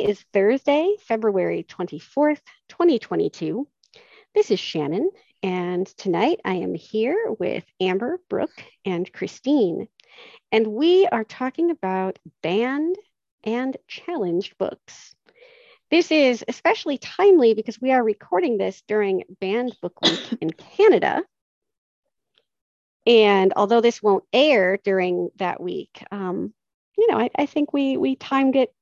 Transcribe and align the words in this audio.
Is 0.00 0.24
Thursday, 0.32 0.94
February 1.00 1.66
24th, 1.68 2.40
2022. 2.68 3.68
This 4.34 4.50
is 4.50 4.58
Shannon, 4.58 5.10
and 5.42 5.86
tonight 5.86 6.40
I 6.42 6.54
am 6.54 6.74
here 6.74 7.32
with 7.38 7.64
Amber, 7.80 8.18
Brooke, 8.30 8.64
and 8.86 9.12
Christine. 9.12 9.88
And 10.50 10.68
we 10.68 11.06
are 11.06 11.24
talking 11.24 11.70
about 11.70 12.18
banned 12.42 12.96
and 13.44 13.76
challenged 13.88 14.56
books. 14.56 15.14
This 15.90 16.10
is 16.10 16.42
especially 16.48 16.96
timely 16.96 17.52
because 17.52 17.78
we 17.78 17.92
are 17.92 18.02
recording 18.02 18.56
this 18.56 18.82
during 18.88 19.24
Banned 19.38 19.76
Book 19.82 20.00
Week 20.00 20.38
in 20.40 20.50
Canada. 20.50 21.22
And 23.06 23.52
although 23.54 23.82
this 23.82 24.02
won't 24.02 24.24
air 24.32 24.78
during 24.82 25.28
that 25.36 25.60
week, 25.60 26.02
um, 26.10 26.54
you 26.96 27.10
know, 27.10 27.18
I, 27.18 27.28
I 27.36 27.44
think 27.44 27.74
we 27.74 27.98
we 27.98 28.16
timed 28.16 28.56
it 28.56 28.72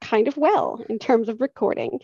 kind 0.00 0.28
of 0.28 0.36
well 0.36 0.84
in 0.88 0.98
terms 0.98 1.28
of 1.28 1.40
recording. 1.40 2.00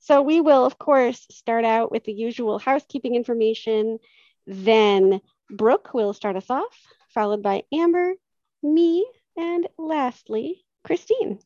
So 0.00 0.22
we 0.22 0.40
will, 0.40 0.64
of 0.64 0.78
course, 0.78 1.26
start 1.30 1.64
out 1.64 1.92
with 1.92 2.04
the 2.04 2.12
usual 2.12 2.58
housekeeping 2.58 3.14
information. 3.14 3.98
Then 4.46 5.20
Brooke 5.48 5.94
will 5.94 6.12
start 6.12 6.36
us 6.36 6.50
off, 6.50 6.76
followed 7.14 7.42
by 7.42 7.62
Amber, 7.72 8.14
me, 8.62 9.06
and 9.36 9.68
lastly, 9.78 10.64
Christine. 10.84 11.38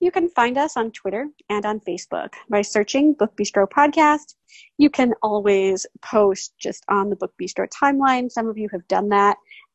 You 0.00 0.10
can 0.10 0.28
find 0.28 0.58
us 0.58 0.76
on 0.76 0.90
Twitter 0.90 1.28
and 1.48 1.64
on 1.64 1.80
Facebook 1.80 2.34
by 2.50 2.60
searching 2.60 3.14
Book 3.14 3.34
Bistro 3.38 3.66
Podcast. 3.66 4.34
You 4.76 4.90
can 4.90 5.14
always 5.22 5.86
post 6.02 6.52
just 6.58 6.84
on 6.90 7.08
the 7.08 7.16
Book 7.16 7.32
Bistro 7.40 7.66
timeline. 7.70 8.30
Some 8.30 8.46
of 8.46 8.58
you 8.58 8.68
have 8.72 8.86
done 8.86 9.08
that. 9.08 9.38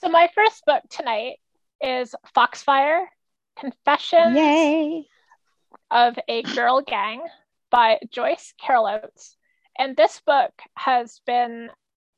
So 0.00 0.08
my 0.08 0.28
first 0.32 0.64
book 0.64 0.84
tonight 0.90 1.38
is 1.80 2.14
Foxfire 2.32 3.06
Confessions 3.58 4.36
Yay. 4.36 5.08
of 5.90 6.16
a 6.28 6.42
Girl 6.54 6.82
Gang 6.82 7.20
by 7.68 7.98
Joyce 8.08 8.54
Carol 8.60 8.86
Oates. 8.86 9.36
And 9.76 9.96
this 9.96 10.22
book 10.24 10.52
has 10.76 11.20
been 11.26 11.70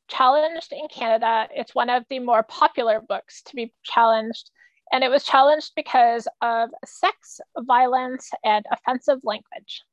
challenged 0.08 0.72
in 0.72 0.88
Canada. 0.88 1.48
It's 1.54 1.74
one 1.74 1.88
of 1.88 2.04
the 2.10 2.18
more 2.18 2.42
popular 2.42 3.00
books 3.00 3.41
to 3.44 3.56
be 3.56 3.72
challenged. 3.82 4.50
And 4.92 5.02
it 5.02 5.10
was 5.10 5.24
challenged 5.24 5.72
because 5.74 6.28
of 6.42 6.68
sex, 6.84 7.41
violence, 7.60 8.30
and 8.44 8.66
offensive 8.70 9.20
language. 9.22 9.84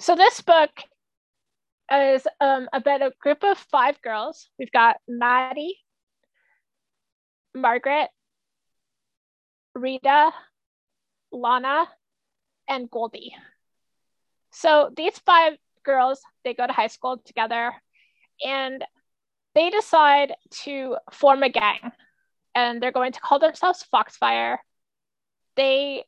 So 0.00 0.16
this 0.16 0.40
book 0.40 0.70
is 1.92 2.26
um, 2.40 2.68
about 2.72 3.02
a 3.02 3.12
group 3.20 3.44
of 3.44 3.58
five 3.58 4.02
girls. 4.02 4.48
We've 4.58 4.72
got 4.72 4.96
Maddie, 5.06 5.76
Margaret, 7.54 8.08
Rita, 9.74 10.32
Lana, 11.32 11.88
and 12.68 12.90
Goldie. 12.90 13.34
So 14.50 14.90
these 14.96 15.18
five 15.20 15.54
girls, 15.84 16.20
they 16.44 16.54
go 16.54 16.66
to 16.66 16.72
high 16.72 16.88
school 16.88 17.18
together 17.24 17.72
and 18.44 18.84
they 19.54 19.70
decide 19.70 20.34
to 20.50 20.96
form 21.12 21.42
a 21.42 21.48
gang 21.48 21.92
and 22.54 22.82
they're 22.82 22.92
going 22.92 23.12
to 23.12 23.20
call 23.20 23.38
themselves 23.38 23.84
Foxfire. 23.92 24.58
They 25.56 26.04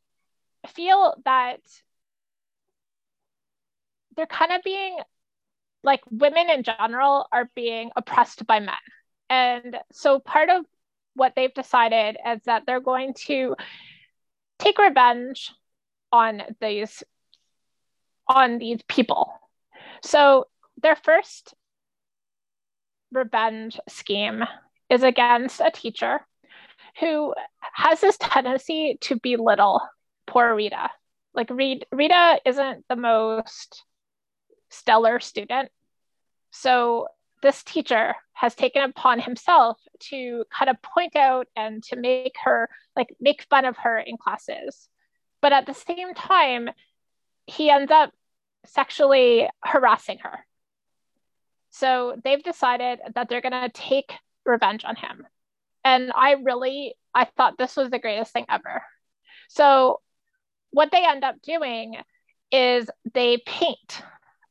feel 0.68 1.14
that 1.24 1.60
they're 4.16 4.26
kind 4.26 4.52
of 4.52 4.62
being 4.62 4.98
like 5.82 6.00
women 6.10 6.50
in 6.50 6.62
general 6.62 7.26
are 7.32 7.50
being 7.54 7.90
oppressed 7.96 8.46
by 8.46 8.60
men. 8.60 8.74
And 9.30 9.78
so 9.92 10.18
part 10.18 10.50
of 10.50 10.66
what 11.14 11.34
they've 11.36 11.54
decided 11.54 12.16
is 12.26 12.40
that 12.44 12.64
they're 12.66 12.80
going 12.80 13.14
to 13.14 13.56
take 14.58 14.78
revenge 14.78 15.52
on 16.12 16.42
these 16.60 17.02
on 18.28 18.58
these 18.58 18.80
people. 18.88 19.32
So 20.02 20.46
their 20.80 20.96
first 20.96 21.54
revenge 23.12 23.78
scheme 23.88 24.44
is 24.88 25.02
against 25.02 25.60
a 25.60 25.70
teacher 25.70 26.20
who 27.00 27.34
has 27.60 28.00
this 28.00 28.16
tendency 28.18 28.98
to 29.02 29.18
belittle 29.20 29.80
poor 30.26 30.54
Rita. 30.54 30.90
Like 31.34 31.50
Rita 31.50 32.40
isn't 32.44 32.84
the 32.88 32.96
most 32.96 33.84
stellar 34.70 35.20
student. 35.20 35.70
So 36.50 37.08
this 37.42 37.62
teacher 37.62 38.14
has 38.32 38.54
taken 38.54 38.82
upon 38.82 39.20
himself 39.20 39.78
to 39.98 40.44
kind 40.56 40.70
of 40.70 40.80
point 40.82 41.16
out 41.16 41.46
and 41.56 41.82
to 41.84 41.96
make 41.96 42.34
her 42.44 42.68
like 42.96 43.08
make 43.20 43.46
fun 43.48 43.64
of 43.64 43.76
her 43.78 43.98
in 43.98 44.16
classes. 44.16 44.88
But 45.40 45.52
at 45.52 45.66
the 45.66 45.74
same 45.74 46.14
time 46.14 46.70
he 47.46 47.70
ends 47.70 47.90
up 47.90 48.12
sexually 48.66 49.48
harassing 49.64 50.18
her. 50.18 50.46
So 51.70 52.16
they've 52.22 52.42
decided 52.42 53.00
that 53.14 53.28
they're 53.28 53.40
going 53.40 53.52
to 53.52 53.70
take 53.72 54.12
revenge 54.44 54.84
on 54.84 54.96
him. 54.96 55.26
And 55.84 56.12
i 56.14 56.32
really 56.32 56.94
i 57.14 57.24
thought 57.24 57.56
this 57.56 57.76
was 57.76 57.90
the 57.90 57.98
greatest 57.98 58.32
thing 58.32 58.46
ever. 58.48 58.82
So 59.48 60.00
what 60.70 60.90
they 60.92 61.04
end 61.04 61.24
up 61.24 61.42
doing 61.42 61.96
is 62.52 62.88
they 63.14 63.38
paint 63.38 64.02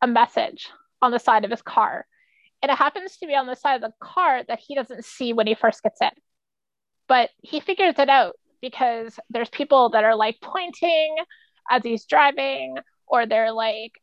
a 0.02 0.08
message 0.08 0.70
on 1.02 1.12
the 1.12 1.20
side 1.20 1.46
of 1.46 1.52
his 1.52 1.62
car 1.62 2.06
and 2.62 2.72
it 2.72 2.78
happens 2.78 3.18
to 3.18 3.28
be 3.28 3.36
on 3.36 3.48
the 3.48 3.56
side 3.56 3.76
of 3.76 3.82
the 3.82 3.94
car 4.06 4.44
that 4.48 4.60
he 4.60 4.76
doesn't 4.76 5.06
see 5.06 5.34
when 5.34 5.48
he 5.48 5.56
first 5.56 5.82
gets 5.84 6.02
in. 6.02 6.10
But 7.08 7.30
he 7.42 7.60
figures 7.60 7.96
it 7.98 8.10
out 8.10 8.36
because 8.62 9.20
there's 9.30 9.50
people 9.50 9.90
that 9.90 10.04
are 10.04 10.16
like 10.16 10.38
pointing 10.42 11.16
as 11.70 11.84
he's 11.84 12.06
driving, 12.06 12.78
or 13.08 13.26
they're 13.26 13.52
like 13.52 13.94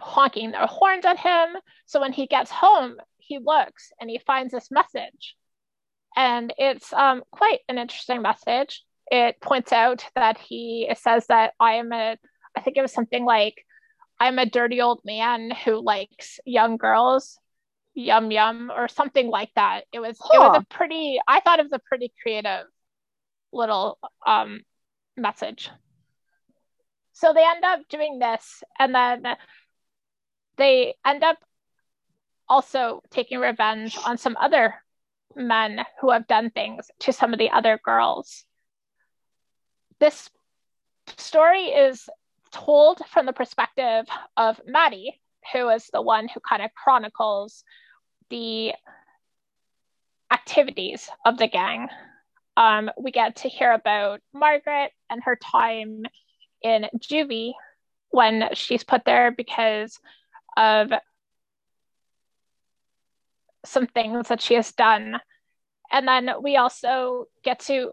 honking 0.00 0.52
their 0.52 0.66
horns 0.66 1.04
at 1.04 1.18
him. 1.18 1.56
So 1.86 2.00
when 2.00 2.12
he 2.12 2.26
gets 2.26 2.50
home, 2.50 2.96
he 3.18 3.38
looks 3.38 3.92
and 4.00 4.08
he 4.08 4.18
finds 4.18 4.52
this 4.52 4.70
message. 4.70 5.36
And 6.16 6.52
it's 6.58 6.92
um, 6.92 7.22
quite 7.30 7.60
an 7.68 7.78
interesting 7.78 8.22
message. 8.22 8.82
It 9.10 9.40
points 9.40 9.72
out 9.72 10.04
that 10.14 10.38
he 10.38 10.90
says 10.98 11.26
that 11.28 11.52
I 11.60 11.74
am 11.74 11.92
a, 11.92 12.16
I 12.56 12.60
think 12.60 12.76
it 12.76 12.82
was 12.82 12.92
something 12.92 13.24
like, 13.24 13.64
I'm 14.22 14.38
a 14.38 14.46
dirty 14.46 14.80
old 14.80 15.00
man 15.04 15.50
who 15.50 15.82
likes 15.82 16.38
young 16.46 16.76
girls 16.76 17.40
yum 17.92 18.30
yum 18.30 18.70
or 18.70 18.86
something 18.86 19.26
like 19.26 19.50
that. 19.56 19.86
It 19.92 19.98
was 19.98 20.16
huh. 20.20 20.30
it 20.32 20.38
was 20.38 20.62
a 20.62 20.74
pretty 20.74 21.18
I 21.26 21.40
thought 21.40 21.58
it 21.58 21.64
was 21.64 21.72
a 21.72 21.80
pretty 21.80 22.12
creative 22.22 22.66
little 23.52 23.98
um 24.24 24.60
message. 25.16 25.70
So 27.14 27.32
they 27.32 27.44
end 27.44 27.64
up 27.64 27.80
doing 27.88 28.20
this 28.20 28.62
and 28.78 28.94
then 28.94 29.26
they 30.56 30.94
end 31.04 31.24
up 31.24 31.38
also 32.48 33.02
taking 33.10 33.40
revenge 33.40 33.98
on 34.06 34.18
some 34.18 34.36
other 34.40 34.76
men 35.34 35.84
who 36.00 36.12
have 36.12 36.28
done 36.28 36.50
things 36.50 36.92
to 37.00 37.12
some 37.12 37.32
of 37.32 37.40
the 37.40 37.50
other 37.50 37.80
girls. 37.84 38.44
This 39.98 40.30
story 41.16 41.64
is 41.64 42.08
told 42.52 43.00
from 43.08 43.26
the 43.26 43.32
perspective 43.32 44.06
of 44.36 44.60
Maddie, 44.66 45.20
who 45.52 45.68
is 45.70 45.88
the 45.92 46.02
one 46.02 46.28
who 46.28 46.40
kind 46.40 46.62
of 46.62 46.74
chronicles 46.74 47.64
the 48.30 48.72
activities 50.30 51.08
of 51.24 51.38
the 51.38 51.48
gang. 51.48 51.88
Um, 52.56 52.90
we 52.98 53.10
get 53.10 53.36
to 53.36 53.48
hear 53.48 53.72
about 53.72 54.20
Margaret 54.32 54.92
and 55.10 55.22
her 55.24 55.36
time 55.36 56.02
in 56.62 56.86
juvie 56.98 57.52
when 58.10 58.50
she's 58.54 58.84
put 58.84 59.04
there 59.04 59.30
because 59.30 59.98
of 60.56 60.92
some 63.64 63.86
things 63.86 64.28
that 64.28 64.40
she 64.40 64.54
has 64.54 64.72
done. 64.72 65.20
And 65.90 66.06
then 66.06 66.30
we 66.42 66.56
also 66.56 67.26
get 67.42 67.60
to 67.60 67.90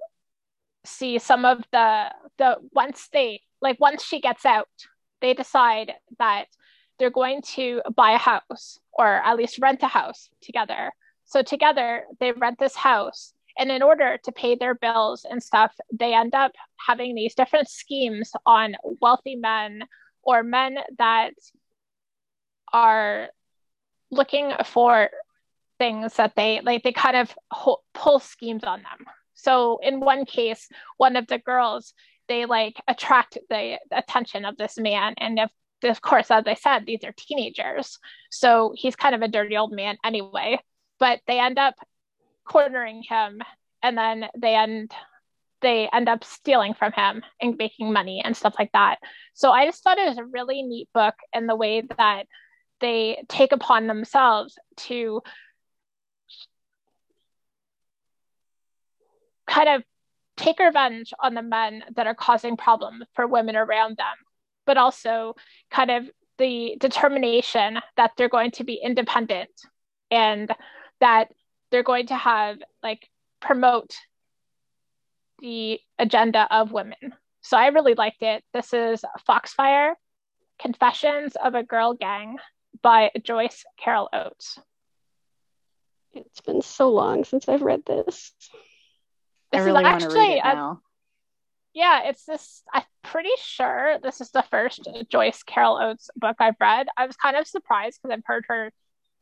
see 0.86 1.20
some 1.20 1.46
of 1.46 1.64
the 1.72 2.06
the 2.38 2.58
once 2.72 3.10
they 3.12 3.42
like 3.62 3.80
once 3.80 4.04
she 4.04 4.22
gets 4.22 4.46
out, 4.46 4.70
they 5.22 5.34
decide 5.34 5.94
that 6.18 6.46
they're 6.98 7.10
going 7.10 7.42
to 7.42 7.82
buy 7.96 8.12
a 8.12 8.18
house 8.18 8.80
or 8.94 9.08
at 9.08 9.38
least 9.38 9.60
rent 9.60 9.84
a 9.84 9.88
house 9.88 10.30
together. 10.42 10.92
So 11.26 11.42
together 11.42 12.04
they 12.20 12.32
rent 12.32 12.60
this 12.60 12.76
house 12.76 13.34
and 13.58 13.72
in 13.72 13.84
order 13.84 14.18
to 14.24 14.32
pay 14.32 14.56
their 14.56 14.74
bills 14.74 15.26
and 15.30 15.44
stuff, 15.44 15.76
they 15.92 16.14
end 16.14 16.34
up 16.34 16.54
having 16.88 17.14
these 17.14 17.36
different 17.36 17.70
schemes 17.70 18.32
on 18.46 18.76
wealthy 19.02 19.36
men 19.36 19.84
or 20.24 20.44
men 20.44 20.78
that 20.98 21.34
are 22.72 23.30
looking 24.12 24.54
for 24.66 25.10
things 25.78 26.16
that 26.16 26.36
they 26.36 26.62
like 26.62 26.84
they 26.84 26.92
kind 26.92 27.16
of 27.16 27.34
ho- 27.52 27.82
pull 27.94 28.20
schemes 28.20 28.64
on 28.64 28.80
them 28.82 29.06
so 29.34 29.80
in 29.82 30.02
one 30.02 30.26
case 30.26 30.68
one 30.98 31.16
of 31.16 31.26
the 31.28 31.38
girls 31.38 31.94
they 32.30 32.46
like 32.46 32.81
attract 32.88 33.38
the 33.50 33.78
attention 33.92 34.46
of 34.46 34.56
this 34.56 34.78
man. 34.78 35.16
And 35.18 35.40
if 35.40 35.50
of 35.81 36.02
course 36.02 36.30
as 36.30 36.44
i 36.46 36.54
said 36.54 36.86
these 36.86 37.04
are 37.04 37.14
teenagers. 37.18 38.00
So 38.31 38.74
he's 38.76 38.96
kind 38.96 39.16
of 39.16 39.22
a 39.22 39.28
dirty 39.28 39.58
old 39.58 39.74
man 39.74 39.98
anyway. 40.06 40.60
But 41.00 41.20
they 41.28 41.40
end 41.40 41.60
up 41.60 41.76
cornering 42.46 43.04
him 43.04 43.42
and 43.84 43.98
then 43.98 44.26
they 44.38 44.56
end 44.56 44.92
they 45.62 45.90
end 45.92 46.08
up 46.08 46.24
stealing 46.24 46.74
from 46.74 46.94
him 46.94 47.22
and 47.42 47.58
making 47.58 47.92
money 47.92 48.22
and 48.24 48.38
stuff 48.38 48.56
like 48.58 48.72
that. 48.72 49.00
So 49.34 49.52
i 49.52 49.66
just 49.66 49.84
thought 49.84 49.98
it 49.98 50.08
was 50.08 50.18
a 50.18 50.26
really 50.26 50.62
neat 50.64 50.88
book 50.94 51.16
in 51.34 51.48
the 51.48 51.56
way 51.56 51.84
that 51.98 52.24
they 52.80 53.24
take 53.28 53.52
upon 53.52 53.88
themselves 53.88 54.58
to 54.78 55.22
kind 59.48 59.70
of 59.70 59.84
take 60.40 60.60
revenge 60.60 61.14
on 61.20 61.34
the 61.34 61.42
men 61.42 61.84
that 61.96 62.08
are 62.08 62.16
causing 62.16 62.58
problems 62.58 63.06
for 63.14 63.28
women 63.28 63.56
around 63.56 63.98
them, 63.98 64.16
but 64.66 64.78
also 64.78 65.36
kind 65.70 65.92
of 65.92 66.10
the 66.38 66.78
determination 66.80 67.80
that 67.98 68.12
they're 68.16 68.30
going 68.30 68.52
to 68.52 68.64
be 68.64 68.80
independent 68.82 69.50
and 70.10 70.50
that 71.02 71.28
they're 71.70 71.84
going 71.84 72.08
to 72.08 72.16
have 72.16 72.58
like 72.82 73.10
promote 73.42 73.94
the 75.40 75.80
agenda 75.98 76.48
of 76.50 76.72
women. 76.72 77.14
So 77.42 77.58
I 77.58 77.68
really 77.68 77.94
liked 77.94 78.24
it. 78.24 78.44
This 78.54 78.74
is 78.74 79.04
Foxfire 79.28 79.94
Confessions 80.58 81.36
of 81.36 81.56
a 81.56 81.64
Girl 81.64 81.94
Gang 81.94 82.38
by 82.82 83.12
Joyce 83.24 83.66
Carol 83.78 84.10
Oates. 84.14 84.58
It's 86.14 86.42
been 86.42 86.62
so 86.62 86.90
long 86.90 87.24
since 87.24 87.48
I've 87.48 87.62
read 87.62 87.86
this. 87.86 88.34
I 89.54 89.60
really 89.60 89.84
want 89.84 90.01
to 90.01 90.10
read 90.10 90.38
it 90.38 90.44
now. 90.44 90.81
yeah, 91.74 92.04
it's 92.06 92.25
this. 92.25 92.63
I'm 92.74 92.84
pretty 93.04 93.30
sure 93.38 93.98
this 94.01 94.22
is 94.22 94.31
the 94.31 94.44
first 94.44 94.88
Joyce 95.10 95.44
Carol 95.44 95.80
Oates 95.81 96.10
book 96.16 96.38
I've 96.40 96.60
read. 96.60 96.88
I 96.98 97.06
was 97.06 97.16
kind 97.16 97.36
of 97.36 97.48
surprised 97.48 98.00
because 98.01 98.16
I've 98.16 98.25
heard 98.25 98.46
her 98.48 98.72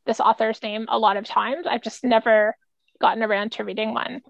this 0.06 0.20
author's 0.20 0.62
name 0.64 0.86
a 0.90 0.98
lot 0.98 1.18
of 1.18 1.26
times. 1.26 1.66
I've 1.68 1.82
just 1.82 2.04
never 2.04 2.56
gotten 3.00 3.24
around 3.24 3.54
to 3.54 3.64
reading 3.64 3.94
one. 3.94 4.22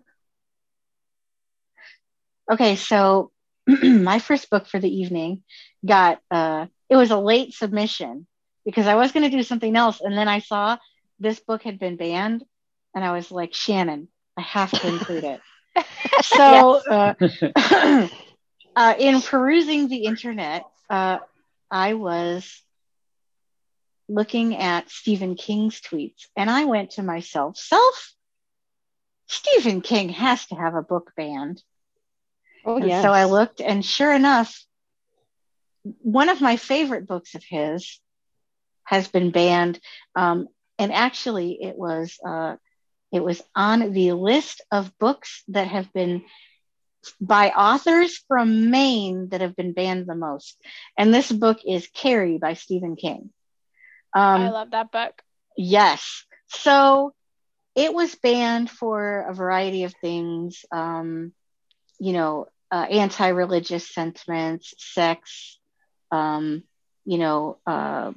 Okay, 2.52 2.76
so 2.76 3.32
my 3.68 4.20
first 4.20 4.50
book 4.50 4.68
for 4.68 4.80
the 4.80 4.90
evening 4.90 5.44
got 5.86 6.20
uh 6.32 6.66
it 6.90 6.96
was 6.96 7.12
a 7.12 7.18
late 7.20 7.54
submission 7.54 8.26
because 8.66 8.88
I 8.88 8.96
was 8.96 9.12
going 9.12 9.30
to 9.30 9.36
do 9.36 9.44
something 9.44 9.76
else 9.76 10.02
and 10.02 10.18
then 10.18 10.28
I 10.28 10.40
saw 10.40 10.78
this 11.20 11.40
book 11.40 11.64
had 11.64 11.80
been 11.80 11.98
banned 11.98 12.44
and 12.96 13.04
I 13.04 13.12
was 13.12 13.32
like, 13.32 13.54
Shannon, 13.54 14.08
I 14.38 14.42
have 14.42 14.72
to 14.72 14.88
include 14.88 15.24
it. 15.24 15.42
so, 16.24 16.82
uh, 16.90 17.14
uh, 18.76 18.96
in 19.00 19.22
perusing 19.22 19.88
the 19.88 20.06
internet, 20.06 20.66
uh, 20.90 21.20
I 21.70 21.94
was 21.94 22.62
looking 24.10 24.56
at 24.56 24.90
Stephen 24.90 25.36
King's 25.36 25.82
tweets, 25.82 26.28
and 26.36 26.50
I 26.50 26.66
went 26.66 26.92
to 26.92 27.04
myself, 27.04 27.58
self, 27.58 28.14
Stephen 29.28 29.82
King 29.82 30.10
has 30.10 30.46
to 30.48 30.56
have 30.56 30.76
a 30.76 30.82
book 30.82 31.12
banned. 31.18 31.62
Oh, 32.66 32.78
yeah. 32.78 33.02
So 33.02 33.12
I 33.12 33.26
looked, 33.26 33.62
and 33.62 33.84
sure 33.84 34.14
enough, 34.14 34.66
one 36.02 36.30
of 36.30 36.42
my 36.42 36.58
favorite 36.58 37.08
books 37.08 37.36
of 37.36 37.44
his 37.44 38.00
has 38.84 39.08
been 39.08 39.32
banned. 39.32 39.80
Um, 40.16 40.48
and 40.80 40.94
actually, 40.94 41.58
it 41.62 41.78
was 41.78 42.18
uh, 42.26 42.56
it 43.12 43.24
was 43.24 43.42
on 43.56 43.94
the 43.94 44.14
list 44.14 44.62
of 44.72 44.98
books 45.00 45.44
that 45.50 45.68
have 45.68 45.92
been 45.94 46.24
by 47.22 47.50
authors 47.50 48.24
from 48.28 48.70
Maine 48.70 49.30
that 49.30 49.42
have 49.42 49.56
been 49.56 49.74
banned 49.74 50.08
the 50.08 50.16
most. 50.16 50.60
And 50.98 51.14
this 51.14 51.32
book 51.32 51.60
is 51.66 51.88
Carrie 51.94 52.38
by 52.38 52.54
Stephen 52.54 52.96
King. 52.96 53.30
Um, 54.14 54.42
I 54.42 54.50
love 54.50 54.72
that 54.72 54.92
book. 54.92 55.22
Yes. 55.56 56.26
So 56.48 57.14
it 57.76 57.94
was 57.94 58.16
banned 58.16 58.70
for 58.70 59.26
a 59.30 59.34
variety 59.34 59.84
of 59.84 59.94
things, 60.02 60.66
um, 60.72 61.32
you 62.00 62.14
know, 62.14 62.48
uh, 62.72 62.86
anti 62.90 63.28
religious 63.30 63.94
sentiments, 63.94 64.74
sex, 64.78 65.60
um, 66.12 66.64
you 67.06 67.18
know, 67.18 67.58
uh, 67.66 68.12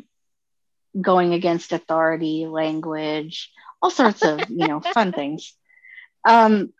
going 1.00 1.34
against 1.34 1.72
authority, 1.72 2.46
language, 2.46 3.50
all 3.82 3.90
sorts 3.90 4.22
of 4.22 4.50
you 4.50 4.66
know 4.66 4.80
fun 4.80 5.12
things. 5.12 5.54
Um, 6.24 6.72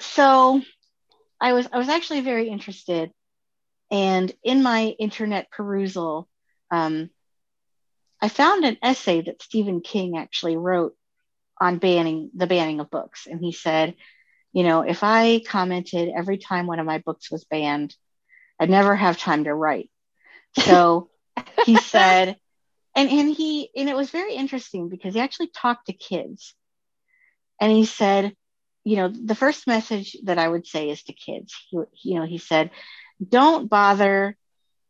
so 0.00 0.60
I 1.40 1.52
was 1.52 1.68
I 1.72 1.78
was 1.78 1.88
actually 1.88 2.20
very 2.20 2.48
interested, 2.48 3.10
and 3.90 4.32
in 4.42 4.62
my 4.62 4.94
internet 4.98 5.50
perusal, 5.50 6.28
um, 6.70 7.10
I 8.20 8.28
found 8.28 8.64
an 8.64 8.78
essay 8.82 9.22
that 9.22 9.42
Stephen 9.42 9.80
King 9.80 10.16
actually 10.16 10.56
wrote 10.56 10.94
on 11.60 11.78
banning 11.78 12.30
the 12.34 12.46
banning 12.46 12.80
of 12.80 12.90
books, 12.90 13.26
and 13.26 13.40
he 13.40 13.52
said, 13.52 13.94
you 14.52 14.62
know, 14.62 14.82
if 14.82 15.02
I 15.02 15.42
commented 15.46 16.10
every 16.16 16.38
time 16.38 16.66
one 16.66 16.78
of 16.78 16.86
my 16.86 16.98
books 16.98 17.30
was 17.30 17.44
banned, 17.44 17.94
I'd 18.58 18.70
never 18.70 18.94
have 18.94 19.18
time 19.18 19.44
to 19.44 19.54
write. 19.54 19.90
So 20.58 21.10
he 21.64 21.76
said, 21.78 22.36
and 22.94 23.10
and 23.10 23.34
he 23.34 23.70
and 23.76 23.88
it 23.88 23.96
was 23.96 24.10
very 24.10 24.34
interesting 24.34 24.88
because 24.88 25.14
he 25.14 25.20
actually 25.20 25.48
talked 25.48 25.86
to 25.86 25.92
kids. 25.92 26.54
And 27.60 27.70
he 27.72 27.84
said 27.84 28.34
you 28.84 28.96
know 28.96 29.08
the 29.08 29.34
first 29.34 29.66
message 29.66 30.16
that 30.24 30.38
i 30.38 30.46
would 30.46 30.66
say 30.66 30.90
is 30.90 31.02
to 31.02 31.12
kids 31.12 31.54
he, 31.68 31.78
you 32.02 32.18
know 32.18 32.26
he 32.26 32.38
said 32.38 32.70
don't 33.26 33.68
bother 33.68 34.36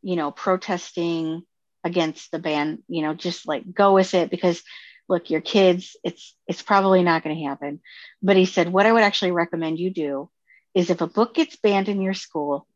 you 0.03 0.17
know 0.17 0.31
protesting 0.31 1.43
against 1.85 2.31
the 2.31 2.39
ban 2.39 2.83
you 2.89 3.03
know 3.03 3.15
just 3.15 3.47
like 3.47 3.73
go 3.73 3.95
with 3.95 4.15
it 4.15 4.31
because 4.31 4.63
look 5.09 5.31
your 5.31 5.41
kids 5.41 5.97
it's 6.03 6.37
it's 6.47 6.63
probably 6.63 7.03
not 7.03 7.23
going 7.23 7.37
to 7.37 7.45
happen. 7.45 7.81
But 8.23 8.37
he 8.37 8.47
said 8.47 8.73
what 8.73 8.87
i 8.87 8.93
would 8.93 9.03
actually 9.03 9.33
recommend 9.33 9.79
you 9.79 9.91
do 9.91 10.31
is 10.75 10.91
if 10.91 11.01
a 11.01 11.07
book 11.07 11.35
gets 11.35 11.57
banned 11.57 11.89
in 11.89 12.01
your 12.01 12.15
school 12.15 12.67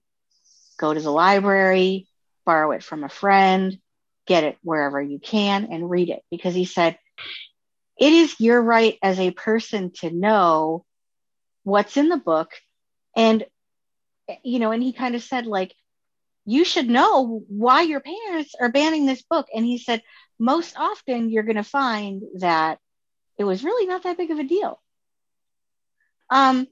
go 0.79 0.95
to 0.95 1.01
the 1.01 1.11
library 1.11 2.07
borrow 2.45 2.73
it 2.73 2.83
from 2.83 3.03
a 3.03 3.09
friend 3.09 3.79
get 4.29 4.45
it 4.45 4.59
wherever 4.63 5.03
you 5.03 5.21
can 5.21 5.69
and 5.73 5.91
read 5.91 6.11
it. 6.11 6.23
Because 6.31 6.55
he 6.55 6.67
said 6.67 6.99
it 7.99 8.13
is 8.13 8.41
your 8.41 8.63
right 8.63 8.99
as 9.03 9.21
a 9.21 9.33
person 9.33 9.93
to 10.01 10.11
know 10.11 10.85
what's 11.65 11.97
in 11.97 12.09
the 12.11 12.19
book. 12.19 12.53
And 13.17 13.45
you 14.45 14.61
know 14.61 14.73
and 14.73 14.83
he 14.83 14.93
kind 14.93 15.17
of 15.17 15.23
said 15.23 15.47
like 15.47 15.75
you 16.47 16.65
should 16.65 16.89
know 16.89 17.43
why 17.49 17.83
your 17.83 18.01
parents 18.01 18.55
are 18.61 18.71
banning 18.71 19.07
this 19.07 19.23
book. 19.23 19.49
And 19.55 19.65
he 19.65 19.79
said 19.79 20.03
most 20.39 20.77
often 20.79 21.31
you're 21.31 21.45
going 21.45 21.57
to 21.57 21.65
find 21.65 22.23
that 22.41 22.79
it 23.39 23.45
was 23.45 23.65
really 23.65 23.87
not 23.87 24.05
that 24.05 24.19
big 24.19 24.31
of 24.31 24.39
a 24.39 24.45
deal. 24.45 24.81
Um 26.31 26.69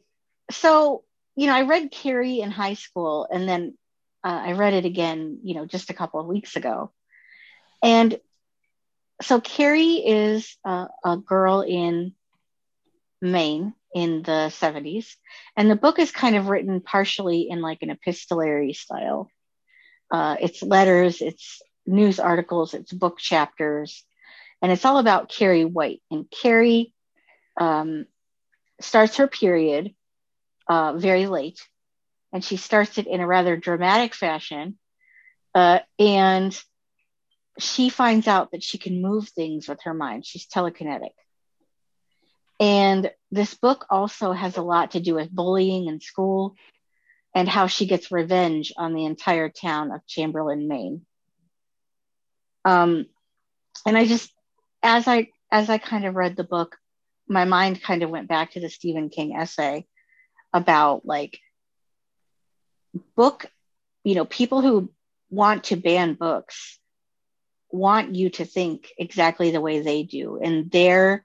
so 0.50 1.04
you 1.36 1.46
know 1.46 1.54
i 1.54 1.62
read 1.62 1.90
carrie 1.90 2.40
in 2.40 2.50
high 2.50 2.74
school 2.74 3.26
and 3.30 3.48
then 3.48 3.76
uh, 4.24 4.42
i 4.46 4.52
read 4.52 4.74
it 4.74 4.84
again 4.84 5.40
you 5.44 5.54
know 5.54 5.66
just 5.66 5.90
a 5.90 5.94
couple 5.94 6.20
of 6.20 6.26
weeks 6.26 6.56
ago 6.56 6.92
and 7.82 8.18
so 9.22 9.40
Carrie 9.40 10.02
is 10.06 10.56
a, 10.64 10.88
a 11.04 11.16
girl 11.16 11.60
in 11.62 12.14
Maine 13.20 13.74
in 13.94 14.22
the 14.22 14.50
70s. 14.50 15.16
And 15.56 15.70
the 15.70 15.76
book 15.76 15.98
is 15.98 16.10
kind 16.10 16.36
of 16.36 16.48
written 16.48 16.80
partially 16.80 17.48
in 17.50 17.60
like 17.62 17.82
an 17.82 17.90
epistolary 17.90 18.72
style. 18.74 19.30
Uh, 20.10 20.36
it's 20.40 20.62
letters, 20.62 21.20
it's 21.22 21.62
news 21.86 22.20
articles, 22.20 22.74
it's 22.74 22.92
book 22.92 23.18
chapters, 23.18 24.04
and 24.62 24.72
it's 24.72 24.84
all 24.84 24.98
about 24.98 25.28
Carrie 25.30 25.64
White. 25.64 26.02
And 26.10 26.30
Carrie 26.30 26.92
um, 27.60 28.06
starts 28.80 29.16
her 29.16 29.26
period 29.28 29.94
uh, 30.68 30.94
very 30.96 31.26
late. 31.26 31.60
and 32.32 32.44
she 32.44 32.56
starts 32.56 32.98
it 32.98 33.06
in 33.06 33.20
a 33.20 33.26
rather 33.26 33.56
dramatic 33.56 34.14
fashion. 34.14 34.78
Uh, 35.54 35.80
and 35.98 36.58
she 37.58 37.88
finds 37.88 38.26
out 38.26 38.50
that 38.52 38.62
she 38.62 38.78
can 38.78 39.02
move 39.02 39.28
things 39.28 39.68
with 39.68 39.80
her 39.84 39.94
mind. 39.94 40.26
She's 40.26 40.46
telekinetic. 40.46 41.14
And 42.58 43.10
this 43.30 43.54
book 43.54 43.86
also 43.90 44.32
has 44.32 44.56
a 44.56 44.62
lot 44.62 44.92
to 44.92 45.00
do 45.00 45.14
with 45.14 45.34
bullying 45.34 45.86
in 45.86 46.00
school 46.00 46.54
and 47.34 47.48
how 47.48 47.66
she 47.66 47.86
gets 47.86 48.10
revenge 48.10 48.72
on 48.76 48.94
the 48.94 49.04
entire 49.04 49.50
town 49.50 49.92
of 49.92 50.06
Chamberlain, 50.06 50.68
Maine. 50.68 51.02
Um, 52.64 53.06
and 53.86 53.96
I 53.96 54.06
just, 54.06 54.32
as 54.82 55.06
I 55.06 55.28
as 55.50 55.70
I 55.70 55.78
kind 55.78 56.06
of 56.06 56.16
read 56.16 56.36
the 56.36 56.44
book, 56.44 56.76
my 57.28 57.44
mind 57.44 57.82
kind 57.82 58.02
of 58.02 58.10
went 58.10 58.28
back 58.28 58.52
to 58.52 58.60
the 58.60 58.70
Stephen 58.70 59.10
King 59.10 59.36
essay 59.36 59.86
about 60.52 61.04
like 61.04 61.38
book, 63.16 63.46
you 64.02 64.14
know, 64.14 64.24
people 64.24 64.62
who 64.62 64.90
want 65.30 65.64
to 65.64 65.76
ban 65.76 66.14
books 66.14 66.78
want 67.70 68.14
you 68.14 68.30
to 68.30 68.44
think 68.44 68.92
exactly 68.98 69.50
the 69.50 69.60
way 69.60 69.80
they 69.80 70.02
do, 70.02 70.38
and 70.42 70.70
their 70.70 71.24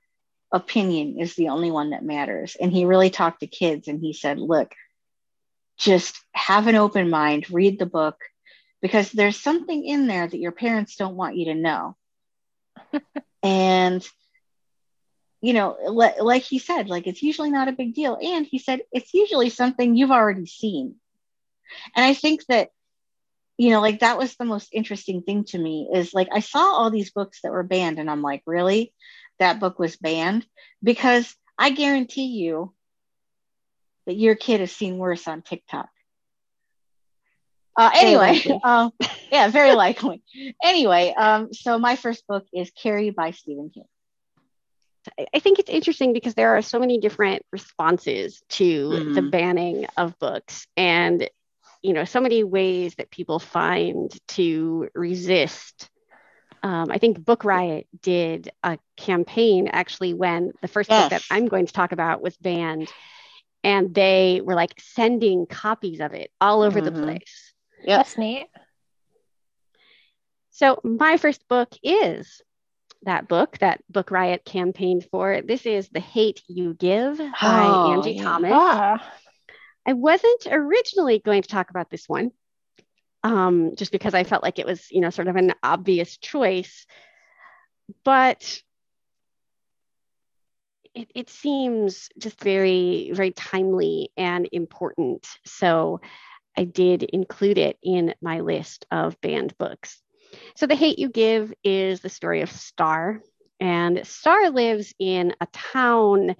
opinion 0.51 1.19
is 1.19 1.36
the 1.36 1.50
only 1.50 1.71
one 1.71 1.91
that 1.91 2.03
matters. 2.03 2.57
And 2.60 2.71
he 2.71 2.86
really 2.86 3.10
talked 3.10 3.39
to 3.39 3.48
kids 3.48 3.88
and 3.88 4.01
he 4.01 4.13
said, 4.13 4.38
look, 4.39 4.74
just 5.77 6.19
have 6.33 6.67
an 6.67 6.75
open 6.75 7.10
mind, 7.10 7.50
read 7.50 7.79
the 7.79 7.86
book, 7.86 8.17
because 8.81 9.12
there's 9.12 9.39
something 9.39 9.86
in 9.86 10.07
there 10.07 10.27
that 10.27 10.38
your 10.38 10.51
parents 10.51 10.95
don't 10.95 11.15
want 11.15 11.38
you 11.38 11.45
to 11.45 11.55
know. 11.55 11.95
and 13.43 14.07
you 15.41 15.53
know, 15.53 15.75
le- 15.88 16.21
like 16.21 16.43
he 16.43 16.60
said, 16.60 16.88
like 16.88 17.07
it's 17.07 17.24
usually 17.24 17.50
not 17.50 17.67
a 17.67 17.74
big 17.74 17.95
deal. 17.95 18.17
And 18.21 18.45
he 18.45 18.60
said 18.60 18.81
it's 18.91 19.13
usually 19.13 19.50
something 19.50 19.95
you've 19.95 20.12
already 20.12 20.45
seen. 20.45 20.95
And 21.95 22.05
I 22.05 22.13
think 22.13 22.45
that, 22.45 22.69
you 23.58 23.70
know, 23.70 23.81
like 23.81 24.00
that 24.00 24.17
was 24.17 24.36
the 24.36 24.46
most 24.46 24.70
interesting 24.72 25.22
thing 25.22 25.43
to 25.46 25.58
me 25.58 25.89
is 25.93 26.13
like 26.13 26.29
I 26.31 26.39
saw 26.39 26.60
all 26.60 26.89
these 26.89 27.12
books 27.12 27.41
that 27.43 27.51
were 27.51 27.63
banned, 27.63 28.00
and 28.00 28.10
I'm 28.10 28.22
like, 28.22 28.43
really? 28.46 28.93
That 29.39 29.60
book 29.60 29.79
was 29.79 29.96
banned? 29.96 30.46
Because 30.84 31.36
I 31.58 31.72
guarantee 31.72 32.27
you 32.27 32.74
that 34.05 34.15
your 34.15 34.36
kid 34.36 34.60
has 34.60 34.72
seen 34.72 34.98
worse 34.98 35.27
on 35.27 35.41
TikTok. 35.41 35.89
Uh, 37.77 37.91
anyway, 37.96 38.41
um, 38.63 38.91
yeah, 39.31 39.48
very 39.48 39.74
likely. 39.75 40.22
anyway, 40.63 41.13
um, 41.17 41.53
so 41.53 41.79
my 41.79 41.96
first 41.96 42.25
book 42.27 42.46
is 42.53 42.72
Carrie 42.72 43.12
by 43.12 43.31
Stephen 43.31 43.70
King. 43.70 43.86
I 45.34 45.39
think 45.39 45.58
it's 45.58 45.70
interesting 45.70 46.13
because 46.13 46.36
there 46.36 46.55
are 46.55 46.62
so 46.62 46.79
many 46.79 47.00
different 47.00 47.43
responses 47.51 48.43
to 48.50 48.89
mm-hmm. 48.89 49.13
the 49.13 49.22
banning 49.24 49.88
of 49.98 50.17
books 50.20 50.67
and 50.77 51.27
you 51.81 51.93
know 51.93 52.05
so 52.05 52.21
many 52.21 52.43
ways 52.43 52.95
that 52.95 53.11
people 53.11 53.39
find 53.39 54.11
to 54.27 54.89
resist 54.93 55.89
um, 56.63 56.91
I 56.91 57.00
think 57.00 57.23
Book 57.23 57.43
Riot 57.43 57.88
did 58.01 58.51
a 58.63 58.77
campaign 58.95 59.67
actually 59.67 60.13
when 60.13 60.51
the 60.61 60.67
first 60.67 60.89
yes. 60.89 61.03
book 61.03 61.09
that 61.09 61.23
I'm 61.31 61.47
going 61.47 61.65
to 61.65 61.73
talk 61.73 61.91
about 61.91 62.21
was 62.21 62.38
banned, 62.38 62.91
and 63.63 63.93
they 63.93 64.41
were 64.43 64.53
like 64.53 64.79
sending 64.79 65.47
copies 65.47 66.00
of 66.00 66.13
it 66.13 66.31
all 66.39 66.61
over 66.61 66.79
mm-hmm. 66.79 66.95
the 66.95 67.01
place. 67.03 67.53
Yeah, 67.83 67.97
that's 67.97 68.17
neat. 68.17 68.47
So 70.51 70.79
my 70.83 71.17
first 71.17 71.47
book 71.47 71.69
is 71.81 72.41
that 73.03 73.27
book 73.27 73.57
that 73.57 73.81
Book 73.89 74.11
Riot 74.11 74.45
campaigned 74.45 75.07
for. 75.09 75.41
This 75.41 75.65
is 75.65 75.89
The 75.89 76.00
Hate 76.00 76.43
You 76.47 76.75
Give 76.75 77.17
by 77.17 77.31
oh, 77.41 77.93
Angie 77.93 78.11
yeah. 78.11 78.23
Thomas. 78.23 79.01
I 79.85 79.93
wasn't 79.93 80.47
originally 80.50 81.19
going 81.19 81.41
to 81.41 81.50
talk 81.50 81.69
about 81.69 81.89
this 81.89 82.07
one, 82.07 82.31
um, 83.23 83.75
just 83.75 83.91
because 83.91 84.13
I 84.13 84.23
felt 84.23 84.43
like 84.43 84.59
it 84.59 84.65
was, 84.65 84.91
you 84.91 85.01
know, 85.01 85.09
sort 85.09 85.27
of 85.27 85.35
an 85.35 85.53
obvious 85.63 86.17
choice. 86.17 86.85
But 88.03 88.61
it, 90.93 91.09
it 91.15 91.29
seems 91.29 92.09
just 92.17 92.39
very, 92.41 93.11
very 93.13 93.31
timely 93.31 94.11
and 94.17 94.47
important. 94.51 95.27
So 95.45 96.01
I 96.57 96.65
did 96.65 97.03
include 97.03 97.57
it 97.57 97.77
in 97.81 98.13
my 98.21 98.41
list 98.41 98.85
of 98.91 99.19
banned 99.21 99.57
books. 99.57 100.01
So, 100.55 100.65
The 100.65 100.75
Hate 100.75 101.00
You 101.00 101.09
Give 101.09 101.53
is 101.63 102.01
the 102.01 102.09
story 102.09 102.41
of 102.41 102.51
Star. 102.51 103.21
And 103.59 104.05
Star 104.07 104.50
lives 104.50 104.93
in 104.97 105.35
a 105.41 105.47
town 105.47 106.35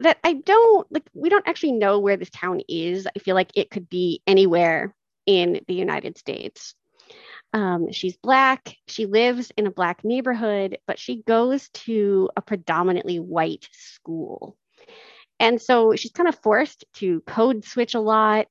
that 0.00 0.18
I 0.24 0.34
don't 0.34 0.90
like, 0.90 1.08
we 1.14 1.28
don't 1.28 1.46
actually 1.46 1.72
know 1.72 1.98
where 1.98 2.16
this 2.16 2.30
town 2.30 2.60
is. 2.68 3.06
I 3.06 3.18
feel 3.20 3.34
like 3.34 3.52
it 3.54 3.70
could 3.70 3.88
be 3.88 4.22
anywhere 4.26 4.94
in 5.26 5.60
the 5.68 5.74
United 5.74 6.18
States. 6.18 6.74
Um, 7.52 7.92
she's 7.92 8.16
black. 8.16 8.76
She 8.88 9.06
lives 9.06 9.50
in 9.56 9.66
a 9.66 9.72
black 9.72 10.04
neighborhood, 10.04 10.78
but 10.86 10.98
she 10.98 11.22
goes 11.22 11.68
to 11.70 12.30
a 12.36 12.42
predominantly 12.42 13.18
white 13.18 13.68
school. 13.72 14.56
And 15.38 15.60
so 15.60 15.94
she's 15.96 16.12
kind 16.12 16.28
of 16.28 16.38
forced 16.42 16.84
to 16.94 17.20
code 17.22 17.64
switch 17.64 17.94
a 17.94 18.00
lot. 18.00 18.46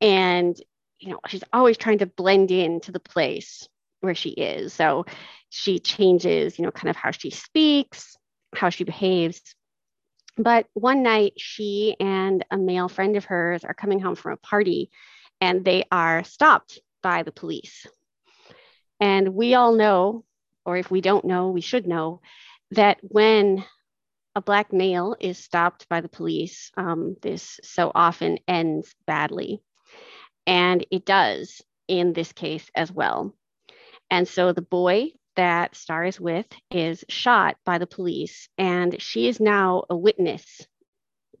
And, 0.00 0.56
you 0.98 1.10
know, 1.10 1.20
she's 1.28 1.44
always 1.52 1.76
trying 1.76 1.98
to 1.98 2.06
blend 2.06 2.50
into 2.50 2.92
the 2.92 3.00
place 3.00 3.68
where 4.00 4.14
she 4.14 4.30
is. 4.30 4.72
So 4.72 5.04
she 5.50 5.78
changes, 5.78 6.58
you 6.58 6.64
know, 6.64 6.70
kind 6.70 6.88
of 6.88 6.96
how 6.96 7.10
she 7.10 7.30
speaks, 7.30 8.16
how 8.54 8.70
she 8.70 8.84
behaves. 8.84 9.54
But 10.36 10.66
one 10.74 11.02
night, 11.02 11.34
she 11.36 11.96
and 12.00 12.44
a 12.50 12.56
male 12.56 12.88
friend 12.88 13.16
of 13.16 13.24
hers 13.24 13.64
are 13.64 13.74
coming 13.74 14.00
home 14.00 14.14
from 14.14 14.32
a 14.32 14.36
party 14.36 14.90
and 15.40 15.64
they 15.64 15.84
are 15.90 16.24
stopped 16.24 16.80
by 17.02 17.22
the 17.22 17.32
police. 17.32 17.86
And 19.00 19.34
we 19.34 19.54
all 19.54 19.74
know, 19.74 20.24
or 20.64 20.76
if 20.76 20.90
we 20.90 21.00
don't 21.00 21.24
know, 21.24 21.50
we 21.50 21.62
should 21.62 21.86
know, 21.86 22.20
that 22.72 22.98
when 23.02 23.64
a 24.34 24.40
Black 24.40 24.72
male 24.72 25.16
is 25.18 25.38
stopped 25.38 25.88
by 25.88 26.00
the 26.00 26.08
police, 26.08 26.70
um, 26.76 27.16
this 27.20 27.58
so 27.62 27.90
often 27.94 28.38
ends 28.46 28.94
badly. 29.06 29.60
And 30.46 30.86
it 30.90 31.04
does 31.04 31.62
in 31.88 32.12
this 32.12 32.32
case 32.32 32.70
as 32.74 32.92
well. 32.92 33.34
And 34.10 34.28
so 34.28 34.52
the 34.52 34.62
boy 34.62 35.10
that 35.40 35.74
Star 35.74 36.04
is 36.04 36.20
with 36.20 36.46
is 36.70 37.02
shot 37.08 37.56
by 37.64 37.78
the 37.78 37.86
police, 37.86 38.46
and 38.58 39.00
she 39.00 39.26
is 39.26 39.40
now 39.40 39.84
a 39.88 39.96
witness 39.96 40.44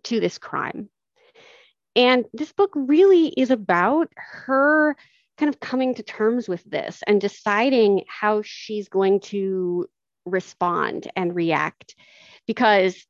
to 0.04 0.20
this 0.20 0.38
crime. 0.38 0.88
And 1.94 2.24
this 2.32 2.50
book 2.50 2.70
really 2.74 3.28
is 3.28 3.50
about 3.50 4.08
her 4.16 4.96
kind 5.36 5.50
of 5.50 5.60
coming 5.60 5.94
to 5.96 6.02
terms 6.02 6.48
with 6.48 6.64
this 6.64 7.02
and 7.06 7.20
deciding 7.20 8.04
how 8.08 8.40
she's 8.42 8.88
going 8.88 9.20
to 9.20 9.86
respond 10.24 11.10
and 11.14 11.34
react. 11.34 11.94
Because 12.46 13.04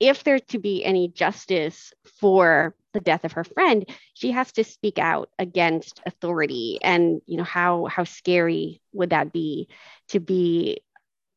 if 0.00 0.24
there's 0.24 0.42
to 0.48 0.58
be 0.58 0.84
any 0.84 1.08
justice 1.08 1.94
for 2.20 2.74
the 2.98 3.04
death 3.04 3.24
of 3.24 3.32
her 3.32 3.44
friend, 3.44 3.84
she 4.14 4.32
has 4.32 4.52
to 4.52 4.64
speak 4.64 4.98
out 4.98 5.30
against 5.38 6.00
authority. 6.04 6.78
And 6.82 7.20
you 7.26 7.36
know 7.38 7.44
how 7.44 7.86
how 7.86 8.04
scary 8.04 8.80
would 8.92 9.10
that 9.10 9.32
be 9.32 9.68
to 10.08 10.20
be 10.20 10.80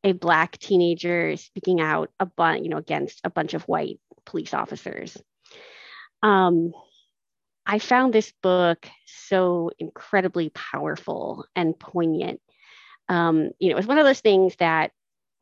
a 0.04 0.12
black 0.12 0.58
teenager 0.58 1.36
speaking 1.36 1.80
out 1.80 2.10
a 2.18 2.26
bu- 2.26 2.62
you 2.62 2.68
know 2.68 2.78
against 2.78 3.20
a 3.24 3.30
bunch 3.30 3.54
of 3.54 3.62
white 3.64 4.00
police 4.26 4.54
officers. 4.54 5.16
Um, 6.22 6.72
I 7.64 7.78
found 7.78 8.12
this 8.12 8.32
book 8.42 8.88
so 9.06 9.70
incredibly 9.78 10.50
powerful 10.50 11.46
and 11.54 11.78
poignant. 11.78 12.40
Um, 13.08 13.50
you 13.58 13.68
know, 13.68 13.72
it 13.72 13.76
was 13.76 13.86
one 13.86 13.98
of 13.98 14.04
those 14.04 14.20
things 14.20 14.56
that 14.56 14.90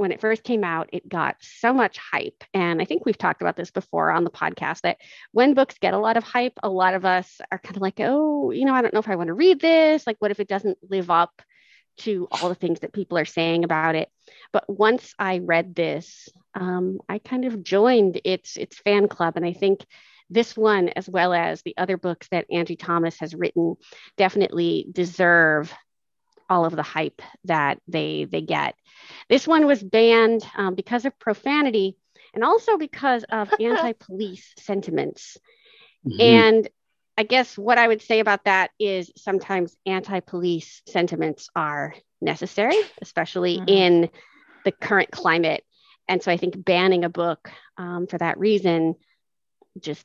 when 0.01 0.13
it 0.13 0.21
first 0.21 0.43
came 0.43 0.65
out, 0.65 0.89
it 0.95 1.07
got 1.07 1.37
so 1.41 1.75
much 1.75 1.99
hype. 1.99 2.43
And 2.55 2.81
I 2.81 2.87
think 2.87 3.05
we've 3.05 3.19
talked 3.19 3.43
about 3.43 3.55
this 3.55 3.71
before 3.71 4.11
on 4.11 4.25
the 4.25 4.31
podcast 4.31 4.81
that 4.81 4.97
when 5.33 5.53
books 5.53 5.77
get 5.79 5.93
a 5.93 5.99
lot 5.99 6.17
of 6.17 6.25
hype, 6.25 6.55
a 6.63 6.71
lot 6.71 6.95
of 6.95 7.05
us 7.05 7.39
are 7.53 7.59
kind 7.59 7.77
of 7.77 7.83
like, 7.83 8.01
oh, 8.01 8.51
you 8.51 8.65
know, 8.65 8.73
I 8.73 8.81
don't 8.81 8.95
know 8.95 9.01
if 9.01 9.11
I 9.11 9.17
want 9.17 9.29
to 9.29 9.35
read 9.35 9.61
this. 9.61 10.07
Like, 10.07 10.17
what 10.19 10.31
if 10.31 10.41
it 10.41 10.49
doesn't 10.49 10.79
live 10.89 11.11
up 11.11 11.43
to 11.99 12.29
all 12.31 12.49
the 12.49 12.55
things 12.55 12.81
that 12.81 12.95
people 12.95 13.19
are 13.19 13.27
saying 13.27 13.63
about 13.63 13.95
it? 13.95 14.09
But 14.55 14.65
once 14.71 15.13
I 15.19 15.41
read 15.41 15.75
this, 15.75 16.31
um, 16.55 17.01
I 17.07 17.19
kind 17.19 17.45
of 17.45 17.63
joined 17.63 18.23
its 18.25 18.57
its 18.57 18.79
fan 18.79 19.07
club, 19.07 19.37
and 19.37 19.45
I 19.45 19.53
think 19.53 19.85
this 20.31 20.57
one, 20.57 20.89
as 20.89 21.11
well 21.11 21.35
as 21.35 21.61
the 21.61 21.75
other 21.77 21.99
books 21.99 22.27
that 22.31 22.47
Angie 22.51 22.77
Thomas 22.77 23.19
has 23.21 23.35
written, 23.35 23.77
definitely 24.17 24.87
deserve 24.91 25.75
all 26.51 26.65
of 26.67 26.77
the 26.77 26.83
hype 26.83 27.23
that 27.45 27.81
they 27.89 28.27
they 28.27 28.43
get. 28.43 28.75
This 29.29 29.47
one 29.47 29.67
was 29.67 29.83
banned 29.83 30.45
um, 30.57 30.75
because 30.75 31.05
of 31.07 31.19
profanity 31.19 31.97
and 32.35 32.45
also 32.45 32.77
because 32.77 33.25
of 33.25 33.53
anti-police 33.61 34.53
sentiments. 34.59 35.39
Mm-hmm. 36.07 36.21
And 36.21 36.69
I 37.17 37.23
guess 37.23 37.57
what 37.57 37.79
I 37.79 37.87
would 37.87 38.03
say 38.03 38.21
about 38.21 38.45
that 38.45 38.71
is 38.79 39.13
sometimes 39.17 39.77
anti-police 39.87 40.83
sentiments 40.87 41.49
are 41.55 41.95
necessary, 42.21 42.77
especially 43.01 43.59
mm-hmm. 43.59 43.69
in 43.69 44.11
the 44.65 44.73
current 44.73 45.11
climate. 45.11 45.65
And 46.09 46.23
so 46.23 46.33
I 46.33 46.37
think 46.37 46.63
banning 46.65 47.05
a 47.05 47.09
book 47.09 47.51
um, 47.77 48.07
for 48.07 48.19
that 48.19 48.39
reason 48.39 48.97
just 49.79 50.05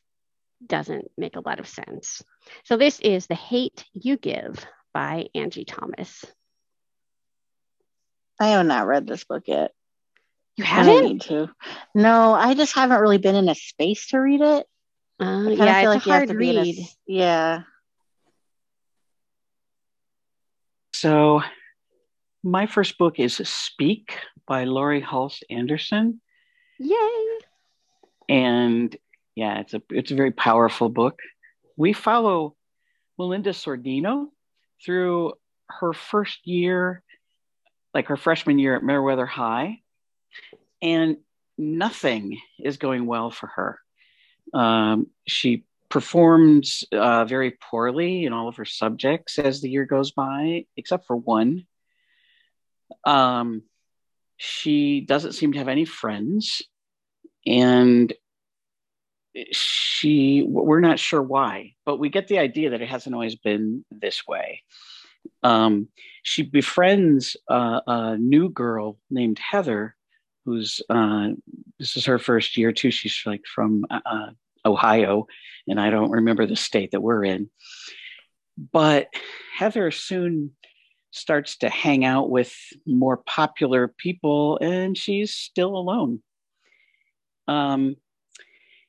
doesn't 0.65 1.09
make 1.17 1.35
a 1.35 1.41
lot 1.41 1.59
of 1.59 1.67
sense. 1.67 2.21
So 2.63 2.77
this 2.77 2.99
is 2.99 3.27
The 3.27 3.35
Hate 3.35 3.85
You 3.93 4.17
Give 4.17 4.63
by 4.93 5.27
Angie 5.35 5.65
Thomas. 5.65 6.23
I 8.39 8.47
have 8.49 8.65
not 8.65 8.87
read 8.87 9.07
this 9.07 9.23
book 9.23 9.43
yet. 9.47 9.71
You 10.57 10.63
I 10.63 10.67
haven't? 10.67 11.03
need 11.05 11.21
to. 11.21 11.49
No, 11.93 12.33
I 12.33 12.53
just 12.53 12.75
haven't 12.75 13.01
really 13.01 13.17
been 13.17 13.35
in 13.35 13.49
a 13.49 13.55
space 13.55 14.07
to 14.07 14.19
read 14.19 14.41
it. 14.41 14.65
Uh, 15.19 15.47
I 15.47 15.51
yeah, 15.51 15.81
feel 15.81 15.91
it's 15.91 16.05
like 16.05 16.05
you 16.05 16.11
a 16.11 16.15
have 16.15 16.19
hard 16.19 16.29
to 16.29 16.35
be 16.35 16.49
a 16.55 16.61
read. 16.61 16.87
yeah. 17.07 17.61
So, 20.93 21.41
my 22.43 22.67
first 22.67 22.97
book 22.97 23.19
is 23.19 23.35
Speak 23.35 24.17
by 24.47 24.63
Laurie 24.65 25.01
Halse 25.01 25.41
Anderson. 25.49 26.21
Yay! 26.79 27.25
and 28.27 28.95
yeah, 29.35 29.59
it's 29.59 29.73
a 29.73 29.81
it's 29.91 30.11
a 30.11 30.15
very 30.15 30.31
powerful 30.31 30.89
book. 30.89 31.19
We 31.77 31.93
follow 31.93 32.55
Melinda 33.19 33.51
Sordino 33.51 34.27
through 34.83 35.33
her 35.69 35.93
first 35.93 36.47
year, 36.47 37.03
like 37.95 38.07
her 38.07 38.17
freshman 38.17 38.59
year 38.59 38.75
at 38.75 38.83
Meriwether 38.83 39.25
High, 39.25 39.79
and 40.81 41.17
nothing 41.57 42.37
is 42.59 42.77
going 42.77 43.07
well 43.07 43.31
for 43.31 43.47
her. 43.47 43.79
Um, 44.53 45.07
she 45.25 45.63
performs 45.89 46.83
uh, 46.91 47.23
very 47.25 47.51
poorly 47.51 48.25
in 48.25 48.33
all 48.33 48.49
of 48.49 48.57
her 48.57 48.65
subjects 48.65 49.39
as 49.39 49.61
the 49.61 49.69
year 49.69 49.85
goes 49.85 50.11
by, 50.11 50.65
except 50.75 51.07
for 51.07 51.15
one. 51.15 51.65
Um, 53.05 53.63
she 54.37 55.01
doesn't 55.01 55.31
seem 55.31 55.53
to 55.53 55.59
have 55.59 55.69
any 55.69 55.85
friends 55.85 56.61
and 57.45 58.13
she 59.51 60.45
we're 60.47 60.79
not 60.79 60.99
sure 60.99 61.21
why 61.21 61.73
but 61.85 61.97
we 61.97 62.09
get 62.09 62.27
the 62.27 62.39
idea 62.39 62.69
that 62.69 62.81
it 62.81 62.87
hasn't 62.89 63.13
always 63.13 63.35
been 63.35 63.83
this 63.91 64.25
way 64.27 64.61
um, 65.45 65.87
she 66.23 66.41
befriends 66.41 67.37
uh, 67.49 67.79
a 67.85 68.17
new 68.17 68.49
girl 68.49 68.97
named 69.11 69.37
heather 69.37 69.95
who's 70.43 70.81
uh, 70.89 71.29
this 71.77 71.95
is 71.95 72.05
her 72.05 72.17
first 72.17 72.57
year 72.57 72.71
too. 72.71 72.89
She's 72.89 73.21
like 73.25 73.43
from 73.45 73.85
uh, 73.89 74.31
ohio 74.65 75.27
and 75.67 75.79
i 75.79 75.91
don't 75.91 76.09
remember 76.09 76.47
the 76.47 76.55
state 76.55 76.91
that 76.91 77.01
we're 77.01 77.23
in. 77.23 77.49
But 78.71 79.09
heather 79.55 79.91
soon 79.91 80.51
starts 81.11 81.57
to 81.57 81.69
hang 81.69 82.03
out 82.03 82.29
with 82.29 82.53
more 82.87 83.17
popular 83.17 83.87
people 83.87 84.57
and 84.61 84.97
she's 84.97 85.33
still 85.33 85.77
alone. 85.77 86.21
Um, 87.47 87.95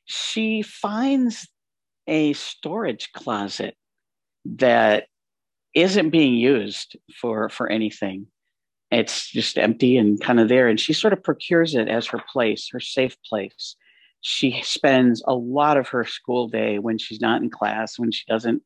she 0.07 0.63
finds 0.63 1.49
a 2.07 2.33
storage 2.33 3.13
closet 3.13 3.77
that 4.45 5.09
isn't 5.77 6.11
being 6.11 6.35
used 6.35 6.97
for 7.21 7.49
for 7.51 7.71
anything. 7.71 8.27
It's 8.91 9.29
just 9.31 9.59
empty 9.59 9.99
and 9.99 10.21
kind 10.21 10.41
of 10.41 10.49
there. 10.49 10.69
And 10.69 10.81
she 10.81 10.93
sort 10.93 11.13
of 11.13 11.23
procures 11.23 11.75
it 11.75 11.89
as 11.89 12.07
her 12.07 12.23
place 12.33 12.71
her 12.73 12.81
safe 12.81 13.17
place. 13.23 13.77
She 14.23 14.63
spends 14.63 15.23
a 15.25 15.35
lot 15.35 15.77
of 15.77 15.89
her 15.89 16.05
school 16.05 16.49
day 16.49 16.79
when 16.79 16.99
she's 16.99 17.21
not 17.21 17.43
in 17.43 17.51
class 17.51 17.99
when 17.99 18.11
she 18.11 18.25
doesn't 18.27 18.63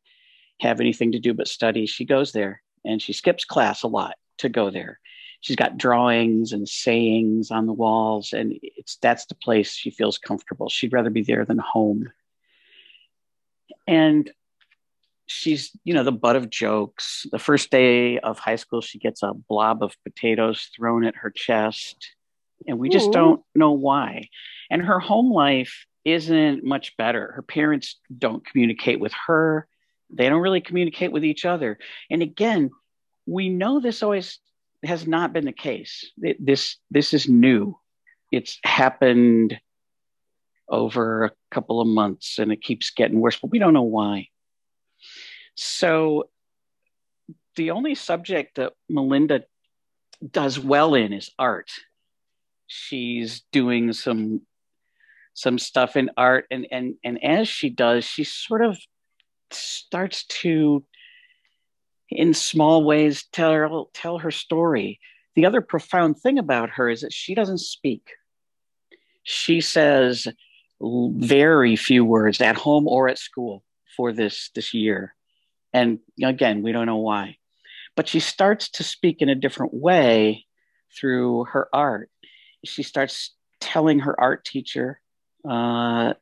have 0.60 0.80
anything 0.80 1.12
to 1.12 1.18
do 1.18 1.34
but 1.34 1.48
study 1.48 1.86
she 1.86 2.04
goes 2.04 2.32
there 2.32 2.62
and 2.84 3.00
she 3.00 3.14
skips 3.14 3.44
class 3.44 3.82
a 3.82 3.88
lot 3.88 4.14
to 4.38 4.48
go 4.48 4.70
there. 4.70 5.00
She's 5.40 5.56
got 5.56 5.78
drawings 5.78 6.52
and 6.52 6.68
sayings 6.68 7.50
on 7.50 7.66
the 7.66 7.72
walls 7.72 8.32
and 8.32 8.58
it's 8.62 8.96
that's 9.02 9.26
the 9.26 9.34
place 9.34 9.72
she 9.72 9.90
feels 9.90 10.16
comfortable. 10.16 10.68
She'd 10.68 10.92
rather 10.92 11.10
be 11.10 11.22
there 11.22 11.44
than 11.44 11.58
home. 11.58 12.12
And 13.88 14.30
she's 15.30 15.70
you 15.84 15.94
know 15.94 16.04
the 16.04 16.12
butt 16.12 16.36
of 16.36 16.50
jokes 16.50 17.26
the 17.32 17.38
first 17.38 17.70
day 17.70 18.18
of 18.18 18.38
high 18.38 18.56
school 18.56 18.80
she 18.80 18.98
gets 18.98 19.22
a 19.22 19.32
blob 19.48 19.82
of 19.82 19.96
potatoes 20.04 20.70
thrown 20.76 21.04
at 21.04 21.16
her 21.16 21.30
chest 21.30 22.10
and 22.66 22.78
we 22.78 22.88
just 22.88 23.08
Ooh. 23.08 23.12
don't 23.12 23.42
know 23.54 23.72
why 23.72 24.28
and 24.70 24.82
her 24.82 25.00
home 25.00 25.32
life 25.32 25.86
isn't 26.04 26.64
much 26.64 26.96
better 26.96 27.32
her 27.32 27.42
parents 27.42 27.98
don't 28.16 28.44
communicate 28.44 28.98
with 28.98 29.12
her 29.26 29.66
they 30.12 30.28
don't 30.28 30.40
really 30.40 30.60
communicate 30.60 31.12
with 31.12 31.24
each 31.24 31.44
other 31.44 31.78
and 32.10 32.22
again 32.22 32.70
we 33.26 33.48
know 33.48 33.80
this 33.80 34.02
always 34.02 34.40
has 34.84 35.06
not 35.06 35.32
been 35.32 35.44
the 35.44 35.52
case. 35.52 36.10
This 36.16 36.76
this 36.90 37.12
is 37.14 37.28
new. 37.28 37.78
It's 38.32 38.58
happened 38.64 39.58
over 40.68 41.24
a 41.24 41.32
couple 41.50 41.80
of 41.80 41.88
months 41.88 42.38
and 42.38 42.52
it 42.52 42.62
keeps 42.62 42.90
getting 42.90 43.20
worse, 43.20 43.38
but 43.40 43.50
we 43.50 43.58
don't 43.58 43.74
know 43.74 43.82
why. 43.82 44.28
So 45.62 46.30
the 47.56 47.72
only 47.72 47.94
subject 47.94 48.54
that 48.54 48.72
Melinda 48.88 49.44
does 50.26 50.58
well 50.58 50.94
in 50.94 51.12
is 51.12 51.30
art. 51.38 51.70
She's 52.66 53.42
doing 53.52 53.92
some 53.92 54.40
some 55.34 55.58
stuff 55.58 55.96
in 55.96 56.10
art 56.16 56.46
and 56.50 56.66
and 56.72 56.94
and 57.04 57.22
as 57.22 57.46
she 57.46 57.68
does, 57.68 58.06
she 58.06 58.24
sort 58.24 58.64
of 58.64 58.78
starts 59.50 60.24
to 60.40 60.82
in 62.08 62.32
small 62.32 62.82
ways 62.82 63.26
tell 63.30 63.52
her 63.52 63.68
tell 63.92 64.16
her 64.16 64.30
story. 64.30 64.98
The 65.34 65.44
other 65.44 65.60
profound 65.60 66.18
thing 66.18 66.38
about 66.38 66.70
her 66.70 66.88
is 66.88 67.02
that 67.02 67.12
she 67.12 67.34
doesn't 67.34 67.58
speak. 67.58 68.08
She 69.24 69.60
says 69.60 70.26
very 70.80 71.76
few 71.76 72.02
words 72.02 72.40
at 72.40 72.56
home 72.56 72.88
or 72.88 73.08
at 73.10 73.18
school 73.18 73.62
for 73.94 74.10
this 74.14 74.48
this 74.54 74.72
year. 74.72 75.14
And 75.72 76.00
again, 76.22 76.62
we 76.62 76.72
don't 76.72 76.86
know 76.86 76.96
why. 76.96 77.36
But 77.96 78.08
she 78.08 78.20
starts 78.20 78.70
to 78.70 78.84
speak 78.84 79.20
in 79.20 79.28
a 79.28 79.34
different 79.34 79.74
way 79.74 80.46
through 80.98 81.44
her 81.44 81.68
art. 81.72 82.10
She 82.64 82.82
starts 82.82 83.34
telling 83.60 84.00
her 84.00 84.18
art 84.18 84.44
teacher 84.44 85.00
uh, 85.48 86.14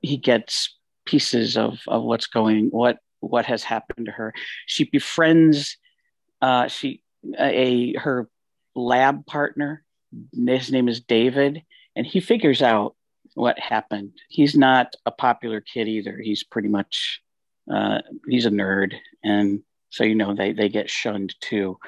he 0.00 0.16
gets 0.16 0.76
pieces 1.04 1.56
of, 1.56 1.80
of 1.88 2.02
what's 2.02 2.26
going 2.26 2.68
what 2.70 2.98
what 3.20 3.46
has 3.46 3.64
happened 3.64 4.06
to 4.06 4.12
her 4.12 4.32
she 4.66 4.84
befriends 4.84 5.76
uh, 6.42 6.68
she 6.68 7.02
a 7.38 7.94
her 7.94 8.28
lab 8.76 9.24
partner 9.26 9.82
his 10.46 10.70
name 10.70 10.86
is 10.88 11.00
david 11.00 11.62
and 11.96 12.06
he 12.06 12.20
figures 12.20 12.62
out 12.62 12.94
what 13.34 13.58
happened 13.58 14.12
he's 14.28 14.54
not 14.54 14.94
a 15.06 15.10
popular 15.10 15.60
kid 15.60 15.88
either 15.88 16.18
he's 16.22 16.44
pretty 16.44 16.68
much 16.68 17.22
uh, 17.72 18.00
he's 18.28 18.46
a 18.46 18.50
nerd 18.50 18.94
and 19.22 19.60
so 19.90 20.04
you 20.04 20.14
know 20.14 20.34
they 20.34 20.52
they 20.52 20.68
get 20.68 20.90
shunned 20.90 21.34
too 21.40 21.78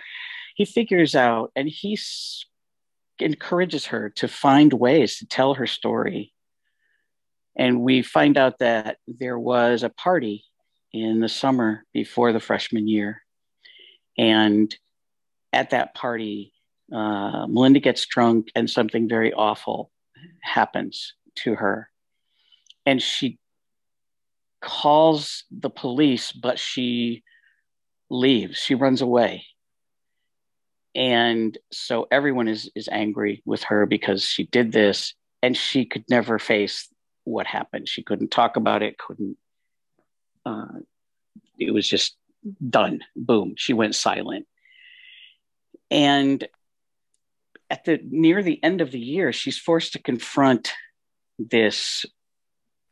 he 0.54 0.64
figures 0.64 1.14
out 1.14 1.50
and 1.56 1.68
he 1.68 1.98
encourages 3.18 3.86
her 3.86 4.10
to 4.10 4.28
find 4.28 4.72
ways 4.72 5.18
to 5.18 5.26
tell 5.26 5.54
her 5.54 5.66
story 5.66 6.32
and 7.56 7.82
we 7.82 8.02
find 8.02 8.38
out 8.38 8.58
that 8.60 8.98
there 9.06 9.38
was 9.38 9.82
a 9.82 9.90
party 9.90 10.44
in 10.92 11.20
the 11.20 11.28
summer 11.28 11.84
before 11.92 12.32
the 12.32 12.40
freshman 12.40 12.88
year. 12.88 13.22
And 14.16 14.74
at 15.52 15.70
that 15.70 15.94
party, 15.94 16.52
uh, 16.92 17.46
Melinda 17.46 17.80
gets 17.80 18.06
drunk 18.06 18.50
and 18.54 18.68
something 18.68 19.08
very 19.08 19.32
awful 19.32 19.90
happens 20.42 21.14
to 21.36 21.54
her. 21.54 21.90
And 22.86 23.02
she 23.02 23.38
calls 24.60 25.44
the 25.50 25.70
police, 25.70 26.32
but 26.32 26.58
she 26.58 27.22
leaves, 28.08 28.58
she 28.58 28.74
runs 28.74 29.00
away. 29.00 29.44
And 30.94 31.56
so 31.70 32.08
everyone 32.10 32.48
is, 32.48 32.70
is 32.74 32.88
angry 32.90 33.42
with 33.44 33.62
her 33.64 33.86
because 33.86 34.24
she 34.24 34.44
did 34.44 34.72
this 34.72 35.14
and 35.42 35.56
she 35.56 35.84
could 35.84 36.04
never 36.10 36.38
face 36.38 36.88
what 37.24 37.46
happened. 37.46 37.88
She 37.88 38.02
couldn't 38.02 38.30
talk 38.30 38.56
about 38.56 38.82
it, 38.82 38.98
couldn't 38.98 39.36
uh, 40.44 40.80
it 41.58 41.72
was 41.72 41.86
just 41.86 42.16
done. 42.68 43.00
Boom. 43.14 43.54
She 43.56 43.72
went 43.72 43.94
silent. 43.94 44.46
And 45.90 46.46
at 47.68 47.84
the 47.84 48.00
near 48.08 48.42
the 48.42 48.62
end 48.62 48.80
of 48.80 48.90
the 48.90 48.98
year, 48.98 49.32
she's 49.32 49.58
forced 49.58 49.92
to 49.92 50.02
confront 50.02 50.72
this 51.38 52.04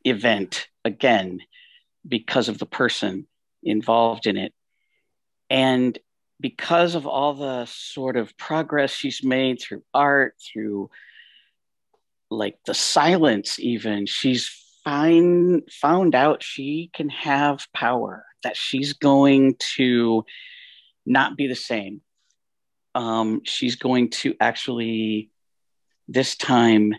event 0.04 0.68
again 0.85 1.40
because 2.08 2.48
of 2.48 2.58
the 2.58 2.66
person 2.66 3.26
involved 3.62 4.26
in 4.26 4.36
it. 4.36 4.52
And 5.50 5.98
because 6.40 6.94
of 6.94 7.06
all 7.06 7.34
the 7.34 7.66
sort 7.66 8.16
of 8.16 8.36
progress 8.36 8.92
she's 8.92 9.22
made 9.22 9.60
through 9.60 9.82
art, 9.92 10.34
through 10.40 10.90
like 12.30 12.58
the 12.66 12.74
silence, 12.74 13.58
even, 13.58 14.06
she's 14.06 14.50
find 14.84 15.62
found 15.70 16.14
out 16.14 16.42
she 16.42 16.90
can 16.94 17.08
have 17.08 17.66
power 17.74 18.24
that 18.42 18.56
she's 18.56 18.92
going 18.92 19.56
to 19.76 20.24
not 21.04 21.36
be 21.36 21.46
the 21.48 21.56
same 21.56 22.00
um, 22.98 23.42
she's 23.44 23.76
going 23.76 24.10
to 24.10 24.34
actually 24.40 25.30
this 26.08 26.36
time 26.36 26.94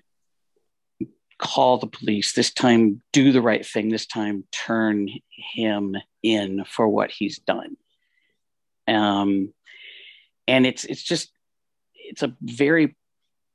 call 1.39 1.77
the 1.77 1.87
police 1.87 2.33
this 2.33 2.53
time 2.53 3.01
do 3.13 3.31
the 3.31 3.41
right 3.41 3.65
thing 3.65 3.89
this 3.89 4.05
time 4.05 4.43
turn 4.51 5.07
him 5.31 5.95
in 6.21 6.65
for 6.65 6.87
what 6.87 7.11
he's 7.11 7.39
done. 7.39 7.77
Um, 8.87 9.53
and 10.47 10.65
it's 10.65 10.83
it's 10.83 11.03
just 11.03 11.31
it's 11.95 12.23
a 12.23 12.35
very 12.41 12.95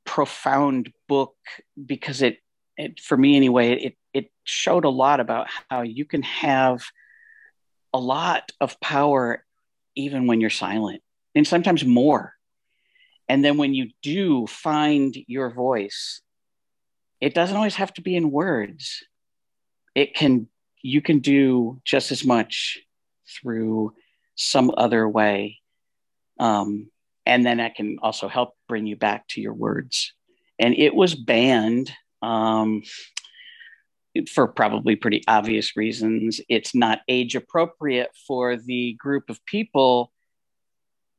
profound 0.05 0.91
book 1.07 1.35
because 1.83 2.21
it, 2.21 2.39
it 2.77 2.99
for 2.99 3.17
me 3.17 3.35
anyway 3.35 3.73
it 3.73 3.97
it 4.13 4.31
showed 4.43 4.85
a 4.85 4.89
lot 4.89 5.19
about 5.19 5.47
how 5.69 5.81
you 5.81 6.05
can 6.05 6.21
have 6.23 6.83
a 7.93 7.99
lot 7.99 8.51
of 8.59 8.79
power 8.79 9.43
even 9.95 10.27
when 10.27 10.41
you're 10.41 10.49
silent 10.49 11.01
and 11.35 11.47
sometimes 11.47 11.83
more. 11.85 12.33
And 13.27 13.43
then 13.43 13.57
when 13.57 13.73
you 13.73 13.89
do 14.01 14.45
find 14.47 15.15
your 15.27 15.49
voice 15.49 16.21
it 17.21 17.33
doesn't 17.33 17.55
always 17.55 17.75
have 17.75 17.93
to 17.95 18.01
be 18.01 18.15
in 18.15 18.31
words. 18.31 19.03
It 19.93 20.13
can 20.13 20.47
you 20.81 21.01
can 21.01 21.19
do 21.19 21.81
just 21.83 22.11
as 22.11 22.23
much 22.23 22.77
through 23.27 23.93
some 24.35 24.71
other 24.77 25.09
way. 25.09 25.59
Um, 26.39 26.91
and 27.25 27.43
then 27.43 27.57
that 27.57 27.75
can 27.75 27.97
also 28.01 28.27
help 28.27 28.51
bring 28.67 28.85
you 28.85 28.95
back 28.95 29.27
to 29.29 29.41
your 29.41 29.53
words. 29.53 30.13
And 30.59 30.75
it 30.77 30.93
was 30.93 31.15
banned 31.15 31.91
um, 32.21 32.83
for 34.31 34.47
probably 34.47 34.95
pretty 34.95 35.23
obvious 35.27 35.75
reasons. 35.75 36.39
It's 36.49 36.75
not 36.75 37.01
age 37.07 37.35
appropriate 37.35 38.11
for 38.27 38.55
the 38.55 38.93
group 38.99 39.29
of 39.29 39.43
people 39.45 40.11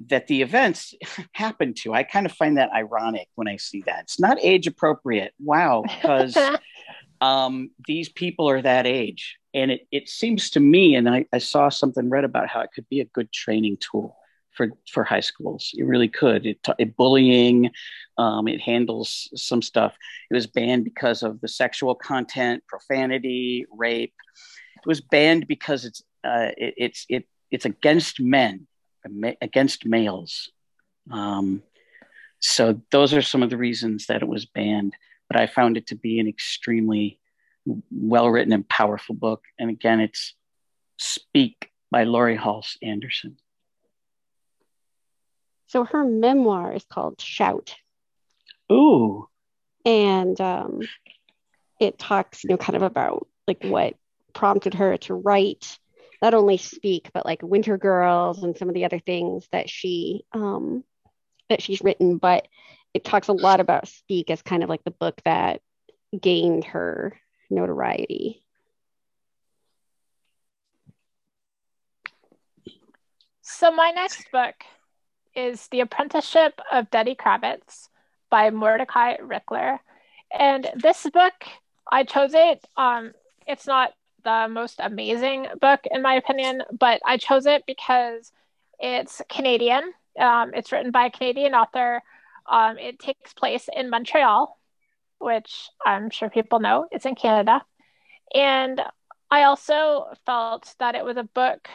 that 0.08 0.26
the 0.26 0.42
events 0.42 0.94
happen 1.32 1.74
to. 1.74 1.94
I 1.94 2.02
kind 2.02 2.26
of 2.26 2.32
find 2.32 2.58
that 2.58 2.72
ironic 2.72 3.28
when 3.34 3.48
I 3.48 3.56
see 3.56 3.82
that. 3.86 4.02
It's 4.02 4.20
not 4.20 4.38
age 4.40 4.66
appropriate. 4.66 5.32
Wow, 5.38 5.82
because 5.86 6.36
um, 7.20 7.70
these 7.86 8.08
people 8.08 8.48
are 8.48 8.62
that 8.62 8.86
age. 8.86 9.36
And 9.54 9.70
it, 9.70 9.86
it 9.90 10.08
seems 10.08 10.50
to 10.50 10.60
me, 10.60 10.96
and 10.96 11.08
I, 11.08 11.24
I 11.32 11.38
saw 11.38 11.70
something 11.70 12.10
read 12.10 12.24
about 12.24 12.48
how 12.48 12.60
it 12.60 12.70
could 12.74 12.88
be 12.90 13.00
a 13.00 13.06
good 13.06 13.32
training 13.32 13.78
tool 13.80 14.16
for, 14.52 14.70
for 14.90 15.02
high 15.02 15.20
schools. 15.20 15.70
It 15.74 15.84
really 15.84 16.08
could. 16.08 16.44
It, 16.44 16.58
it 16.78 16.96
bullying, 16.96 17.70
um, 18.18 18.48
it 18.48 18.60
handles 18.60 19.30
some 19.34 19.62
stuff. 19.62 19.96
It 20.30 20.34
was 20.34 20.46
banned 20.46 20.84
because 20.84 21.22
of 21.22 21.40
the 21.40 21.48
sexual 21.48 21.94
content, 21.94 22.64
profanity, 22.66 23.64
rape. 23.72 24.14
It 24.76 24.86
was 24.86 25.00
banned 25.00 25.46
because 25.46 25.84
it's 25.84 26.02
uh, 26.22 26.50
it, 26.56 26.74
it's 26.76 27.06
it, 27.08 27.28
it's 27.50 27.64
against 27.64 28.20
men 28.20 28.66
against 29.40 29.86
males. 29.86 30.50
Um, 31.10 31.62
so 32.40 32.80
those 32.90 33.14
are 33.14 33.22
some 33.22 33.42
of 33.42 33.50
the 33.50 33.56
reasons 33.56 34.06
that 34.06 34.22
it 34.22 34.28
was 34.28 34.46
banned. 34.46 34.94
But 35.28 35.40
I 35.40 35.46
found 35.46 35.76
it 35.76 35.88
to 35.88 35.96
be 35.96 36.20
an 36.20 36.28
extremely 36.28 37.18
well 37.90 38.28
written 38.28 38.52
and 38.52 38.68
powerful 38.68 39.14
book. 39.14 39.42
And 39.58 39.70
again, 39.70 40.00
it's 40.00 40.34
Speak 40.98 41.70
by 41.90 42.04
Laurie 42.04 42.36
Halse 42.36 42.78
Anderson. 42.82 43.36
So 45.66 45.84
her 45.84 46.04
memoir 46.04 46.72
is 46.72 46.84
called 46.84 47.20
Shout. 47.20 47.74
Ooh. 48.72 49.28
And 49.84 50.40
um, 50.40 50.80
it 51.80 51.98
talks, 51.98 52.44
you 52.44 52.50
know, 52.50 52.56
kind 52.56 52.76
of 52.76 52.82
about 52.82 53.26
like 53.46 53.62
what 53.62 53.94
prompted 54.32 54.74
her 54.74 54.96
to 54.98 55.14
write 55.14 55.78
not 56.22 56.34
only 56.34 56.56
speak 56.56 57.10
but 57.12 57.26
like 57.26 57.42
winter 57.42 57.78
girls 57.78 58.42
and 58.42 58.56
some 58.56 58.68
of 58.68 58.74
the 58.74 58.84
other 58.84 58.98
things 58.98 59.46
that 59.52 59.68
she 59.68 60.24
um 60.32 60.82
that 61.48 61.62
she's 61.62 61.82
written 61.82 62.18
but 62.18 62.46
it 62.94 63.04
talks 63.04 63.28
a 63.28 63.32
lot 63.32 63.60
about 63.60 63.88
speak 63.88 64.30
as 64.30 64.40
kind 64.40 64.62
of 64.62 64.70
like 64.70 64.82
the 64.84 64.90
book 64.90 65.20
that 65.26 65.60
gained 66.18 66.64
her 66.64 67.18
notoriety. 67.50 68.42
So 73.42 73.70
my 73.70 73.90
next 73.90 74.30
book 74.32 74.54
is 75.34 75.68
the 75.68 75.80
apprenticeship 75.80 76.58
of 76.72 76.90
Duddy 76.90 77.14
Kravitz 77.14 77.88
by 78.30 78.50
mordecai 78.50 79.16
richler 79.18 79.78
and 80.36 80.68
this 80.74 81.06
book 81.12 81.34
i 81.92 82.02
chose 82.02 82.34
it 82.34 82.66
um 82.76 83.12
it's 83.46 83.68
not 83.68 83.92
the 84.26 84.48
most 84.50 84.80
amazing 84.80 85.46
book 85.60 85.80
in 85.88 86.02
my 86.02 86.14
opinion, 86.14 86.62
but 86.76 87.00
I 87.06 87.16
chose 87.16 87.46
it 87.46 87.62
because 87.64 88.32
it's 88.80 89.22
Canadian. 89.30 89.92
Um, 90.18 90.50
it's 90.52 90.72
written 90.72 90.90
by 90.90 91.06
a 91.06 91.10
Canadian 91.10 91.54
author. 91.54 92.02
Um, 92.50 92.76
it 92.76 92.98
takes 92.98 93.32
place 93.34 93.68
in 93.74 93.88
Montreal, 93.88 94.58
which 95.20 95.70
I'm 95.84 96.10
sure 96.10 96.28
people 96.28 96.58
know. 96.58 96.88
It's 96.90 97.06
in 97.06 97.14
Canada, 97.14 97.64
and 98.34 98.82
I 99.30 99.44
also 99.44 100.06
felt 100.26 100.74
that 100.80 100.96
it 100.96 101.04
was 101.04 101.16
a 101.16 101.22
book 101.22 101.68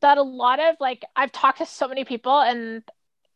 that 0.00 0.18
a 0.18 0.22
lot 0.22 0.60
of 0.60 0.76
like 0.78 1.04
I've 1.16 1.32
talked 1.32 1.58
to 1.58 1.66
so 1.66 1.88
many 1.88 2.04
people 2.04 2.40
and 2.40 2.84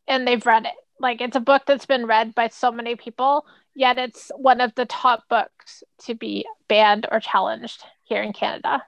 and 0.06 0.28
they've 0.28 0.46
read 0.46 0.64
it. 0.64 0.74
Like 1.00 1.20
it's 1.20 1.36
a 1.36 1.40
book 1.40 1.62
that's 1.66 1.86
been 1.86 2.06
read 2.06 2.36
by 2.36 2.48
so 2.48 2.70
many 2.70 2.94
people, 2.94 3.46
yet 3.74 3.98
it's 3.98 4.30
one 4.36 4.60
of 4.60 4.74
the 4.76 4.86
top 4.86 5.24
books 5.28 5.82
to 6.06 6.14
be 6.14 6.46
banned 6.68 7.06
or 7.10 7.18
challenged 7.18 7.84
here 8.06 8.22
in 8.22 8.32
Canada. 8.32 8.82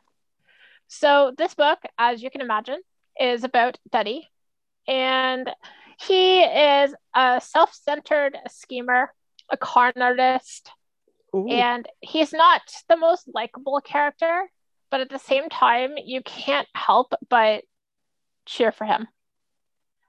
So, 0.87 1.35
this 1.37 1.55
book, 1.55 1.79
as 1.99 2.23
you 2.23 2.31
can 2.31 2.41
imagine, 2.41 2.81
is 3.21 3.45
about 3.45 3.79
Duddy. 3.91 4.27
And 4.87 5.51
he 6.01 6.41
is 6.41 6.95
a 7.15 7.41
self 7.45 7.75
centered 7.75 8.39
schemer, 8.49 9.13
a 9.51 9.57
con 9.57 9.93
artist, 10.01 10.71
Ooh. 11.35 11.47
and 11.49 11.87
he's 12.01 12.33
not 12.33 12.63
the 12.89 12.97
most 12.97 13.29
likable 13.35 13.81
character, 13.83 14.49
but 14.91 15.01
at 15.01 15.11
the 15.11 15.19
same 15.19 15.49
time, 15.51 15.95
you 16.03 16.23
can't 16.23 16.69
help 16.75 17.13
but 17.29 17.65
cheer 18.47 18.73
for 18.73 18.87
him. 18.87 19.09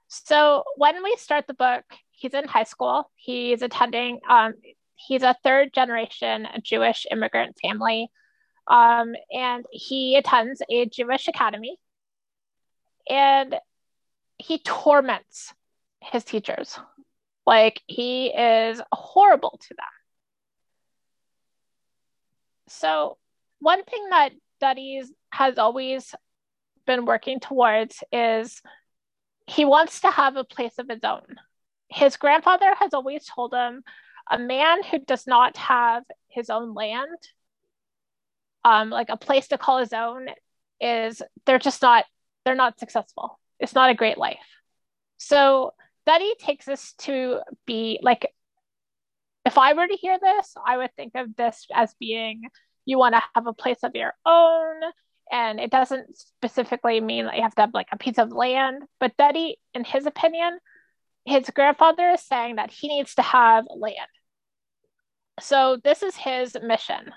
So, 0.08 0.64
when 0.76 1.02
we 1.02 1.14
start 1.16 1.46
the 1.46 1.54
book, 1.54 1.84
he's 2.10 2.32
in 2.32 2.48
high 2.48 2.64
school. 2.64 3.10
He's 3.16 3.60
attending, 3.60 4.20
um, 4.28 4.54
he's 4.94 5.22
a 5.22 5.36
third 5.42 5.74
generation 5.74 6.46
Jewish 6.62 7.06
immigrant 7.10 7.56
family 7.60 8.08
um, 8.70 9.16
and 9.32 9.66
he 9.72 10.16
attends 10.16 10.62
a 10.70 10.86
Jewish 10.86 11.26
academy 11.26 11.76
and 13.08 13.56
he 14.38 14.58
torments 14.58 15.52
his 16.00 16.24
teachers. 16.24 16.78
Like 17.44 17.82
he 17.86 18.28
is 18.28 18.80
horrible 18.92 19.58
to 19.60 19.74
them. 19.74 19.86
So, 22.68 23.18
one 23.58 23.82
thing 23.82 24.08
that 24.10 24.30
Duddy's 24.60 25.12
has 25.32 25.58
always 25.58 26.14
been 26.86 27.06
working 27.06 27.40
towards 27.40 28.04
is 28.12 28.62
he 29.48 29.64
wants 29.64 30.02
to 30.02 30.10
have 30.10 30.36
a 30.36 30.44
place 30.44 30.78
of 30.78 30.88
his 30.88 31.02
own. 31.02 31.24
His 31.88 32.16
grandfather 32.16 32.72
has 32.78 32.94
always 32.94 33.26
told 33.26 33.52
him 33.52 33.82
a 34.30 34.38
man 34.38 34.84
who 34.84 35.00
does 35.00 35.26
not 35.26 35.56
have 35.56 36.04
his 36.28 36.50
own 36.50 36.72
land 36.74 37.18
um, 38.64 38.90
like 38.90 39.08
a 39.08 39.16
place 39.16 39.48
to 39.48 39.58
call 39.58 39.78
his 39.78 39.92
own 39.92 40.28
is 40.80 41.22
they're 41.46 41.58
just 41.58 41.82
not 41.82 42.04
they're 42.44 42.54
not 42.54 42.78
successful. 42.78 43.38
It's 43.58 43.74
not 43.74 43.90
a 43.90 43.94
great 43.94 44.18
life. 44.18 44.38
So 45.18 45.72
Duddy 46.06 46.34
takes 46.38 46.68
us 46.68 46.94
to 47.00 47.40
be 47.66 48.00
like 48.02 48.26
if 49.44 49.56
i 49.58 49.72
were 49.72 49.86
to 49.86 49.96
hear 49.96 50.18
this 50.20 50.54
i 50.66 50.76
would 50.76 50.94
think 50.96 51.12
of 51.14 51.34
this 51.36 51.66
as 51.74 51.94
being 51.98 52.42
you 52.84 52.98
want 52.98 53.14
to 53.14 53.22
have 53.34 53.46
a 53.46 53.52
place 53.52 53.78
of 53.82 53.94
your 53.94 54.12
own. 54.26 54.80
And 55.32 55.60
it 55.60 55.70
doesn't 55.70 56.16
specifically 56.18 57.00
mean 57.00 57.26
that 57.26 57.36
you 57.36 57.42
have 57.42 57.54
to 57.54 57.60
have 57.60 57.74
like 57.74 57.86
a 57.92 57.98
piece 57.98 58.18
of 58.18 58.32
land 58.32 58.82
but 58.98 59.16
Duddy 59.16 59.58
in 59.74 59.84
his 59.84 60.06
opinion 60.06 60.58
his 61.24 61.50
grandfather 61.50 62.10
is 62.10 62.22
saying 62.22 62.56
that 62.56 62.70
he 62.70 62.88
needs 62.88 63.14
to 63.14 63.22
have 63.22 63.64
land. 63.68 63.98
So 65.38 65.78
this 65.84 66.02
is 66.02 66.16
his 66.16 66.56
mission 66.62 67.12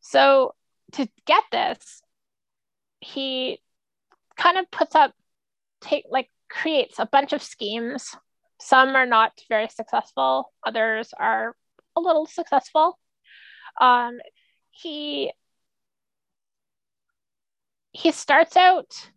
so 0.00 0.54
to 0.92 1.08
get 1.26 1.44
this, 1.52 2.02
he 3.00 3.60
kind 4.36 4.58
of 4.58 4.70
puts 4.70 4.94
up, 4.94 5.12
take 5.80 6.04
like 6.10 6.30
creates 6.48 6.98
a 6.98 7.06
bunch 7.06 7.32
of 7.32 7.42
schemes. 7.42 8.16
Some 8.60 8.94
are 8.96 9.06
not 9.06 9.32
very 9.48 9.68
successful, 9.68 10.52
others 10.66 11.12
are 11.18 11.54
a 11.96 12.00
little 12.00 12.26
successful. 12.26 12.98
Um, 13.80 14.18
he 14.70 15.32
he 17.92 18.12
starts 18.12 18.56
out 18.56 19.10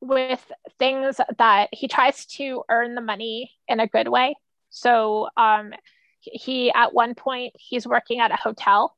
with 0.00 0.44
things 0.78 1.20
that 1.38 1.68
he 1.72 1.88
tries 1.88 2.26
to 2.26 2.62
earn 2.68 2.94
the 2.94 3.00
money 3.00 3.52
in 3.68 3.80
a 3.80 3.86
good 3.86 4.08
way. 4.08 4.34
So 4.70 5.28
um, 5.36 5.72
he 6.20 6.72
at 6.72 6.92
one 6.92 7.14
point 7.14 7.54
he's 7.56 7.86
working 7.86 8.20
at 8.20 8.32
a 8.32 8.36
hotel 8.36 8.95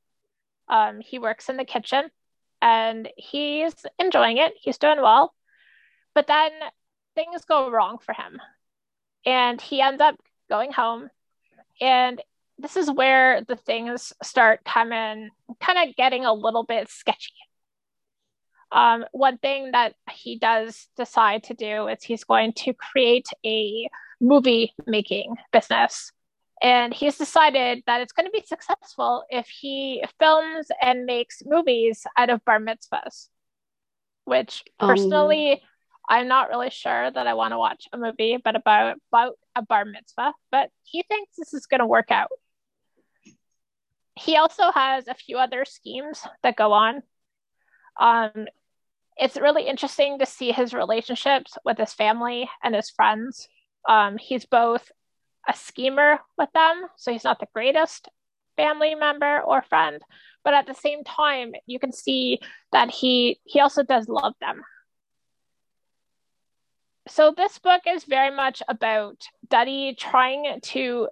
um, 0.69 1.01
he 1.01 1.19
works 1.19 1.49
in 1.49 1.57
the 1.57 1.65
kitchen 1.65 2.11
and 2.61 3.09
he's 3.17 3.75
enjoying 3.99 4.39
it. 4.39 4.53
He's 4.61 4.79
doing 4.79 5.01
well. 5.01 5.35
But 6.15 6.27
then 6.27 6.51
things 7.15 7.45
go 7.45 7.71
wrong 7.71 7.99
for 7.99 8.13
him. 8.13 8.41
And 9.25 9.61
he 9.61 9.81
ends 9.81 10.01
up 10.01 10.17
going 10.49 10.73
home. 10.73 11.11
And 11.81 12.21
this 12.59 12.77
is 12.77 12.91
where 12.91 13.43
the 13.43 13.57
things 13.57 14.13
start 14.23 14.65
coming, 14.65 15.31
kind 15.61 15.89
of 15.89 15.97
getting 15.97 16.25
a 16.25 16.33
little 16.33 16.65
bit 16.65 16.89
sketchy. 16.89 17.35
Um, 18.71 19.05
one 19.13 19.39
thing 19.39 19.71
that 19.73 19.95
he 20.11 20.39
does 20.39 20.89
decide 20.97 21.45
to 21.45 21.55
do 21.55 21.89
is 21.89 22.03
he's 22.03 22.25
going 22.25 22.53
to 22.55 22.75
create 22.75 23.27
a 23.45 23.89
movie 24.21 24.75
making 24.87 25.37
business. 25.53 26.13
And 26.61 26.93
he's 26.93 27.17
decided 27.17 27.85
that 27.87 28.01
it's 28.01 28.13
going 28.13 28.27
to 28.27 28.33
be 28.33 28.45
successful 28.45 29.25
if 29.31 29.47
he 29.49 30.03
films 30.19 30.69
and 30.83 31.07
makes 31.07 31.43
movies 31.45 32.05
out 32.17 32.31
of 32.31 32.45
bar 32.45 32.59
mitzvahs, 32.59 33.29
which 34.25 34.65
um, 34.81 34.89
personally, 34.89 35.53
um, 35.53 35.59
I'm 36.09 36.29
not 36.29 36.49
really 36.49 36.71
sure 36.71 37.11
that 37.11 37.27
I 37.27 37.35
want 37.35 37.53
to 37.53 37.59
watch 37.59 37.87
a 37.93 37.99
movie 37.99 38.39
but 38.43 38.57
about, 38.57 38.97
about 39.13 39.39
a 39.55 39.63
bar 39.63 39.85
mitzvah, 39.85 40.35
but 40.51 40.71
he 40.83 41.05
thinks 41.05 41.37
this 41.37 41.55
is 41.55 41.67
going 41.67 41.81
to 41.81 41.87
work 41.87 42.11
out. 42.11 42.31
He 44.17 44.37
also 44.37 44.73
has 44.73 45.07
a 45.07 45.15
few 45.15 45.39
other 45.39 45.65
schemes 45.65 46.23
that 46.43 46.57
go 46.57 46.73
on. 46.73 47.03
Um, 48.01 48.47
it's 49.17 49.37
really 49.37 49.67
interesting 49.67 50.19
to 50.19 50.27
see 50.27 50.51
his 50.51 50.75
relationships 50.75 51.57
with 51.65 51.79
his 51.79 51.93
family 51.93 52.49
and 52.65 52.75
his 52.75 52.91
friends. 52.91 53.49
Um, 53.89 54.17
he's 54.19 54.45
both 54.45 54.91
a 55.47 55.55
schemer 55.55 56.21
with 56.37 56.51
them, 56.53 56.85
so 56.97 57.13
he's 57.13 57.25
not 57.25 57.41
the 57.41 57.49
greatest 57.55 58.09
family 58.57 58.95
member 58.95 59.41
or 59.41 59.63
friend, 59.63 60.03
but 60.45 60.55
at 60.55 60.67
the 60.67 60.75
same 60.75 61.05
time, 61.05 61.53
you 61.67 61.79
can 61.79 61.93
see 61.93 62.41
that 62.73 62.91
he 62.91 63.41
he 63.45 63.61
also 63.61 63.83
does 63.83 64.09
love 64.09 64.35
them. 64.41 64.63
So 67.09 67.33
this 67.35 67.59
book 67.59 67.83
is 67.87 68.05
very 68.05 68.35
much 68.35 68.63
about 68.69 69.23
Duddy 69.49 69.95
trying 69.99 70.61
to 70.63 71.09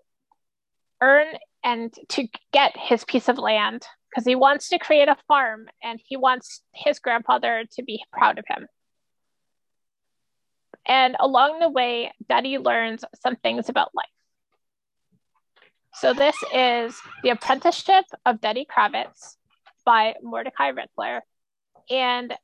earn 1.01 1.27
and 1.65 1.95
to 2.11 2.29
get 2.53 2.77
his 2.77 3.05
piece 3.05 3.29
of 3.29 3.39
land 3.39 3.87
because 4.11 4.27
he 4.27 4.35
wants 4.35 4.69
to 4.69 4.79
create 4.79 5.09
a 5.09 5.17
farm 5.27 5.69
and 5.83 6.01
he 6.05 6.17
wants 6.17 6.63
his 6.75 6.99
grandfather 6.99 7.65
to 7.73 7.83
be 7.83 8.05
proud 8.13 8.39
of 8.39 8.45
him. 8.47 8.67
And 10.87 11.17
along 11.19 11.59
the 11.59 11.69
way, 11.69 12.13
Duddy 12.29 12.59
learns 12.59 13.05
some 13.21 13.37
things 13.37 13.69
about 13.69 13.95
life. 13.95 14.07
So 15.95 16.13
this 16.13 16.37
is 16.55 16.97
The 17.23 17.31
Apprenticeship 17.31 18.05
of 18.25 18.41
Duddy 18.41 18.67
Kravitz 18.71 19.37
by 19.85 20.15
Mordecai 20.23 20.73
Richler. 20.73 21.21
And 21.91 22.35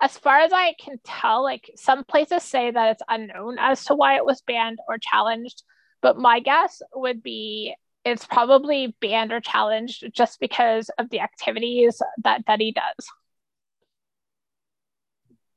as 0.00 0.18
far 0.18 0.40
as 0.40 0.52
I 0.52 0.74
can 0.78 0.98
tell, 1.04 1.42
like 1.42 1.70
some 1.76 2.04
places 2.04 2.42
say 2.42 2.70
that 2.70 2.92
it's 2.92 3.02
unknown 3.08 3.56
as 3.58 3.84
to 3.86 3.94
why 3.94 4.16
it 4.16 4.26
was 4.26 4.42
banned 4.42 4.78
or 4.88 4.98
challenged, 4.98 5.62
but 6.02 6.18
my 6.18 6.40
guess 6.40 6.82
would 6.94 7.22
be 7.22 7.74
it's 8.04 8.26
probably 8.26 8.94
banned 9.00 9.32
or 9.32 9.40
challenged 9.40 10.04
just 10.12 10.38
because 10.38 10.90
of 10.98 11.08
the 11.10 11.20
activities 11.20 12.00
that 12.22 12.44
Duddy 12.44 12.72
does. 12.72 13.06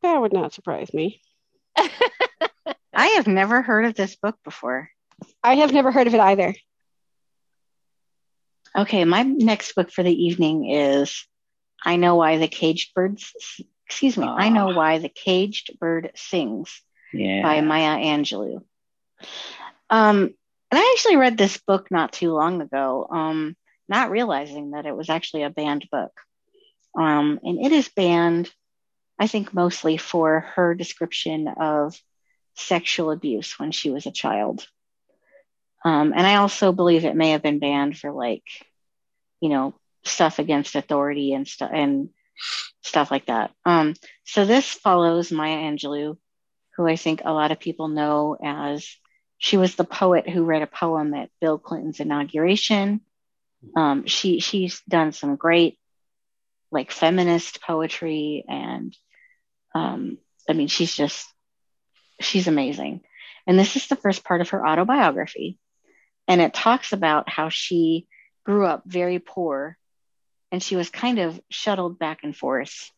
That 0.02 0.20
would 0.20 0.34
not 0.34 0.54
surprise 0.54 0.94
me. 0.94 1.22
I 2.94 3.08
have 3.16 3.28
never 3.28 3.62
heard 3.62 3.86
of 3.86 3.96
this 3.96 4.16
book 4.16 4.38
before. 4.44 4.90
I 5.44 5.56
have 5.56 5.74
never 5.74 5.92
heard 5.92 6.08
of 6.08 6.14
it 6.14 6.20
either. 6.20 6.56
Okay, 8.76 9.04
my 9.04 9.24
next 9.24 9.74
book 9.74 9.92
for 9.92 10.04
the 10.04 10.26
evening 10.26 10.70
is 10.70 11.26
I 11.84 11.96
Know 11.96 12.16
Why 12.16 12.38
the 12.38 12.48
Caged 12.48 12.94
Birds, 12.94 13.34
excuse 13.88 14.18
me, 14.18 14.28
oh. 14.28 14.36
I 14.36 14.50
Know 14.50 14.74
Why 14.74 15.00
the 15.00 15.10
Caged 15.10 15.80
Bird 15.80 16.12
Sings 16.16 16.82
yeah. 17.14 17.42
by 17.42 17.62
Maya 17.62 17.98
Angelou. 17.98 18.64
Um, 19.90 20.34
and 20.72 20.80
I 20.80 20.94
actually 20.96 21.18
read 21.18 21.38
this 21.38 21.58
book 21.58 21.90
not 21.90 22.14
too 22.14 22.32
long 22.32 22.62
ago, 22.62 23.08
um, 23.10 23.56
not 23.88 24.12
realizing 24.12 24.72
that 24.72 24.86
it 24.86 24.96
was 24.96 25.10
actually 25.10 25.44
a 25.44 25.50
banned 25.50 25.88
book. 25.92 26.12
Um, 26.98 27.40
and 27.44 27.66
it 27.66 27.72
is 27.72 27.90
banned, 27.90 28.52
I 29.20 29.28
think, 29.28 29.54
mostly 29.54 29.98
for 29.98 30.42
her 30.56 30.74
description 30.74 31.48
of 31.48 32.00
sexual 32.56 33.12
abuse 33.12 33.60
when 33.60 33.72
she 33.72 33.90
was 33.90 34.06
a 34.06 34.12
child. 34.12 34.66
Um, 35.84 36.14
and 36.16 36.26
I 36.26 36.36
also 36.36 36.72
believe 36.72 37.06
it 37.06 37.16
may 37.16 37.32
have 37.32 37.42
been 37.42 37.60
banned 37.60 37.98
for 37.98 38.12
like, 38.12 38.44
you 39.42 39.50
know, 39.50 39.76
stuff 40.04 40.40
against 40.40 40.76
authority 40.76 41.34
and 41.34 41.48
stuff 41.48 41.72
and 41.74 42.10
stuff 42.82 43.12
like 43.12 43.28
that. 43.28 43.52
Um, 43.66 43.96
so 44.24 44.46
this 44.46 44.70
follows 44.72 45.32
Maya 45.32 45.58
Angelou, 45.58 46.18
who 46.76 46.88
I 46.88 46.96
think 46.96 47.22
a 47.24 47.34
lot 47.34 47.52
of 47.52 47.60
people 47.60 47.88
know 47.88 48.38
as 48.42 48.88
she 49.38 49.58
was 49.58 49.76
the 49.76 49.86
poet 49.86 50.30
who 50.30 50.44
read 50.44 50.62
a 50.62 50.68
poem 50.68 51.14
at 51.14 51.30
Bill 51.40 51.58
Clinton's 51.58 52.00
inauguration. 52.00 53.02
Um, 53.76 54.06
she 54.06 54.40
she's 54.40 54.82
done 54.88 55.12
some 55.12 55.36
great 55.36 55.78
like 56.72 56.92
feminist 56.92 57.62
poetry 57.62 58.46
and 58.48 58.96
um, 59.80 60.18
I 60.50 60.54
mean 60.54 60.68
she's 60.68 60.96
just 60.96 61.28
she's 62.20 62.48
amazing. 62.48 63.02
And 63.48 63.58
this 63.58 63.76
is 63.76 63.88
the 63.88 63.96
first 63.96 64.24
part 64.24 64.42
of 64.42 64.50
her 64.50 64.66
autobiography. 64.66 65.58
And 66.28 66.42
it 66.42 66.54
talks 66.54 66.94
about 66.94 67.30
how 67.30 67.50
she 67.50 68.08
grew 68.46 68.66
up 68.66 68.84
very 68.86 69.20
poor 69.20 69.78
and 70.52 70.62
she 70.62 70.76
was 70.76 70.90
kind 70.90 71.20
of 71.20 71.40
shuttled 71.50 71.98
back 71.98 72.20
and 72.24 72.36
forth 72.36 72.92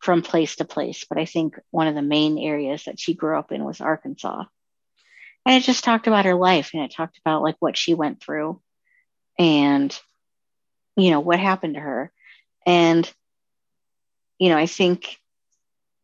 from 0.00 0.22
place 0.22 0.56
to 0.56 0.64
place. 0.64 1.04
But 1.08 1.18
I 1.18 1.24
think 1.24 1.58
one 1.70 1.86
of 1.86 1.94
the 1.94 2.02
main 2.02 2.38
areas 2.38 2.84
that 2.84 3.00
she 3.00 3.14
grew 3.14 3.38
up 3.38 3.52
in 3.52 3.64
was 3.64 3.80
Arkansas 3.80 4.44
and 5.46 5.54
it 5.54 5.64
just 5.64 5.84
talked 5.84 6.08
about 6.08 6.24
her 6.24 6.34
life 6.34 6.72
and 6.74 6.82
it 6.82 6.92
talked 6.92 7.18
about 7.18 7.42
like 7.42 7.56
what 7.60 7.78
she 7.78 7.94
went 7.94 8.20
through 8.20 8.60
and 9.38 9.98
you 10.96 11.10
know 11.10 11.20
what 11.20 11.38
happened 11.38 11.74
to 11.74 11.80
her 11.80 12.12
and 12.66 13.10
you 14.38 14.48
know 14.48 14.58
i 14.58 14.66
think 14.66 15.16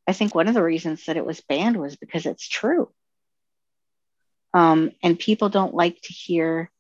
i 0.07 0.13
think 0.13 0.35
one 0.35 0.49
of 0.49 0.55
the 0.55 0.63
reasons 0.63 1.05
that 1.07 1.17
it 1.17 1.27
was 1.27 1.41
banned 1.43 1.77
was 1.77 1.97
because 1.97 2.27
it's 2.27 2.49
true 2.49 2.91
um, 4.55 4.93
and 5.03 5.19
people 5.19 5.49
don't 5.49 5.75
like 5.75 6.01
to 6.03 6.13
hear 6.13 6.71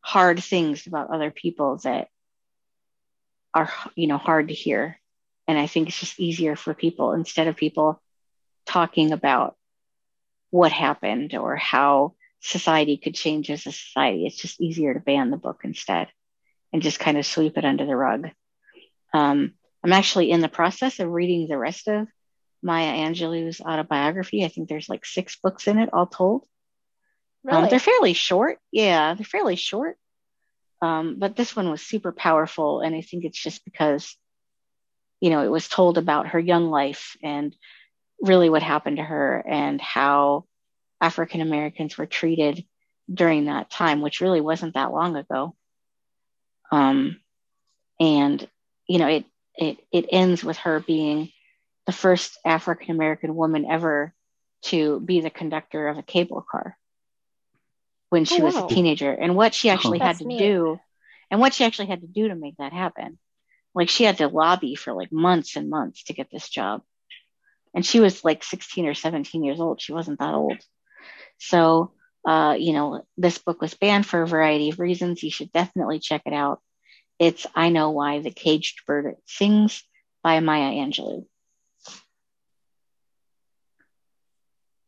hard 0.00 0.42
things 0.42 0.86
about 0.86 1.10
other 1.10 1.30
people 1.30 1.76
that 1.84 2.08
are 3.54 3.70
you 3.94 4.06
know 4.06 4.18
hard 4.18 4.48
to 4.48 4.54
hear 4.54 4.98
and 5.46 5.58
i 5.58 5.66
think 5.66 5.88
it's 5.88 6.00
just 6.00 6.20
easier 6.20 6.56
for 6.56 6.74
people 6.74 7.12
instead 7.12 7.46
of 7.46 7.56
people 7.56 8.00
talking 8.66 9.12
about 9.12 9.56
what 10.50 10.72
happened 10.72 11.34
or 11.34 11.56
how 11.56 12.14
society 12.40 12.96
could 12.96 13.14
change 13.14 13.50
as 13.50 13.66
a 13.66 13.72
society. 13.72 14.26
It's 14.26 14.36
just 14.36 14.60
easier 14.60 14.94
to 14.94 15.00
ban 15.00 15.30
the 15.30 15.36
book 15.36 15.60
instead 15.64 16.08
and 16.72 16.82
just 16.82 17.00
kind 17.00 17.18
of 17.18 17.26
sweep 17.26 17.56
it 17.58 17.64
under 17.64 17.86
the 17.86 17.96
rug. 17.96 18.30
Um, 19.12 19.54
I'm 19.82 19.92
actually 19.92 20.30
in 20.30 20.40
the 20.40 20.48
process 20.48 20.98
of 21.00 21.08
reading 21.08 21.48
the 21.48 21.58
rest 21.58 21.88
of 21.88 22.06
Maya 22.62 22.92
Angelou's 22.92 23.60
autobiography. 23.60 24.44
I 24.44 24.48
think 24.48 24.68
there's 24.68 24.88
like 24.88 25.06
six 25.06 25.36
books 25.42 25.66
in 25.66 25.78
it 25.78 25.90
all 25.92 26.06
told. 26.06 26.42
Um, 27.48 27.54
really? 27.54 27.62
Um, 27.64 27.68
they're 27.70 27.78
fairly 27.78 28.12
short. 28.12 28.58
Yeah, 28.70 29.14
they're 29.14 29.24
fairly 29.24 29.56
short. 29.56 29.96
Um, 30.82 31.16
but 31.18 31.36
this 31.36 31.56
one 31.56 31.70
was 31.70 31.82
super 31.82 32.12
powerful. 32.12 32.80
And 32.80 32.94
I 32.94 33.00
think 33.00 33.24
it's 33.24 33.42
just 33.42 33.64
because, 33.64 34.16
you 35.20 35.30
know, 35.30 35.42
it 35.42 35.50
was 35.50 35.68
told 35.68 35.98
about 35.98 36.28
her 36.28 36.38
young 36.38 36.70
life 36.70 37.16
and 37.22 37.54
really 38.20 38.50
what 38.50 38.62
happened 38.62 38.98
to 38.98 39.02
her 39.02 39.42
and 39.46 39.80
how 39.80 40.44
African 41.00 41.40
Americans 41.40 41.96
were 41.96 42.06
treated 42.06 42.64
during 43.12 43.46
that 43.46 43.70
time, 43.70 44.02
which 44.02 44.20
really 44.20 44.42
wasn't 44.42 44.74
that 44.74 44.92
long 44.92 45.16
ago. 45.16 45.54
Um, 46.70 47.20
and 47.98 48.46
you 48.86 48.98
know, 48.98 49.06
it 49.06 49.24
it 49.56 49.78
it 49.92 50.06
ends 50.10 50.44
with 50.44 50.56
her 50.58 50.80
being 50.80 51.30
the 51.86 51.92
first 51.92 52.38
African 52.44 52.90
American 52.94 53.34
woman 53.34 53.66
ever 53.70 54.14
to 54.62 55.00
be 55.00 55.20
the 55.20 55.30
conductor 55.30 55.88
of 55.88 55.98
a 55.98 56.02
cable 56.02 56.44
car 56.48 56.76
when 58.10 58.24
she 58.24 58.42
oh, 58.42 58.44
was 58.44 58.54
wow. 58.54 58.66
a 58.66 58.68
teenager, 58.68 59.12
and 59.12 59.36
what 59.36 59.54
she 59.54 59.70
actually 59.70 60.00
oh, 60.00 60.04
had 60.04 60.18
to 60.18 60.26
neat. 60.26 60.38
do, 60.38 60.78
and 61.30 61.40
what 61.40 61.54
she 61.54 61.64
actually 61.64 61.88
had 61.88 62.00
to 62.00 62.06
do 62.06 62.28
to 62.28 62.34
make 62.34 62.56
that 62.56 62.72
happen. 62.72 63.18
Like 63.74 63.88
she 63.88 64.04
had 64.04 64.18
to 64.18 64.28
lobby 64.28 64.74
for 64.74 64.92
like 64.92 65.12
months 65.12 65.54
and 65.54 65.70
months 65.70 66.04
to 66.04 66.12
get 66.12 66.28
this 66.30 66.48
job 66.48 66.82
and 67.74 67.86
she 67.86 68.00
was 68.00 68.24
like 68.24 68.42
16 68.42 68.86
or 68.86 68.94
17 68.94 69.44
years 69.44 69.60
old. 69.60 69.80
She 69.80 69.92
wasn't 69.92 70.18
that 70.18 70.34
old. 70.34 70.58
So, 71.38 71.92
uh, 72.26 72.56
you 72.58 72.72
know, 72.72 73.04
this 73.16 73.38
book 73.38 73.60
was 73.60 73.74
banned 73.74 74.06
for 74.06 74.22
a 74.22 74.26
variety 74.26 74.70
of 74.70 74.80
reasons. 74.80 75.22
You 75.22 75.30
should 75.30 75.52
definitely 75.52 76.00
check 76.00 76.22
it 76.26 76.32
out. 76.32 76.60
It's 77.20 77.46
I 77.54 77.68
Know 77.68 77.90
Why 77.90 78.20
the 78.20 78.30
Caged 78.32 78.86
Bird 78.86 79.14
Sings 79.26 79.84
by 80.22 80.40
Maya 80.40 80.72
Angelou. 80.72 81.26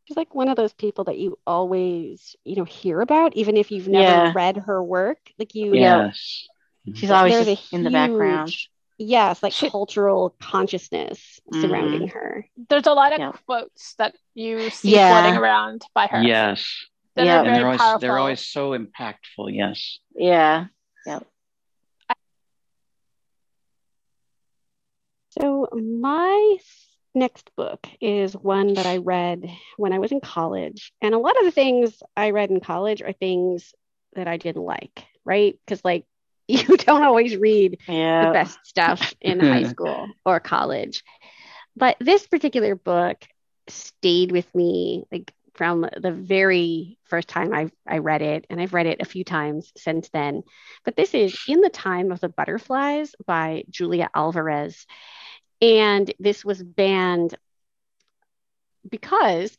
She's 0.05 0.17
like 0.17 0.35
one 0.35 0.49
of 0.49 0.57
those 0.57 0.73
people 0.73 1.05
that 1.05 1.17
you 1.17 1.39
always, 1.47 2.35
you 2.43 2.57
know, 2.57 2.65
hear 2.65 2.99
about, 2.99 3.35
even 3.37 3.55
if 3.55 3.71
you've 3.71 3.87
never 3.87 4.25
yeah. 4.25 4.33
read 4.35 4.57
her 4.57 4.83
work. 4.83 5.19
Like 5.39 5.55
you, 5.55 5.73
yes, 5.73 6.45
she's 6.93 7.11
always 7.11 7.47
in 7.47 7.55
huge, 7.55 7.83
the 7.83 7.89
background 7.91 8.53
yes 8.99 9.41
like 9.41 9.53
she, 9.53 9.69
cultural 9.71 10.35
consciousness 10.39 11.41
mm-hmm. 11.51 11.61
surrounding 11.61 12.07
her 12.07 12.47
there's 12.69 12.85
a 12.85 12.93
lot 12.93 13.11
of 13.11 13.19
yeah. 13.19 13.31
quotes 13.47 13.95
that 13.95 14.15
you 14.35 14.69
see 14.69 14.93
yeah. 14.95 15.19
floating 15.19 15.39
around 15.39 15.83
by 15.95 16.05
her 16.05 16.21
yes 16.21 16.85
That 17.15 17.25
Yeah. 17.25 17.43
and 17.43 17.55
they're 17.55 17.65
always 17.65 17.81
powerful. 17.81 17.99
they're 17.99 18.17
always 18.17 18.45
so 18.45 18.71
impactful. 18.71 19.53
Yes. 19.53 19.99
Yeah. 20.15 20.67
Yep. 21.05 21.27
So, 25.39 25.67
my 25.71 26.57
next 27.15 27.49
book 27.55 27.87
is 28.01 28.35
one 28.35 28.73
that 28.75 28.85
I 28.85 28.97
read 28.97 29.49
when 29.77 29.93
I 29.93 29.99
was 29.99 30.11
in 30.11 30.19
college. 30.19 30.91
And 31.01 31.13
a 31.13 31.19
lot 31.19 31.37
of 31.37 31.45
the 31.45 31.51
things 31.51 32.01
I 32.15 32.31
read 32.31 32.49
in 32.49 32.59
college 32.59 33.01
are 33.01 33.13
things 33.13 33.73
that 34.15 34.27
I 34.27 34.37
didn't 34.37 34.63
like, 34.63 35.05
right? 35.25 35.57
Because, 35.65 35.83
like, 35.83 36.05
you 36.47 36.77
don't 36.77 37.03
always 37.03 37.37
read 37.37 37.79
the 38.19 38.27
best 38.27 38.59
stuff 38.63 39.13
in 39.21 39.39
high 39.39 39.63
school 39.73 40.07
or 40.25 40.39
college. 40.39 41.03
But 41.75 41.97
this 41.99 42.27
particular 42.27 42.75
book 42.75 43.25
stayed 43.69 44.31
with 44.31 44.53
me 44.53 45.05
like 45.11 45.33
from 45.55 45.87
the 46.01 46.11
very 46.11 46.97
first 47.05 47.27
time 47.27 47.53
I, 47.53 47.69
I 47.87 47.99
read 47.99 48.21
it, 48.21 48.45
and 48.49 48.59
I've 48.59 48.73
read 48.73 48.87
it 48.87 49.01
a 49.01 49.05
few 49.05 49.23
times 49.23 49.71
since 49.77 50.09
then. 50.09 50.43
But 50.83 50.95
this 50.95 51.13
is 51.13 51.37
In 51.47 51.61
the 51.61 51.69
Time 51.69 52.11
of 52.11 52.19
the 52.19 52.29
Butterflies 52.29 53.15
by 53.25 53.63
Julia 53.69 54.09
Alvarez. 54.15 54.85
And 55.63 56.13
this 56.19 56.43
was 56.43 56.61
banned 56.61 57.35
because 58.89 59.55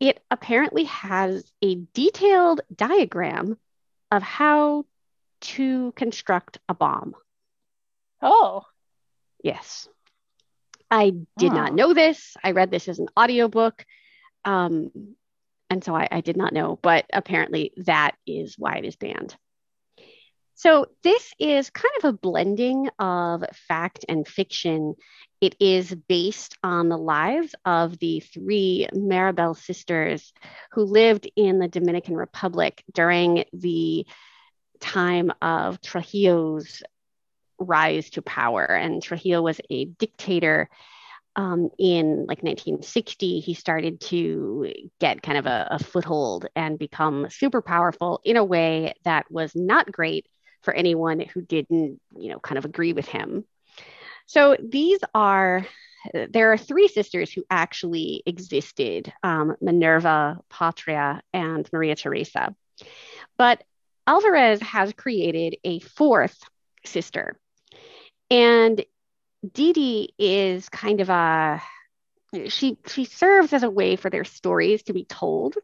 it 0.00 0.22
apparently 0.30 0.84
has 0.84 1.44
a 1.62 1.74
detailed 1.92 2.62
diagram 2.74 3.58
of 4.10 4.22
how 4.22 4.86
to 5.42 5.92
construct 5.92 6.58
a 6.68 6.74
bomb. 6.74 7.14
Oh, 8.22 8.64
Yes. 9.42 9.88
I 10.90 11.10
did 11.36 11.52
not 11.52 11.72
Oh. 11.72 11.74
know 11.74 11.94
this. 11.94 12.36
I 12.42 12.52
read 12.52 12.70
this 12.70 12.88
as 12.88 12.98
an 12.98 13.08
audiobook. 13.18 13.84
Um, 14.44 15.14
and 15.68 15.84
so 15.84 15.94
I, 15.94 16.08
I 16.10 16.20
did 16.20 16.36
not 16.36 16.52
know, 16.52 16.78
but 16.80 17.04
apparently 17.12 17.72
that 17.78 18.16
is 18.26 18.56
why 18.58 18.76
it 18.76 18.84
is 18.84 18.96
banned. 18.96 19.36
So 20.58 20.86
this 21.02 21.34
is 21.38 21.68
kind 21.68 21.92
of 21.98 22.08
a 22.08 22.16
blending 22.16 22.88
of 22.98 23.44
fact 23.68 24.06
and 24.08 24.26
fiction. 24.26 24.94
It 25.42 25.54
is 25.60 25.94
based 25.94 26.56
on 26.62 26.88
the 26.88 26.96
lives 26.96 27.54
of 27.66 27.98
the 27.98 28.20
three 28.20 28.88
Mirabal 28.94 29.54
sisters 29.54 30.32
who 30.72 30.84
lived 30.84 31.30
in 31.36 31.58
the 31.58 31.68
Dominican 31.68 32.16
Republic 32.16 32.82
during 32.94 33.44
the 33.52 34.06
time 34.80 35.30
of 35.42 35.82
Trujillo's 35.82 36.82
rise 37.58 38.08
to 38.10 38.22
power. 38.22 38.64
And 38.64 39.02
Trujillo 39.02 39.42
was 39.42 39.60
a 39.68 39.84
dictator 39.84 40.70
um, 41.36 41.68
in 41.78 42.20
like 42.20 42.42
1960. 42.42 43.40
He 43.40 43.52
started 43.52 44.00
to 44.00 44.72
get 45.00 45.22
kind 45.22 45.36
of 45.36 45.44
a, 45.44 45.68
a 45.72 45.78
foothold 45.78 46.46
and 46.56 46.78
become 46.78 47.26
super 47.28 47.60
powerful 47.60 48.22
in 48.24 48.38
a 48.38 48.44
way 48.44 48.94
that 49.04 49.30
was 49.30 49.54
not 49.54 49.92
great 49.92 50.26
for 50.62 50.74
anyone 50.74 51.20
who 51.20 51.42
didn't, 51.42 52.00
you 52.16 52.30
know, 52.30 52.38
kind 52.40 52.58
of 52.58 52.64
agree 52.64 52.92
with 52.92 53.06
him. 53.06 53.44
So 54.26 54.56
these 54.62 55.00
are, 55.14 55.66
there 56.12 56.52
are 56.52 56.58
three 56.58 56.88
sisters 56.88 57.32
who 57.32 57.44
actually 57.50 58.22
existed 58.26 59.12
um, 59.22 59.56
Minerva, 59.60 60.38
Patria, 60.50 61.22
and 61.32 61.68
Maria 61.72 61.94
Teresa. 61.94 62.54
But 63.38 63.62
Alvarez 64.06 64.60
has 64.62 64.92
created 64.92 65.56
a 65.64 65.80
fourth 65.80 66.38
sister. 66.84 67.38
And 68.30 68.84
Dedé 69.46 70.08
is 70.18 70.68
kind 70.68 71.00
of 71.00 71.10
a 71.10 71.62
she 72.48 72.76
she 72.86 73.04
serves 73.04 73.52
as 73.52 73.62
a 73.62 73.70
way 73.70 73.96
for 73.96 74.10
their 74.10 74.24
stories 74.24 74.82
to 74.84 74.92
be 74.92 75.04
told. 75.04 75.56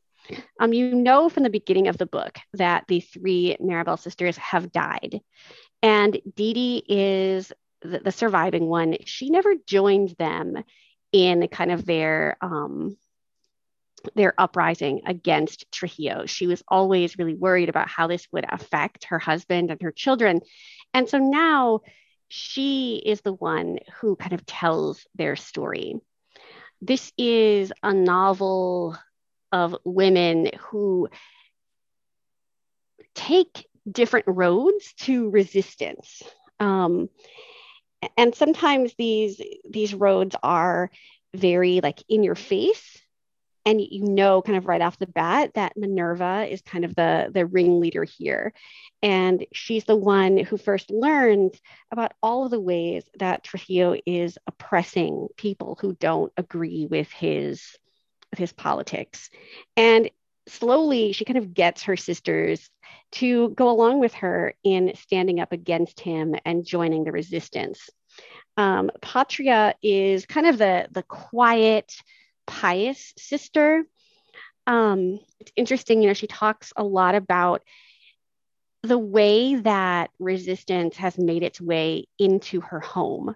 Um, 0.60 0.72
you 0.72 0.94
know 0.94 1.28
from 1.28 1.42
the 1.42 1.50
beginning 1.50 1.88
of 1.88 1.98
the 1.98 2.06
book 2.06 2.38
that 2.54 2.84
the 2.88 3.00
three 3.00 3.56
Mirabal 3.60 3.98
sisters 3.98 4.36
have 4.36 4.72
died, 4.72 5.20
and 5.82 6.18
Dedé 6.36 6.82
is 6.86 7.52
the, 7.80 7.98
the 7.98 8.12
surviving 8.12 8.66
one. 8.66 8.96
She 9.04 9.30
never 9.30 9.54
joined 9.66 10.10
them 10.18 10.62
in 11.12 11.48
kind 11.48 11.72
of 11.72 11.84
their 11.84 12.36
um, 12.40 12.96
their 14.14 14.34
uprising 14.38 15.02
against 15.06 15.70
Trujillo. 15.70 16.26
She 16.26 16.46
was 16.46 16.62
always 16.66 17.18
really 17.18 17.34
worried 17.34 17.68
about 17.68 17.88
how 17.88 18.06
this 18.06 18.26
would 18.32 18.46
affect 18.48 19.06
her 19.06 19.18
husband 19.18 19.70
and 19.70 19.82
her 19.82 19.92
children, 19.92 20.40
and 20.94 21.08
so 21.08 21.18
now 21.18 21.80
she 22.28 23.02
is 23.04 23.20
the 23.20 23.34
one 23.34 23.78
who 24.00 24.16
kind 24.16 24.32
of 24.32 24.46
tells 24.46 25.06
their 25.14 25.36
story. 25.36 25.96
This 26.80 27.12
is 27.18 27.72
a 27.82 27.92
novel 27.92 28.96
of 29.52 29.76
women 29.84 30.50
who 30.58 31.08
take 33.14 33.66
different 33.90 34.26
roads 34.28 34.94
to 34.94 35.30
resistance. 35.30 36.22
Um, 36.60 37.08
and 38.16 38.34
sometimes 38.34 38.94
these 38.96 39.40
these 39.68 39.94
roads 39.94 40.34
are 40.42 40.90
very 41.34 41.80
like 41.80 42.02
in 42.08 42.22
your 42.22 42.34
face 42.34 43.00
and 43.64 43.80
you 43.80 44.02
know 44.02 44.42
kind 44.42 44.58
of 44.58 44.66
right 44.66 44.80
off 44.80 44.98
the 44.98 45.06
bat 45.06 45.52
that 45.54 45.76
Minerva 45.76 46.46
is 46.50 46.62
kind 46.62 46.84
of 46.84 46.94
the 46.94 47.30
the 47.32 47.46
ringleader 47.46 48.04
here 48.04 48.52
and 49.02 49.46
she's 49.52 49.84
the 49.84 49.96
one 49.96 50.36
who 50.36 50.56
first 50.56 50.90
learns 50.90 51.60
about 51.90 52.12
all 52.22 52.44
of 52.44 52.50
the 52.50 52.60
ways 52.60 53.04
that 53.18 53.44
Trujillo 53.44 53.96
is 54.04 54.36
oppressing 54.46 55.28
people 55.36 55.78
who 55.80 55.94
don't 55.94 56.32
agree 56.36 56.86
with 56.86 57.10
his 57.12 57.76
with 58.32 58.38
his 58.38 58.52
politics 58.52 59.30
and 59.76 60.10
slowly 60.48 61.12
she 61.12 61.24
kind 61.24 61.38
of 61.38 61.54
gets 61.54 61.84
her 61.84 61.96
sisters 61.96 62.68
to 63.12 63.50
go 63.50 63.70
along 63.70 64.00
with 64.00 64.14
her 64.14 64.54
in 64.64 64.92
standing 64.96 65.38
up 65.38 65.52
against 65.52 66.00
him 66.00 66.34
and 66.44 66.64
joining 66.64 67.04
the 67.04 67.12
resistance 67.12 67.88
um, 68.56 68.90
Patria 69.00 69.74
is 69.82 70.26
kind 70.26 70.46
of 70.46 70.58
the 70.58 70.88
the 70.90 71.02
quiet 71.02 71.94
pious 72.46 73.12
sister. 73.16 73.84
Um, 74.66 75.18
it's 75.40 75.52
interesting, 75.56 76.02
you 76.02 76.08
know, 76.08 76.14
she 76.14 76.26
talks 76.26 76.72
a 76.76 76.84
lot 76.84 77.14
about 77.14 77.62
the 78.82 78.98
way 78.98 79.56
that 79.56 80.10
resistance 80.18 80.96
has 80.96 81.16
made 81.18 81.42
its 81.42 81.60
way 81.60 82.06
into 82.18 82.60
her 82.60 82.80
home. 82.80 83.34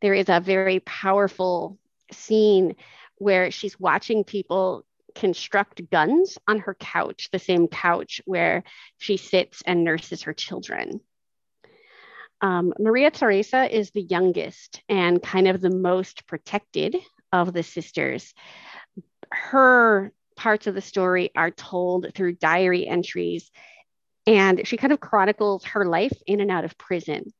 There 0.00 0.14
is 0.14 0.28
a 0.28 0.40
very 0.40 0.80
powerful 0.80 1.78
scene 2.10 2.76
where 3.16 3.50
she's 3.50 3.78
watching 3.78 4.24
people 4.24 4.84
construct 5.14 5.90
guns 5.90 6.38
on 6.48 6.60
her 6.60 6.74
couch, 6.74 7.28
the 7.32 7.38
same 7.38 7.68
couch 7.68 8.20
where 8.24 8.64
she 8.98 9.16
sits 9.16 9.62
and 9.66 9.84
nurses 9.84 10.22
her 10.22 10.32
children. 10.32 11.00
Um, 12.40 12.72
Maria 12.78 13.10
Teresa 13.10 13.72
is 13.74 13.90
the 13.90 14.02
youngest 14.02 14.82
and 14.88 15.22
kind 15.22 15.46
of 15.46 15.60
the 15.60 15.70
most 15.70 16.26
protected 16.26 16.96
of 17.32 17.52
the 17.52 17.62
sisters. 17.62 18.34
Her 19.30 20.12
parts 20.36 20.66
of 20.66 20.74
the 20.74 20.80
story 20.80 21.30
are 21.36 21.50
told 21.50 22.12
through 22.14 22.34
diary 22.34 22.88
entries, 22.88 23.50
and 24.26 24.66
she 24.66 24.76
kind 24.76 24.92
of 24.92 25.00
chronicles 25.00 25.64
her 25.66 25.84
life 25.84 26.16
in 26.26 26.40
and 26.40 26.50
out 26.50 26.64
of 26.64 26.76
prison 26.78 27.32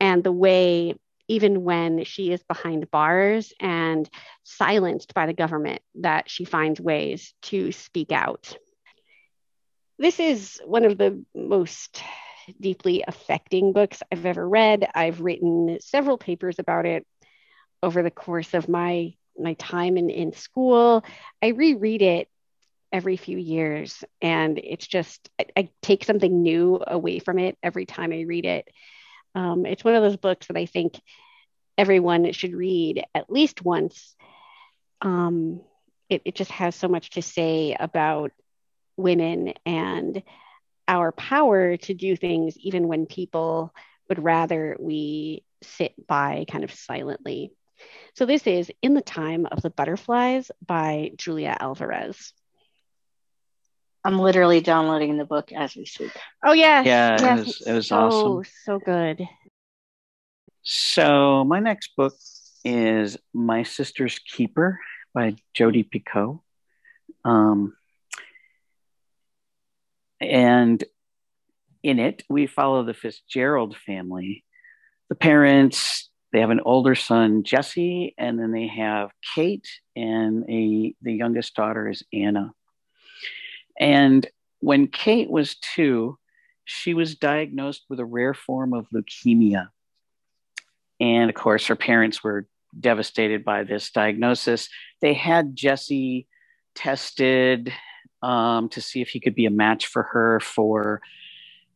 and 0.00 0.22
the 0.22 0.32
way, 0.32 0.94
even 1.28 1.64
when 1.64 2.04
she 2.04 2.32
is 2.32 2.42
behind 2.44 2.90
bars 2.90 3.52
and 3.60 4.08
silenced 4.44 5.14
by 5.14 5.26
the 5.26 5.32
government, 5.32 5.82
that 5.96 6.30
she 6.30 6.44
finds 6.44 6.80
ways 6.80 7.34
to 7.42 7.72
speak 7.72 8.12
out. 8.12 8.56
This 9.98 10.20
is 10.20 10.60
one 10.64 10.84
of 10.84 10.98
the 10.98 11.24
most 11.34 12.02
deeply 12.60 13.02
affecting 13.06 13.72
books 13.72 14.02
I've 14.12 14.26
ever 14.26 14.46
read. 14.48 14.88
I've 14.94 15.20
written 15.20 15.78
several 15.80 16.18
papers 16.18 16.58
about 16.58 16.86
it 16.86 17.06
over 17.82 18.02
the 18.02 18.10
course 18.10 18.54
of 18.54 18.68
my 18.68 19.14
my 19.38 19.54
time 19.54 19.96
in, 19.96 20.08
in 20.08 20.32
school. 20.32 21.04
I 21.42 21.48
reread 21.48 22.02
it 22.02 22.28
every 22.92 23.16
few 23.16 23.36
years 23.36 24.02
and 24.22 24.58
it's 24.58 24.86
just 24.86 25.28
I, 25.38 25.46
I 25.56 25.68
take 25.82 26.04
something 26.04 26.42
new 26.42 26.82
away 26.86 27.18
from 27.18 27.38
it 27.38 27.58
every 27.62 27.84
time 27.84 28.12
I 28.12 28.22
read 28.22 28.46
it. 28.46 28.68
Um, 29.36 29.66
it's 29.66 29.84
one 29.84 29.94
of 29.94 30.02
those 30.02 30.16
books 30.16 30.46
that 30.46 30.56
I 30.56 30.64
think 30.64 30.98
everyone 31.76 32.32
should 32.32 32.54
read 32.54 33.04
at 33.14 33.30
least 33.30 33.62
once. 33.62 34.16
Um, 35.02 35.60
it, 36.08 36.22
it 36.24 36.34
just 36.34 36.50
has 36.52 36.74
so 36.74 36.88
much 36.88 37.10
to 37.10 37.22
say 37.22 37.76
about 37.78 38.32
women 38.96 39.52
and 39.66 40.22
our 40.88 41.12
power 41.12 41.76
to 41.76 41.92
do 41.92 42.16
things 42.16 42.56
even 42.58 42.88
when 42.88 43.04
people 43.04 43.74
would 44.08 44.22
rather 44.22 44.76
we 44.80 45.44
sit 45.62 45.94
by 46.06 46.46
kind 46.48 46.64
of 46.64 46.72
silently. 46.72 47.52
So 48.14 48.24
this 48.24 48.46
is 48.46 48.72
In 48.80 48.94
the 48.94 49.02
Time 49.02 49.46
of 49.50 49.60
the 49.60 49.68
Butterflies 49.68 50.50
by 50.64 51.10
Julia 51.18 51.54
Alvarez. 51.60 52.32
I'm 54.06 54.20
literally 54.20 54.60
downloading 54.60 55.16
the 55.16 55.24
book 55.24 55.50
as 55.52 55.74
we 55.74 55.84
speak. 55.84 56.12
Oh 56.44 56.52
yes. 56.52 56.86
Yeah, 56.86 57.16
it 57.16 57.38
was- 57.38 57.60
it 57.66 57.72
was 57.72 57.88
so, 57.88 57.96
awesome. 57.98 58.52
So 58.64 58.78
good. 58.78 59.28
So 60.62 61.42
my 61.44 61.58
next 61.58 61.96
book 61.96 62.14
is 62.64 63.16
My 63.34 63.64
Sister's 63.64 64.20
Keeper 64.20 64.78
by 65.12 65.34
Jodi 65.54 65.82
Picoult. 65.82 66.40
Um, 67.24 67.76
and 70.20 70.84
in 71.82 71.98
it, 71.98 72.22
we 72.28 72.46
follow 72.46 72.84
the 72.84 72.94
Fitzgerald 72.94 73.76
family. 73.76 74.44
The 75.08 75.16
parents, 75.16 76.10
they 76.32 76.40
have 76.40 76.50
an 76.50 76.60
older 76.64 76.94
son, 76.94 77.42
Jesse, 77.42 78.14
and 78.16 78.38
then 78.38 78.52
they 78.52 78.68
have 78.68 79.10
Kate, 79.34 79.68
and 79.96 80.44
a 80.48 80.94
the 81.02 81.12
youngest 81.12 81.54
daughter 81.56 81.88
is 81.88 82.04
Anna. 82.12 82.52
And 83.78 84.26
when 84.60 84.86
Kate 84.86 85.30
was 85.30 85.56
two, 85.56 86.18
she 86.64 86.94
was 86.94 87.14
diagnosed 87.14 87.84
with 87.88 88.00
a 88.00 88.04
rare 88.04 88.34
form 88.34 88.72
of 88.72 88.88
leukemia. 88.90 89.68
And 90.98 91.30
of 91.30 91.36
course, 91.36 91.66
her 91.66 91.76
parents 91.76 92.24
were 92.24 92.46
devastated 92.78 93.44
by 93.44 93.64
this 93.64 93.90
diagnosis. 93.90 94.68
They 95.00 95.14
had 95.14 95.54
Jesse 95.54 96.26
tested 96.74 97.72
um, 98.22 98.68
to 98.70 98.80
see 98.80 99.00
if 99.00 99.08
he 99.08 99.20
could 99.20 99.34
be 99.34 99.46
a 99.46 99.50
match 99.50 99.86
for 99.86 100.02
her 100.04 100.40
for, 100.40 101.00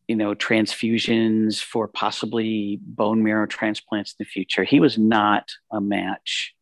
you 0.08 0.16
know, 0.16 0.34
transfusions, 0.34 1.62
for 1.62 1.86
possibly 1.86 2.80
bone 2.82 3.22
marrow 3.22 3.46
transplants 3.46 4.12
in 4.12 4.16
the 4.18 4.28
future. 4.28 4.64
He 4.64 4.80
was 4.80 4.98
not 4.98 5.50
a 5.70 5.80
match. 5.80 6.54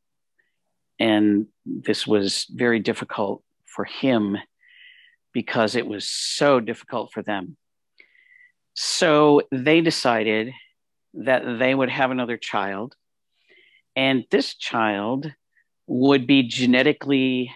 And 0.99 1.47
this 1.65 2.07
was 2.07 2.47
very 2.51 2.81
difficult 2.81 3.43
for 3.65 3.85
him 3.85 4.37
because 5.33 5.75
it 5.75 5.87
was 5.87 6.09
so 6.09 6.61
difficult 6.61 7.13
for 7.13 7.23
them. 7.23 7.57
So 8.75 9.43
they 9.51 9.81
decided 9.81 10.53
that 11.15 11.59
they 11.59 11.75
would 11.75 11.91
have 11.91 12.11
another 12.11 12.37
child, 12.37 12.95
and 13.97 14.25
this 14.31 14.55
child 14.55 15.33
would 15.87 16.27
be 16.27 16.43
genetically 16.43 17.53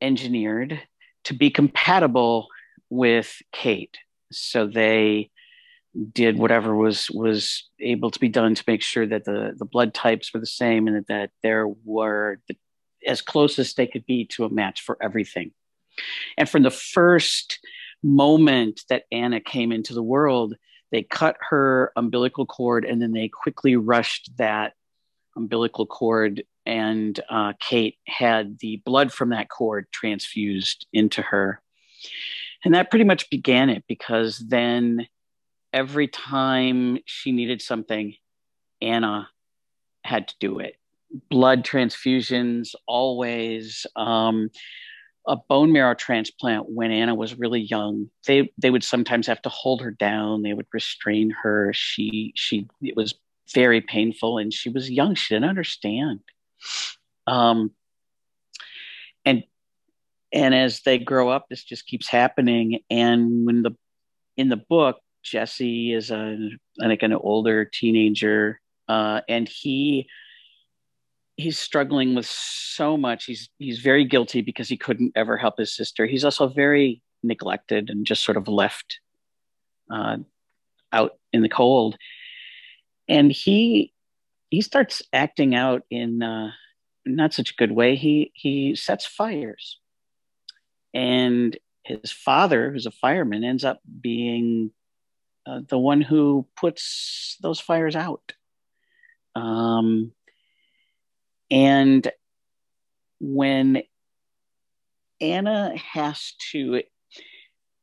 engineered 0.00 0.80
to 1.24 1.34
be 1.34 1.50
compatible 1.50 2.48
with 2.90 3.42
Kate. 3.52 3.96
So 4.32 4.66
they 4.66 5.30
did 6.12 6.38
whatever 6.38 6.74
was 6.74 7.10
was 7.10 7.68
able 7.80 8.10
to 8.10 8.18
be 8.18 8.28
done 8.28 8.54
to 8.54 8.64
make 8.66 8.82
sure 8.82 9.06
that 9.06 9.24
the 9.24 9.54
the 9.56 9.64
blood 9.64 9.94
types 9.94 10.32
were 10.32 10.40
the 10.40 10.46
same 10.46 10.86
and 10.86 10.96
that, 10.96 11.06
that 11.08 11.30
there 11.42 11.66
were 11.66 12.40
the, 12.48 12.56
as 13.06 13.22
close 13.22 13.58
as 13.58 13.72
they 13.74 13.86
could 13.86 14.04
be 14.04 14.24
to 14.26 14.44
a 14.44 14.50
match 14.50 14.82
for 14.82 14.98
everything. 15.00 15.52
And 16.36 16.48
from 16.48 16.62
the 16.62 16.70
first 16.70 17.58
moment 18.02 18.82
that 18.88 19.04
Anna 19.10 19.40
came 19.40 19.72
into 19.72 19.94
the 19.94 20.02
world, 20.02 20.54
they 20.92 21.02
cut 21.02 21.36
her 21.50 21.92
umbilical 21.96 22.46
cord 22.46 22.84
and 22.84 23.02
then 23.02 23.12
they 23.12 23.28
quickly 23.28 23.76
rushed 23.76 24.30
that 24.38 24.74
umbilical 25.36 25.86
cord. 25.86 26.44
And 26.64 27.18
uh, 27.28 27.52
Kate 27.60 27.96
had 28.06 28.58
the 28.58 28.82
blood 28.84 29.12
from 29.12 29.30
that 29.30 29.48
cord 29.48 29.86
transfused 29.92 30.86
into 30.92 31.22
her. 31.22 31.60
And 32.64 32.74
that 32.74 32.90
pretty 32.90 33.04
much 33.04 33.30
began 33.30 33.70
it 33.70 33.84
because 33.86 34.38
then 34.38 35.06
every 35.72 36.08
time 36.08 36.98
she 37.04 37.32
needed 37.32 37.62
something, 37.62 38.14
Anna 38.80 39.28
had 40.04 40.28
to 40.28 40.34
do 40.40 40.58
it. 40.58 40.76
Blood 41.30 41.64
transfusions, 41.64 42.74
always. 42.86 43.86
Um, 43.94 44.50
a 45.26 45.36
bone 45.36 45.72
marrow 45.72 45.94
transplant 45.94 46.68
when 46.68 46.90
Anna 46.90 47.14
was 47.14 47.38
really 47.38 47.60
young. 47.60 48.10
They 48.26 48.52
they 48.58 48.70
would 48.70 48.84
sometimes 48.84 49.26
have 49.26 49.42
to 49.42 49.48
hold 49.48 49.82
her 49.82 49.90
down. 49.90 50.42
They 50.42 50.54
would 50.54 50.66
restrain 50.72 51.30
her. 51.42 51.72
She 51.74 52.32
she 52.36 52.68
it 52.82 52.96
was 52.96 53.14
very 53.52 53.80
painful, 53.80 54.38
and 54.38 54.52
she 54.52 54.68
was 54.68 54.90
young. 54.90 55.14
She 55.14 55.34
didn't 55.34 55.48
understand. 55.48 56.20
Um, 57.26 57.72
and 59.24 59.44
and 60.32 60.54
as 60.54 60.82
they 60.82 60.98
grow 60.98 61.28
up, 61.28 61.48
this 61.48 61.64
just 61.64 61.86
keeps 61.86 62.08
happening. 62.08 62.80
And 62.90 63.46
when 63.46 63.62
the 63.62 63.72
in 64.36 64.48
the 64.48 64.56
book, 64.56 65.00
Jesse 65.22 65.92
is 65.92 66.10
a 66.10 66.50
like 66.78 67.02
an 67.02 67.12
older 67.12 67.64
teenager, 67.64 68.60
uh, 68.88 69.22
and 69.28 69.48
he 69.48 70.08
he's 71.36 71.58
struggling 71.58 72.14
with 72.14 72.26
so 72.26 72.96
much. 72.96 73.24
He's 73.24 73.48
he's 73.58 73.80
very 73.80 74.04
guilty 74.04 74.40
because 74.40 74.68
he 74.68 74.76
couldn't 74.76 75.12
ever 75.14 75.36
help 75.36 75.58
his 75.58 75.74
sister. 75.74 76.06
He's 76.06 76.24
also 76.24 76.48
very 76.48 77.02
neglected 77.22 77.90
and 77.90 78.06
just 78.06 78.24
sort 78.24 78.36
of 78.36 78.48
left 78.48 79.00
uh, 79.90 80.18
out 80.92 81.18
in 81.32 81.42
the 81.42 81.48
cold. 81.48 81.96
And 83.08 83.30
he 83.30 83.92
he 84.50 84.62
starts 84.62 85.02
acting 85.12 85.54
out 85.54 85.82
in 85.90 86.22
uh, 86.22 86.52
not 87.04 87.34
such 87.34 87.52
a 87.52 87.56
good 87.56 87.72
way. 87.72 87.96
He 87.96 88.32
he 88.34 88.74
sets 88.74 89.06
fires, 89.06 89.78
and 90.94 91.56
his 91.84 92.10
father, 92.10 92.72
who's 92.72 92.86
a 92.86 92.90
fireman, 92.90 93.44
ends 93.44 93.64
up 93.64 93.80
being 94.00 94.72
uh, 95.46 95.60
the 95.68 95.78
one 95.78 96.00
who 96.00 96.46
puts 96.56 97.36
those 97.40 97.60
fires 97.60 97.94
out. 97.94 98.32
Um, 99.36 100.12
and 101.50 102.10
when 103.20 103.82
Anna 105.20 105.76
has 105.76 106.34
to, 106.52 106.82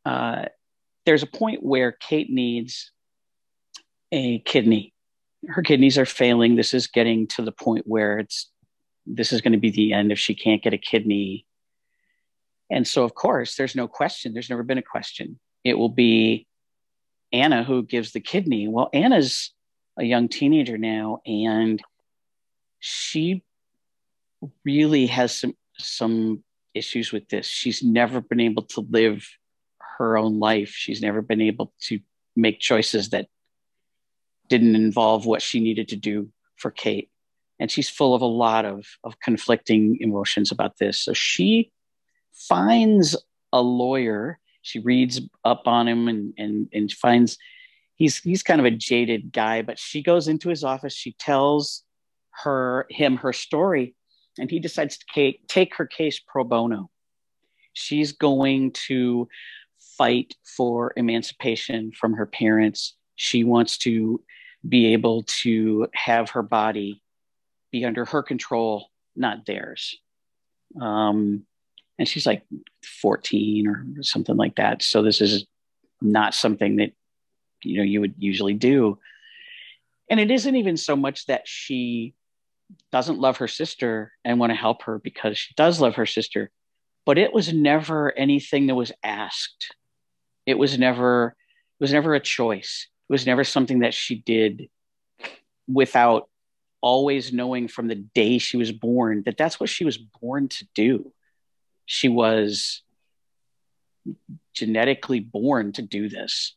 uh, 0.05 0.45
there's 1.05 1.24
a 1.24 1.28
point 1.28 1.64
where 1.64 1.91
Kate 1.91 2.30
needs 2.30 2.91
a 4.11 4.39
kidney. 4.39 4.93
Her 5.47 5.61
kidneys 5.61 5.97
are 5.97 6.05
failing. 6.05 6.55
This 6.55 6.74
is 6.74 6.88
getting 6.88 7.28
to 7.28 7.41
the 7.41 7.51
point 7.51 7.86
where 7.88 8.20
it's 8.20 8.49
this 9.05 9.34
is 9.34 9.41
going 9.41 9.51
to 9.51 9.59
be 9.59 9.72
the 9.72 9.91
end 9.91 10.11
if 10.11 10.20
she 10.20 10.36
can't 10.36 10.64
get 10.64 10.74
a 10.74 10.78
kidney. 10.78 11.45
And 12.70 12.88
so, 12.88 13.03
of 13.03 13.14
course, 13.14 13.55
there's 13.55 13.76
no 13.76 13.88
question. 13.88 14.34
There's 14.34 14.49
never 14.49 14.64
been 14.64 14.78
a 14.78 14.84
question. 14.84 15.39
It 15.64 15.78
will 15.78 15.89
be 15.89 16.47
Anna 17.34 17.64
who 17.64 17.84
gives 17.84 18.14
the 18.14 18.22
kidney. 18.22 18.68
Well, 18.68 18.89
Anna's 18.93 19.51
a 19.97 20.03
young 20.03 20.30
teenager 20.30 20.78
now, 20.78 21.20
and 21.26 21.82
she 22.80 23.43
really 24.65 25.07
has 25.07 25.37
some 25.37 25.55
some 25.77 26.43
issues 26.73 27.11
with 27.11 27.29
this. 27.29 27.45
She's 27.45 27.83
never 27.83 28.21
been 28.21 28.39
able 28.39 28.63
to 28.63 28.81
live 28.81 29.27
her 29.97 30.17
own 30.17 30.39
life. 30.39 30.69
She's 30.69 31.01
never 31.01 31.21
been 31.21 31.41
able 31.41 31.73
to 31.83 31.99
make 32.35 32.59
choices 32.59 33.09
that 33.09 33.27
didn't 34.49 34.75
involve 34.75 35.25
what 35.25 35.41
she 35.41 35.59
needed 35.59 35.89
to 35.89 35.95
do 35.95 36.29
for 36.57 36.71
Kate. 36.71 37.09
And 37.59 37.69
she's 37.69 37.89
full 37.89 38.15
of 38.15 38.21
a 38.21 38.25
lot 38.25 38.65
of, 38.65 38.85
of 39.03 39.19
conflicting 39.19 39.97
emotions 39.99 40.51
about 40.51 40.77
this. 40.77 40.99
So 40.99 41.13
she 41.13 41.71
finds 42.33 43.15
a 43.51 43.61
lawyer. 43.61 44.39
She 44.61 44.79
reads 44.79 45.21
up 45.45 45.67
on 45.67 45.87
him 45.87 46.07
and, 46.07 46.33
and, 46.37 46.67
and 46.73 46.91
finds 46.91 47.37
he's 47.95 48.17
he's 48.19 48.43
kind 48.43 48.59
of 48.59 48.65
a 48.65 48.71
jaded 48.71 49.31
guy, 49.31 49.61
but 49.61 49.79
she 49.79 50.01
goes 50.01 50.27
into 50.27 50.49
his 50.49 50.63
office. 50.63 50.93
She 50.93 51.13
tells 51.13 51.83
her 52.43 52.87
him 52.89 53.17
her 53.17 53.31
story 53.31 53.95
and 54.38 54.49
he 54.49 54.59
decides 54.59 54.97
to 54.97 55.34
take 55.47 55.75
her 55.75 55.86
case 55.86 56.19
pro 56.19 56.43
bono. 56.43 56.89
She's 57.73 58.11
going 58.11 58.71
to 58.88 59.27
fight 59.97 60.36
for 60.43 60.93
emancipation 60.95 61.91
from 61.91 62.13
her 62.13 62.25
parents. 62.25 62.95
She 63.15 63.43
wants 63.43 63.77
to 63.79 64.21
be 64.67 64.93
able 64.93 65.23
to 65.41 65.88
have 65.93 66.31
her 66.31 66.43
body 66.43 67.01
be 67.71 67.86
under 67.86 68.05
her 68.05 68.23
control, 68.23 68.89
not 69.15 69.45
theirs. 69.45 69.97
Um, 70.79 71.45
and 71.99 72.07
she's 72.07 72.25
like 72.25 72.43
14 73.01 73.67
or 73.67 74.03
something 74.03 74.38
like 74.38 74.55
that. 74.55 74.81
So 74.84 75.01
this 75.01 75.21
is 75.21 75.45
not 76.01 76.34
something 76.34 76.77
that 76.77 76.93
you 77.63 77.77
know 77.77 77.84
you 77.84 78.01
would 78.01 78.15
usually 78.17 78.53
do. 78.53 78.99
And 80.09 80.19
it 80.19 80.31
isn't 80.31 80.55
even 80.55 80.77
so 80.77 80.95
much 80.95 81.25
that 81.27 81.47
she 81.47 82.13
doesn't 82.93 83.19
love 83.19 83.37
her 83.37 83.47
sister 83.47 84.13
and 84.23 84.39
want 84.39 84.51
to 84.51 84.55
help 84.55 84.83
her 84.83 84.99
because 84.99 85.35
she 85.35 85.51
does 85.55 85.81
love 85.81 85.95
her 85.95 86.05
sister. 86.05 86.51
But 87.07 87.17
it 87.17 87.33
was 87.33 87.51
never 87.51 88.15
anything 88.15 88.67
that 88.67 88.75
was 88.75 88.91
asked. 89.03 89.75
It 90.45 90.59
was 90.59 90.77
never 90.77 91.35
it 91.79 91.83
was 91.83 91.91
never 91.91 92.13
a 92.13 92.19
choice. 92.19 92.87
It 93.09 93.11
was 93.11 93.25
never 93.25 93.43
something 93.43 93.79
that 93.79 93.95
she 93.95 94.15
did 94.19 94.69
without 95.67 96.29
always 96.81 97.33
knowing 97.33 97.67
from 97.67 97.87
the 97.87 97.95
day 97.95 98.37
she 98.37 98.57
was 98.57 98.71
born 98.71 99.23
that 99.25 99.37
that's 99.37 99.59
what 99.59 99.69
she 99.69 99.85
was 99.85 99.97
born 99.97 100.47
to 100.49 100.67
do. 100.75 101.11
She 101.87 102.09
was 102.09 102.83
genetically 104.53 105.19
born 105.19 105.71
to 105.73 105.81
do 105.81 106.09
this. 106.09 106.55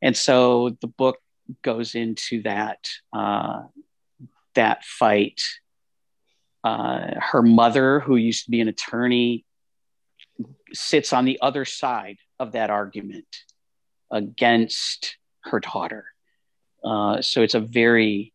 And 0.00 0.16
so 0.16 0.76
the 0.80 0.86
book 0.86 1.18
goes 1.62 1.96
into 1.96 2.42
that 2.42 2.88
uh, 3.12 3.62
that 4.54 4.84
fight. 4.84 5.40
Uh, 6.64 7.18
her 7.18 7.42
mother, 7.42 8.00
who 8.00 8.16
used 8.16 8.44
to 8.44 8.50
be 8.50 8.60
an 8.60 8.68
attorney, 8.68 9.44
sits 10.72 11.12
on 11.12 11.24
the 11.24 11.38
other 11.42 11.64
side 11.64 12.18
of 12.38 12.52
that 12.52 12.70
argument 12.70 13.26
against 14.10 15.16
her 15.44 15.60
daughter. 15.60 16.04
Uh, 16.84 17.20
so 17.20 17.42
it's 17.42 17.54
a 17.54 17.60
very, 17.60 18.32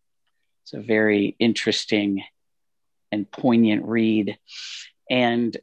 it's 0.64 0.74
a 0.74 0.82
very 0.82 1.36
interesting 1.40 2.24
and 3.12 3.30
poignant 3.32 3.86
read, 3.86 4.38
and 5.10 5.56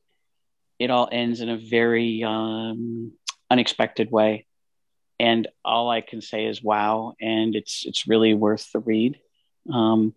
it 0.79 0.91
all 0.91 1.09
ends 1.11 1.41
in 1.41 1.49
a 1.51 1.59
very 1.59 2.23
um, 2.23 3.13
unexpected 3.51 4.11
way. 4.11 4.47
And 5.21 5.47
all 5.65 5.91
I 5.91 6.01
can 6.01 6.21
say 6.21 6.47
is 6.47 6.63
wow, 6.63 7.15
and 7.21 7.55
it's 7.55 7.85
it's 7.87 8.09
really 8.09 8.35
worth 8.35 8.71
the 8.73 8.81
read. 8.81 9.19
Um, 9.73 10.15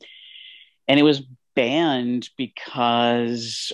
and 0.87 0.99
it 0.99 1.03
was 1.03 1.21
banned 1.55 2.29
because 2.37 3.73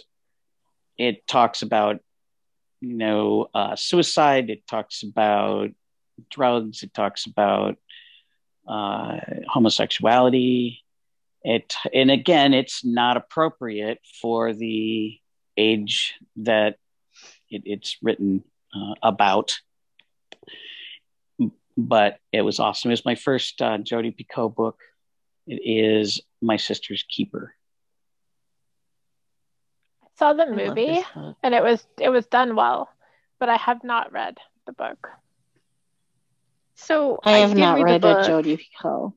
it 0.97 1.27
talks 1.27 1.61
about 1.61 1.99
you 2.81 2.95
know 2.95 3.47
uh, 3.53 3.75
suicide. 3.75 4.49
It 4.49 4.67
talks 4.67 5.03
about 5.03 5.69
drugs. 6.29 6.83
It 6.83 6.93
talks 6.93 7.25
about 7.25 7.77
uh, 8.67 9.17
homosexuality. 9.47 10.79
It 11.43 11.75
and 11.93 12.09
again, 12.09 12.53
it's 12.53 12.85
not 12.85 13.17
appropriate 13.17 13.99
for 14.21 14.53
the 14.53 15.17
age 15.57 16.15
that 16.37 16.77
it, 17.49 17.63
it's 17.65 17.97
written 18.01 18.43
uh, 18.75 18.93
about. 19.01 19.59
But 21.75 22.19
it 22.31 22.41
was 22.41 22.59
awesome. 22.59 22.91
It 22.91 22.93
was 22.93 23.05
my 23.05 23.15
first 23.15 23.61
uh, 23.61 23.79
Jodi 23.79 24.11
Picoult 24.11 24.55
book. 24.55 24.79
It 25.47 25.61
is 25.63 26.21
My 26.41 26.57
Sister's 26.57 27.03
Keeper. 27.09 27.53
I 30.03 30.07
saw 30.17 30.33
the 30.33 30.45
movie 30.45 31.03
and 31.43 31.53
it 31.53 31.63
was 31.63 31.85
it 31.99 32.09
was 32.09 32.25
done 32.27 32.55
well, 32.55 32.89
but 33.39 33.49
I 33.49 33.57
have 33.57 33.83
not 33.83 34.11
read 34.11 34.37
the 34.65 34.73
book. 34.73 35.09
So 36.75 37.19
I 37.23 37.39
have 37.39 37.51
I 37.51 37.53
not 37.53 37.81
read, 37.81 38.03
read 38.03 38.05
a 38.05 38.27
Jodi 38.27 38.57
Picoult. 38.57 39.13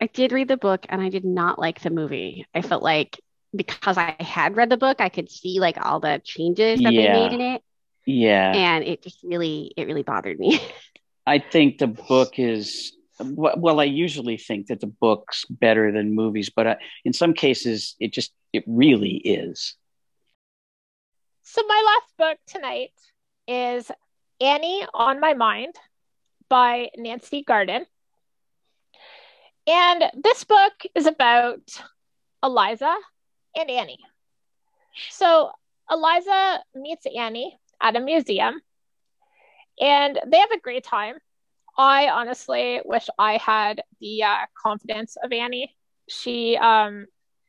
I 0.00 0.06
did 0.06 0.32
read 0.32 0.48
the 0.48 0.56
book 0.56 0.86
and 0.88 1.00
I 1.00 1.08
did 1.08 1.24
not 1.24 1.58
like 1.58 1.80
the 1.80 1.90
movie. 1.90 2.46
I 2.54 2.62
felt 2.62 2.82
like 2.82 3.20
because 3.54 3.96
I 3.96 4.16
had 4.20 4.56
read 4.56 4.70
the 4.70 4.76
book, 4.76 5.00
I 5.00 5.08
could 5.08 5.30
see 5.30 5.60
like 5.60 5.78
all 5.84 6.00
the 6.00 6.20
changes 6.24 6.80
that 6.82 6.92
yeah. 6.92 7.12
they 7.12 7.20
made 7.20 7.32
in 7.32 7.40
it. 7.40 7.62
Yeah. 8.06 8.52
And 8.54 8.84
it 8.84 9.02
just 9.02 9.22
really, 9.22 9.72
it 9.76 9.86
really 9.86 10.02
bothered 10.02 10.38
me. 10.38 10.60
I 11.26 11.38
think 11.38 11.78
the 11.78 11.86
book 11.86 12.38
is, 12.38 12.92
well, 13.20 13.80
I 13.80 13.84
usually 13.84 14.36
think 14.36 14.66
that 14.68 14.80
the 14.80 14.86
book's 14.86 15.44
better 15.46 15.92
than 15.92 16.14
movies, 16.14 16.50
but 16.50 16.66
uh, 16.66 16.76
in 17.04 17.12
some 17.12 17.32
cases, 17.32 17.94
it 18.00 18.12
just, 18.12 18.32
it 18.52 18.64
really 18.66 19.16
is. 19.16 19.76
So 21.42 21.62
my 21.66 21.82
last 21.86 22.16
book 22.18 22.38
tonight 22.46 22.92
is 23.46 23.90
Annie 24.40 24.84
on 24.94 25.20
My 25.20 25.34
Mind 25.34 25.74
by 26.48 26.88
Nancy 26.96 27.42
Garden. 27.42 27.86
And 29.66 30.04
this 30.22 30.44
book 30.44 30.72
is 30.94 31.06
about 31.06 31.60
Eliza 32.42 32.94
and 33.56 33.70
Annie. 33.70 34.00
So 35.10 35.50
Eliza 35.90 36.60
meets 36.74 37.06
Annie 37.06 37.58
at 37.80 37.96
a 37.96 38.00
museum 38.00 38.60
and 39.80 40.18
they 40.26 40.38
have 40.38 40.50
a 40.50 40.60
great 40.60 40.84
time. 40.84 41.16
I 41.76 42.08
honestly 42.08 42.80
wish 42.84 43.08
I 43.18 43.36
had 43.36 43.82
the 44.00 44.22
uh, 44.22 44.36
confidence 44.56 45.16
of 45.22 45.32
Annie. 45.32 45.74
She 46.08 46.56
um, 46.56 47.06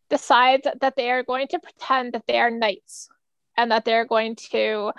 decides 0.10 0.68
that 0.82 0.96
they 0.96 1.12
are 1.12 1.24
going 1.24 1.48
to 1.50 1.60
pretend 1.60 2.14
that 2.14 2.24
they 2.28 2.40
are 2.40 2.50
knights 2.50 3.10
and 3.58 3.72
that 3.72 3.86
they're 3.86 4.06
going 4.06 4.36
to 4.52 4.92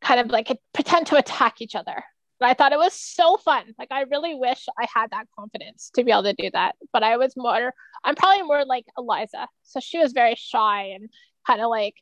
kind 0.00 0.20
of 0.20 0.28
like 0.28 0.56
pretend 0.72 1.06
to 1.08 1.16
attack 1.16 1.60
each 1.60 1.74
other. 1.74 2.04
But 2.40 2.48
I 2.50 2.54
thought 2.54 2.72
it 2.72 2.78
was 2.78 2.92
so 2.92 3.36
fun. 3.36 3.74
Like 3.78 3.90
I 3.90 4.02
really 4.02 4.34
wish 4.34 4.66
I 4.78 4.86
had 4.92 5.10
that 5.12 5.26
confidence 5.38 5.90
to 5.94 6.04
be 6.04 6.10
able 6.10 6.24
to 6.24 6.34
do 6.34 6.50
that. 6.52 6.74
But 6.92 7.02
I 7.02 7.16
was 7.16 7.34
more 7.36 7.72
I'm 8.04 8.14
probably 8.14 8.42
more 8.42 8.64
like 8.66 8.84
Eliza. 8.98 9.48
So 9.62 9.80
she 9.80 9.98
was 9.98 10.12
very 10.12 10.34
shy 10.34 10.92
and 10.94 11.08
kind 11.46 11.62
of 11.62 11.70
like, 11.70 11.94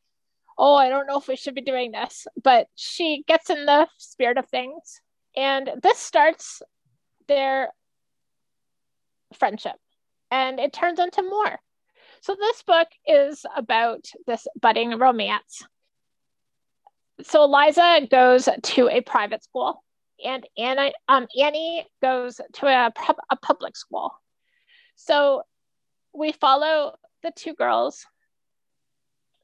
oh, 0.59 0.75
I 0.75 0.89
don't 0.89 1.07
know 1.07 1.19
if 1.19 1.29
we 1.29 1.37
should 1.37 1.55
be 1.55 1.63
doing 1.63 1.93
this. 1.93 2.27
But 2.43 2.67
she 2.75 3.25
gets 3.27 3.51
in 3.51 3.67
the 3.67 3.89
spirit 3.99 4.39
of 4.39 4.49
things. 4.49 5.01
And 5.37 5.71
this 5.83 5.99
starts 5.99 6.63
their 7.29 7.71
friendship 9.39 9.77
and 10.31 10.61
it 10.61 10.73
turns 10.73 10.99
into 10.99 11.23
more. 11.23 11.59
So 12.21 12.37
this 12.39 12.63
book 12.63 12.89
is 13.07 13.45
about 13.57 14.05
this 14.27 14.47
budding 14.61 14.99
romance 14.99 15.65
so 17.23 17.45
Eliza 17.45 18.07
goes 18.11 18.49
to 18.63 18.89
a 18.89 19.01
private 19.01 19.45
school, 19.45 19.83
and 20.25 20.47
Anna, 20.57 20.93
um, 21.09 21.27
Annie 21.41 21.87
goes 22.01 22.41
to 22.55 22.67
a, 22.67 22.93
a 23.31 23.37
public 23.37 23.77
school. 23.77 24.13
So 24.97 25.43
we 26.15 26.33
follow 26.33 26.95
the 27.23 27.33
two 27.35 27.55
girls. 27.55 28.07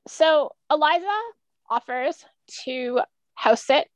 So 0.09 0.53
Eliza 0.71 1.07
offers 1.71 2.25
to 2.65 3.01
house 3.35 3.65
sit 3.65 3.89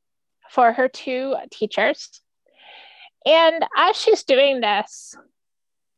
for 0.51 0.73
her 0.73 0.89
two 0.89 1.35
teachers. 1.51 2.21
And 3.25 3.65
as 3.77 3.97
she's 3.97 4.25
doing 4.25 4.61
this, 4.61 5.17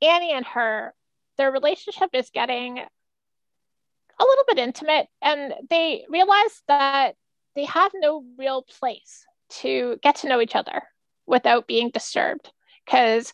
Annie 0.01 0.33
and 0.33 0.47
her, 0.47 0.95
their 1.37 1.51
relationship 1.51 2.11
is 2.13 2.31
getting 2.31 2.79
a 2.79 4.25
little 4.25 4.45
bit 4.47 4.59
intimate, 4.59 5.09
and 5.21 5.53
they 5.69 6.05
realize 6.09 6.63
that 6.69 7.15
they 7.57 7.65
have 7.65 7.91
no 7.95 8.25
real 8.39 8.63
place 8.63 9.27
to 9.49 9.99
get 10.03 10.17
to 10.17 10.29
know 10.29 10.41
each 10.41 10.55
other 10.55 10.83
without 11.27 11.67
being 11.67 11.91
disturbed. 11.91 12.53
Because 12.85 13.33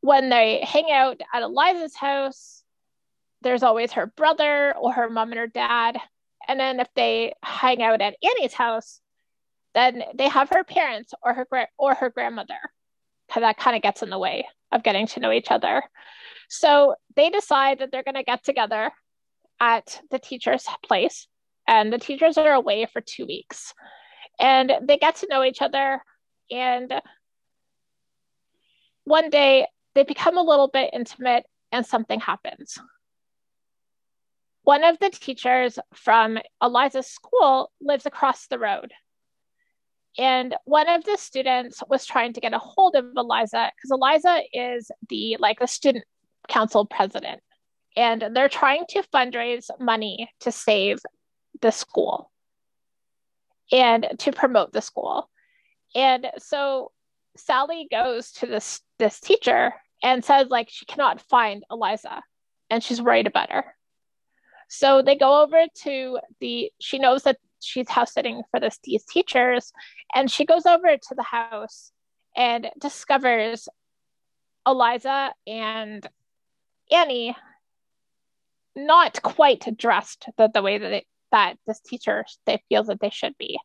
when 0.00 0.30
they 0.30 0.64
hang 0.64 0.90
out 0.90 1.20
at 1.32 1.42
Eliza's 1.42 1.94
house, 1.94 2.63
there's 3.44 3.62
always 3.62 3.92
her 3.92 4.06
brother 4.06 4.74
or 4.76 4.92
her 4.92 5.08
mom 5.08 5.30
and 5.30 5.38
her 5.38 5.46
dad. 5.46 5.96
And 6.48 6.58
then 6.58 6.80
if 6.80 6.88
they 6.96 7.34
hang 7.42 7.82
out 7.82 8.00
at 8.00 8.16
Annie's 8.22 8.54
house, 8.54 9.00
then 9.74 10.02
they 10.14 10.28
have 10.28 10.50
her 10.50 10.64
parents 10.64 11.14
or 11.22 11.34
her 11.34 11.46
gra- 11.48 11.68
or 11.78 11.94
her 11.94 12.10
grandmother. 12.10 12.58
That 13.34 13.56
kind 13.56 13.76
of 13.76 13.82
gets 13.82 14.02
in 14.02 14.10
the 14.10 14.18
way 14.18 14.46
of 14.72 14.82
getting 14.82 15.06
to 15.08 15.20
know 15.20 15.32
each 15.32 15.50
other. 15.50 15.82
So 16.48 16.94
they 17.16 17.30
decide 17.30 17.78
that 17.78 17.90
they're 17.90 18.02
going 18.02 18.14
to 18.14 18.22
get 18.22 18.44
together 18.44 18.90
at 19.60 20.00
the 20.10 20.18
teacher's 20.18 20.66
place 20.84 21.26
and 21.66 21.92
the 21.92 21.98
teachers 21.98 22.36
are 22.36 22.52
away 22.52 22.86
for 22.92 23.00
two 23.00 23.26
weeks 23.26 23.72
and 24.38 24.72
they 24.82 24.98
get 24.98 25.16
to 25.16 25.28
know 25.28 25.44
each 25.44 25.62
other 25.62 26.02
and 26.50 26.92
one 29.04 29.30
day 29.30 29.66
they 29.94 30.02
become 30.02 30.36
a 30.36 30.42
little 30.42 30.68
bit 30.68 30.90
intimate 30.92 31.44
and 31.72 31.86
something 31.86 32.20
happens 32.20 32.78
one 34.64 34.84
of 34.84 34.98
the 34.98 35.10
teachers 35.10 35.78
from 35.94 36.38
eliza's 36.60 37.06
school 37.06 37.70
lives 37.80 38.06
across 38.06 38.46
the 38.48 38.58
road 38.58 38.92
and 40.18 40.54
one 40.64 40.88
of 40.88 41.04
the 41.04 41.16
students 41.16 41.82
was 41.88 42.06
trying 42.06 42.32
to 42.32 42.40
get 42.40 42.52
a 42.52 42.58
hold 42.58 42.94
of 42.94 43.06
eliza 43.16 43.70
because 43.76 43.90
eliza 43.90 44.40
is 44.52 44.90
the 45.08 45.36
like 45.38 45.60
the 45.60 45.66
student 45.66 46.04
council 46.48 46.84
president 46.84 47.40
and 47.96 48.24
they're 48.32 48.48
trying 48.48 48.84
to 48.88 49.02
fundraise 49.14 49.70
money 49.78 50.30
to 50.40 50.50
save 50.50 50.98
the 51.60 51.70
school 51.70 52.30
and 53.72 54.06
to 54.18 54.32
promote 54.32 54.72
the 54.72 54.82
school. 54.82 55.30
And 55.94 56.26
so 56.38 56.90
Sally 57.36 57.86
goes 57.90 58.32
to 58.32 58.46
this 58.46 58.80
this 58.98 59.20
teacher 59.20 59.72
and 60.02 60.24
says 60.24 60.48
like 60.48 60.68
she 60.70 60.84
cannot 60.86 61.20
find 61.20 61.64
Eliza 61.70 62.22
and 62.70 62.82
she's 62.82 63.02
worried 63.02 63.26
about 63.26 63.50
her. 63.52 63.76
So 64.68 65.02
they 65.02 65.16
go 65.16 65.42
over 65.42 65.64
to 65.82 66.18
the 66.40 66.70
she 66.80 66.98
knows 66.98 67.22
that 67.24 67.38
she's 67.60 67.88
house 67.88 68.12
sitting 68.12 68.42
for 68.50 68.60
this 68.60 68.78
these 68.84 69.04
teachers 69.04 69.72
and 70.14 70.30
she 70.30 70.44
goes 70.44 70.66
over 70.66 70.96
to 70.96 71.14
the 71.14 71.22
house 71.22 71.92
and 72.36 72.68
discovers 72.80 73.68
Eliza 74.66 75.32
and 75.46 76.06
Annie 76.92 77.36
not 78.76 79.22
quite 79.22 79.66
dressed 79.76 80.26
the, 80.36 80.50
the 80.52 80.62
way 80.62 80.78
that 80.78 81.04
that 81.32 81.56
this 81.66 81.80
teacher 81.80 82.24
they 82.46 82.62
feel 82.68 82.84
that 82.84 83.00
they 83.00 83.10
should 83.10 83.36
be. 83.38 83.58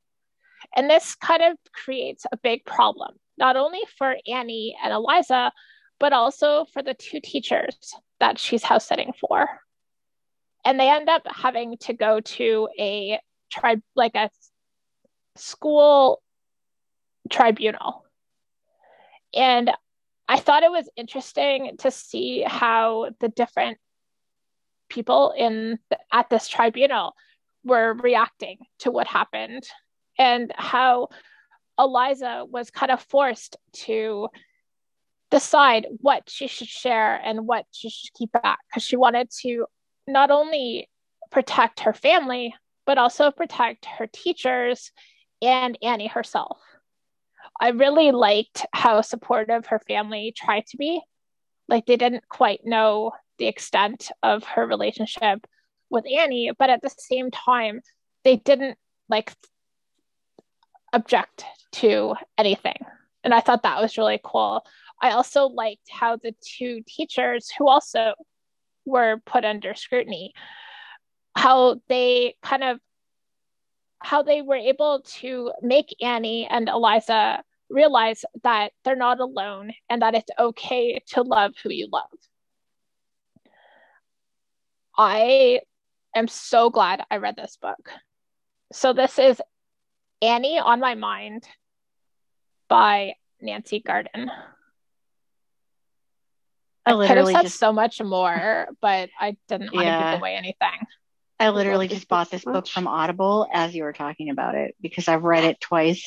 And 0.75 0.89
this 0.89 1.15
kind 1.15 1.41
of 1.41 1.57
creates 1.73 2.25
a 2.31 2.37
big 2.37 2.65
problem, 2.65 3.15
not 3.37 3.55
only 3.55 3.81
for 3.97 4.15
Annie 4.27 4.75
and 4.83 4.93
Eliza, 4.93 5.51
but 5.99 6.13
also 6.13 6.65
for 6.73 6.81
the 6.81 6.93
two 6.93 7.19
teachers 7.21 7.75
that 8.19 8.37
she's 8.39 8.63
house 8.63 8.87
sitting 8.87 9.13
for. 9.19 9.47
And 10.65 10.79
they 10.79 10.89
end 10.89 11.09
up 11.09 11.23
having 11.25 11.77
to 11.81 11.93
go 11.93 12.19
to 12.19 12.69
a 12.77 13.19
tribe 13.49 13.81
like 13.95 14.15
a 14.15 14.29
school 15.35 16.21
tribunal. 17.29 18.05
And 19.35 19.71
I 20.27 20.39
thought 20.39 20.63
it 20.63 20.71
was 20.71 20.89
interesting 20.95 21.77
to 21.79 21.91
see 21.91 22.43
how 22.45 23.09
the 23.19 23.29
different 23.29 23.77
people 24.89 25.33
in 25.37 25.79
at 26.11 26.29
this 26.29 26.47
tribunal 26.47 27.13
were 27.63 27.93
reacting 27.93 28.57
to 28.79 28.91
what 28.91 29.07
happened 29.07 29.63
and 30.17 30.51
how 30.55 31.09
Eliza 31.77 32.45
was 32.49 32.71
kind 32.71 32.91
of 32.91 33.01
forced 33.01 33.57
to 33.73 34.27
decide 35.31 35.87
what 36.01 36.29
she 36.29 36.47
should 36.47 36.67
share 36.67 37.15
and 37.15 37.45
what 37.47 37.65
she 37.71 37.89
should 37.89 38.13
keep 38.13 38.31
back 38.31 38.59
because 38.67 38.83
she 38.83 38.95
wanted 38.95 39.29
to 39.41 39.65
not 40.09 40.31
only 40.31 40.89
protect 41.31 41.81
her 41.81 41.93
family 41.93 42.53
but 42.85 42.97
also 42.97 43.29
protect 43.29 43.85
her 43.85 44.07
teachers 44.07 44.91
and 45.41 45.77
Annie 45.83 46.07
herself. 46.07 46.57
I 47.61 47.69
really 47.69 48.11
liked 48.11 48.65
how 48.73 49.01
supportive 49.01 49.67
her 49.67 49.79
family 49.87 50.33
tried 50.35 50.65
to 50.67 50.77
be. 50.77 50.99
Like 51.67 51.85
they 51.85 51.97
didn't 51.97 52.27
quite 52.29 52.61
know 52.65 53.11
the 53.37 53.45
extent 53.45 54.11
of 54.23 54.43
her 54.43 54.65
relationship 54.65 55.45
with 55.89 56.05
Annie, 56.11 56.51
but 56.57 56.69
at 56.69 56.81
the 56.81 56.89
same 56.89 57.29
time, 57.29 57.81
they 58.23 58.37
didn't 58.37 58.77
like 59.07 59.33
object 60.93 61.45
to 61.73 62.15
anything. 62.37 62.77
And 63.23 63.33
I 63.33 63.39
thought 63.41 63.63
that 63.63 63.81
was 63.81 63.97
really 63.97 64.19
cool. 64.23 64.65
I 65.01 65.11
also 65.11 65.45
liked 65.45 65.89
how 65.91 66.15
the 66.15 66.33
two 66.41 66.81
teachers, 66.87 67.51
who 67.57 67.67
also 67.67 68.13
were 68.85 69.21
put 69.25 69.45
under 69.45 69.75
scrutiny, 69.75 70.33
how 71.35 71.81
they 71.87 72.35
kind 72.41 72.63
of 72.63 72.79
how 74.01 74.23
they 74.23 74.41
were 74.41 74.55
able 74.55 75.01
to 75.05 75.51
make 75.61 75.93
Annie 76.01 76.47
and 76.49 76.69
Eliza 76.69 77.43
realize 77.69 78.23
that 78.43 78.71
they're 78.83 78.95
not 78.95 79.19
alone 79.19 79.71
and 79.89 80.01
that 80.01 80.15
it's 80.15 80.31
okay 80.39 80.99
to 81.07 81.21
love 81.21 81.53
who 81.61 81.69
you 81.69 81.87
love. 81.91 82.09
I 84.97 85.61
am 86.15 86.27
so 86.27 86.69
glad 86.69 87.03
I 87.11 87.17
read 87.17 87.35
this 87.35 87.57
book. 87.61 87.91
So, 88.71 88.93
this 88.93 89.17
is 89.17 89.41
Annie 90.21 90.59
on 90.59 90.79
My 90.79 90.95
Mind 90.95 91.47
by 92.67 93.13
Nancy 93.41 93.79
Garden. 93.79 94.29
I, 96.85 96.93
I 96.93 97.07
could 97.07 97.17
have 97.17 97.27
said 97.27 97.41
just... 97.43 97.59
so 97.59 97.71
much 97.71 98.01
more, 98.01 98.67
but 98.81 99.09
I 99.19 99.37
didn't 99.47 99.73
want 99.73 99.85
yeah. 99.85 99.99
to 99.99 100.11
give 100.11 100.21
away 100.21 100.35
anything. 100.35 100.87
I 101.39 101.49
literally 101.49 101.87
just 101.87 102.07
bought 102.07 102.29
this 102.29 102.43
book 102.43 102.67
from 102.67 102.87
Audible 102.87 103.47
as 103.53 103.73
you 103.73 103.83
were 103.83 103.93
talking 103.93 104.29
about 104.29 104.55
it 104.55 104.75
because 104.81 105.07
I've 105.07 105.23
read 105.23 105.45
it 105.45 105.61
twice 105.61 106.05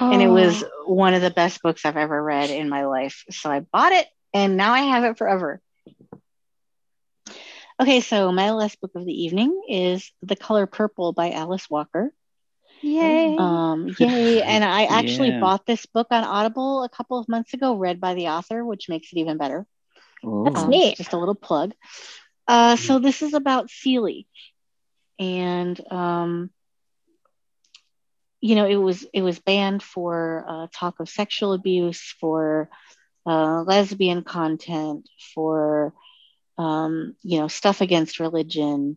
oh. 0.00 0.12
and 0.12 0.20
it 0.20 0.28
was 0.28 0.64
oh. 0.64 0.92
one 0.92 1.14
of 1.14 1.22
the 1.22 1.30
best 1.30 1.62
books 1.62 1.84
I've 1.84 1.96
ever 1.96 2.20
read 2.20 2.50
in 2.50 2.68
my 2.68 2.86
life. 2.86 3.24
So 3.30 3.50
I 3.50 3.60
bought 3.60 3.92
it 3.92 4.06
and 4.34 4.56
now 4.56 4.72
I 4.72 4.80
have 4.80 5.04
it 5.04 5.16
forever. 5.16 5.60
Okay, 7.80 8.00
so 8.00 8.32
my 8.32 8.50
last 8.50 8.80
book 8.80 8.90
of 8.96 9.06
the 9.06 9.12
evening 9.12 9.62
is 9.68 10.10
The 10.22 10.34
Color 10.34 10.66
Purple 10.66 11.12
by 11.12 11.30
Alice 11.30 11.70
Walker. 11.70 12.12
Yay. 12.80 13.36
Um, 13.38 13.94
yay. 14.00 14.42
And 14.42 14.64
I 14.64 14.84
actually 14.86 15.28
yeah. 15.28 15.40
bought 15.40 15.64
this 15.66 15.86
book 15.86 16.08
on 16.10 16.24
Audible 16.24 16.82
a 16.82 16.88
couple 16.88 17.18
of 17.18 17.28
months 17.28 17.54
ago, 17.54 17.76
read 17.76 18.00
by 18.00 18.14
the 18.14 18.28
author, 18.28 18.64
which 18.64 18.88
makes 18.88 19.12
it 19.12 19.18
even 19.20 19.36
better. 19.36 19.64
That's 20.22 20.62
um, 20.62 20.70
neat. 20.70 20.96
Just 20.96 21.12
a 21.12 21.18
little 21.18 21.34
plug. 21.34 21.74
Uh, 22.46 22.76
so 22.76 22.98
this 22.98 23.22
is 23.22 23.34
about 23.34 23.70
Celie. 23.70 24.26
And 25.18 25.80
um, 25.92 26.50
you 28.40 28.54
know, 28.54 28.66
it 28.66 28.76
was 28.76 29.06
it 29.12 29.22
was 29.22 29.38
banned 29.40 29.82
for 29.82 30.44
uh, 30.48 30.66
talk 30.72 31.00
of 31.00 31.08
sexual 31.08 31.52
abuse, 31.52 32.14
for 32.20 32.68
uh, 33.26 33.62
lesbian 33.62 34.22
content, 34.22 35.08
for 35.34 35.92
um, 36.56 37.16
you 37.22 37.38
know, 37.38 37.48
stuff 37.48 37.80
against 37.80 38.20
religion, 38.20 38.96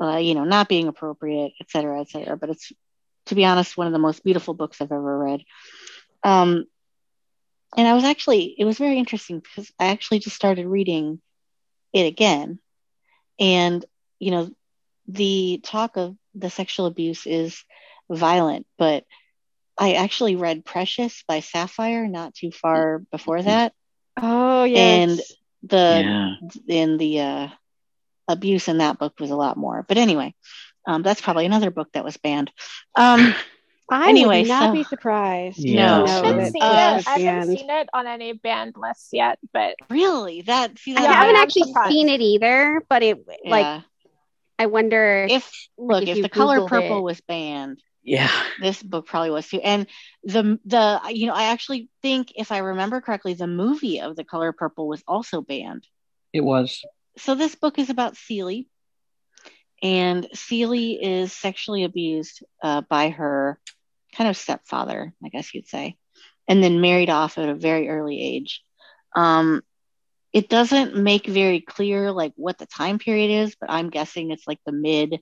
uh, 0.00 0.16
you 0.16 0.34
know, 0.34 0.44
not 0.44 0.68
being 0.68 0.88
appropriate, 0.88 1.52
et 1.60 1.70
cetera, 1.70 2.00
et 2.00 2.08
cetera. 2.08 2.36
But 2.36 2.50
it's, 2.50 2.72
to 3.26 3.34
be 3.34 3.44
honest, 3.44 3.76
one 3.76 3.86
of 3.86 3.92
the 3.92 3.98
most 3.98 4.24
beautiful 4.24 4.54
books 4.54 4.80
I've 4.80 4.92
ever 4.92 5.18
read. 5.18 5.42
Um, 6.24 6.64
and 7.76 7.88
I 7.88 7.94
was 7.94 8.04
actually, 8.04 8.54
it 8.58 8.64
was 8.64 8.78
very 8.78 8.98
interesting 8.98 9.40
because 9.40 9.70
I 9.78 9.86
actually 9.86 10.18
just 10.18 10.36
started 10.36 10.66
reading 10.66 11.20
it 11.92 12.06
again. 12.06 12.58
And, 13.38 13.84
you 14.18 14.30
know, 14.30 14.50
the 15.08 15.60
talk 15.62 15.96
of 15.96 16.16
the 16.34 16.50
sexual 16.50 16.86
abuse 16.86 17.26
is 17.26 17.64
violent, 18.10 18.66
but 18.78 19.04
I 19.78 19.94
actually 19.94 20.36
read 20.36 20.64
Precious 20.64 21.24
by 21.26 21.40
Sapphire 21.40 22.06
not 22.06 22.34
too 22.34 22.50
far 22.50 22.98
before 23.10 23.42
that. 23.42 23.72
Oh, 24.20 24.64
yeah. 24.64 24.78
And 24.78 25.20
the 25.62 26.02
yeah. 26.04 26.34
in 26.68 26.98
the 26.98 27.20
uh, 27.20 27.48
abuse 28.28 28.68
in 28.68 28.78
that 28.78 28.98
book 28.98 29.18
was 29.18 29.30
a 29.30 29.36
lot 29.36 29.56
more. 29.56 29.84
But 29.88 29.96
anyway, 29.96 30.34
um, 30.86 31.02
that's 31.02 31.20
probably 31.20 31.46
another 31.46 31.70
book 31.70 31.88
that 31.94 32.04
was 32.04 32.16
banned. 32.16 32.50
Um, 32.94 33.34
I 33.90 34.08
anyway, 34.08 34.42
would 34.42 34.48
not 34.48 34.68
so, 34.68 34.72
be 34.72 34.84
surprised. 34.84 35.58
Yeah. 35.58 35.98
No, 35.98 36.04
I 36.06 36.08
haven't, 36.08 36.52
seen, 36.52 36.62
uh, 36.62 36.96
it. 36.98 37.08
I 37.08 37.18
haven't 37.18 37.56
seen 37.58 37.70
it 37.70 37.88
on 37.92 38.06
any 38.06 38.32
banned 38.32 38.74
lists 38.76 39.10
yet. 39.12 39.38
But 39.52 39.76
really, 39.90 40.42
that 40.42 40.78
see, 40.78 40.94
that 40.94 41.04
I 41.04 41.12
haven't 41.12 41.36
actually 41.36 41.64
surprised. 41.64 41.90
seen 41.90 42.08
it 42.08 42.20
either. 42.20 42.82
But 42.88 43.02
it 43.02 43.24
yeah. 43.44 43.50
like, 43.50 43.82
I 44.58 44.66
wonder 44.66 45.26
if 45.28 45.50
look 45.76 46.04
if, 46.04 46.16
if 46.16 46.22
the 46.22 46.28
color 46.28 46.66
purple 46.66 46.98
it. 46.98 47.02
was 47.02 47.20
banned. 47.22 47.82
Yeah, 48.04 48.30
this 48.60 48.82
book 48.82 49.06
probably 49.06 49.30
was 49.30 49.48
too. 49.48 49.60
And 49.60 49.86
the 50.24 50.58
the 50.64 51.00
you 51.10 51.26
know 51.26 51.34
I 51.34 51.44
actually 51.44 51.88
think 52.02 52.32
if 52.36 52.50
I 52.50 52.58
remember 52.58 53.00
correctly, 53.00 53.34
the 53.34 53.46
movie 53.46 54.00
of 54.00 54.16
the 54.16 54.24
color 54.24 54.52
purple 54.52 54.88
was 54.88 55.02
also 55.06 55.40
banned. 55.40 55.86
It 56.32 56.42
was. 56.42 56.82
So 57.18 57.34
this 57.34 57.54
book 57.54 57.78
is 57.78 57.90
about 57.90 58.16
Celie, 58.16 58.68
and 59.82 60.28
Celie 60.32 61.02
is 61.02 61.32
sexually 61.32 61.84
abused 61.84 62.44
uh, 62.62 62.82
by 62.88 63.10
her 63.10 63.58
kind 64.16 64.30
of 64.30 64.36
stepfather, 64.36 65.12
I 65.24 65.28
guess 65.28 65.52
you'd 65.54 65.66
say, 65.66 65.96
and 66.48 66.62
then 66.62 66.80
married 66.80 67.10
off 67.10 67.38
at 67.38 67.48
a 67.48 67.54
very 67.54 67.88
early 67.88 68.20
age. 68.20 68.62
Um, 69.16 69.62
it 70.32 70.48
doesn't 70.48 70.96
make 70.96 71.26
very 71.26 71.60
clear 71.60 72.12
like 72.12 72.32
what 72.36 72.58
the 72.58 72.66
time 72.66 72.98
period 72.98 73.42
is, 73.42 73.56
but 73.60 73.70
I'm 73.70 73.90
guessing 73.90 74.30
it's 74.30 74.46
like 74.46 74.60
the 74.64 74.72
mid 74.72 75.20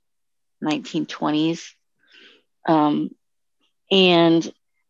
1920s. 0.63 1.63
Um, 2.69 3.11
and 3.91 4.45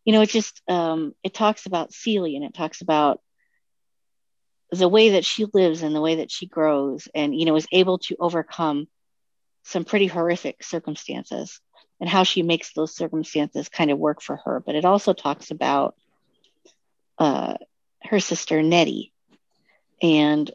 you 0.05 0.13
know, 0.13 0.21
it 0.21 0.29
just 0.29 0.61
um, 0.67 1.13
it 1.23 1.33
talks 1.33 1.65
about 1.65 1.93
Celie 1.93 2.35
and 2.35 2.45
it 2.45 2.53
talks 2.53 2.81
about 2.81 3.21
the 4.71 4.89
way 4.89 5.11
that 5.11 5.25
she 5.25 5.45
lives 5.53 5.81
and 5.81 5.95
the 5.95 6.01
way 6.01 6.15
that 6.15 6.31
she 6.31 6.47
grows, 6.47 7.07
and 7.13 7.35
you 7.35 7.45
know, 7.45 7.55
is 7.55 7.67
able 7.71 7.99
to 7.99 8.15
overcome 8.19 8.87
some 9.63 9.85
pretty 9.85 10.07
horrific 10.07 10.63
circumstances 10.63 11.59
and 11.99 12.09
how 12.09 12.23
she 12.23 12.41
makes 12.41 12.73
those 12.73 12.95
circumstances 12.95 13.69
kind 13.69 13.91
of 13.91 13.99
work 13.99 14.21
for 14.21 14.37
her. 14.37 14.59
But 14.59 14.75
it 14.75 14.85
also 14.85 15.13
talks 15.13 15.51
about 15.51 15.95
uh, 17.17 17.55
her 18.03 18.19
sister 18.19 18.63
Nettie, 18.63 19.13
and 20.01 20.49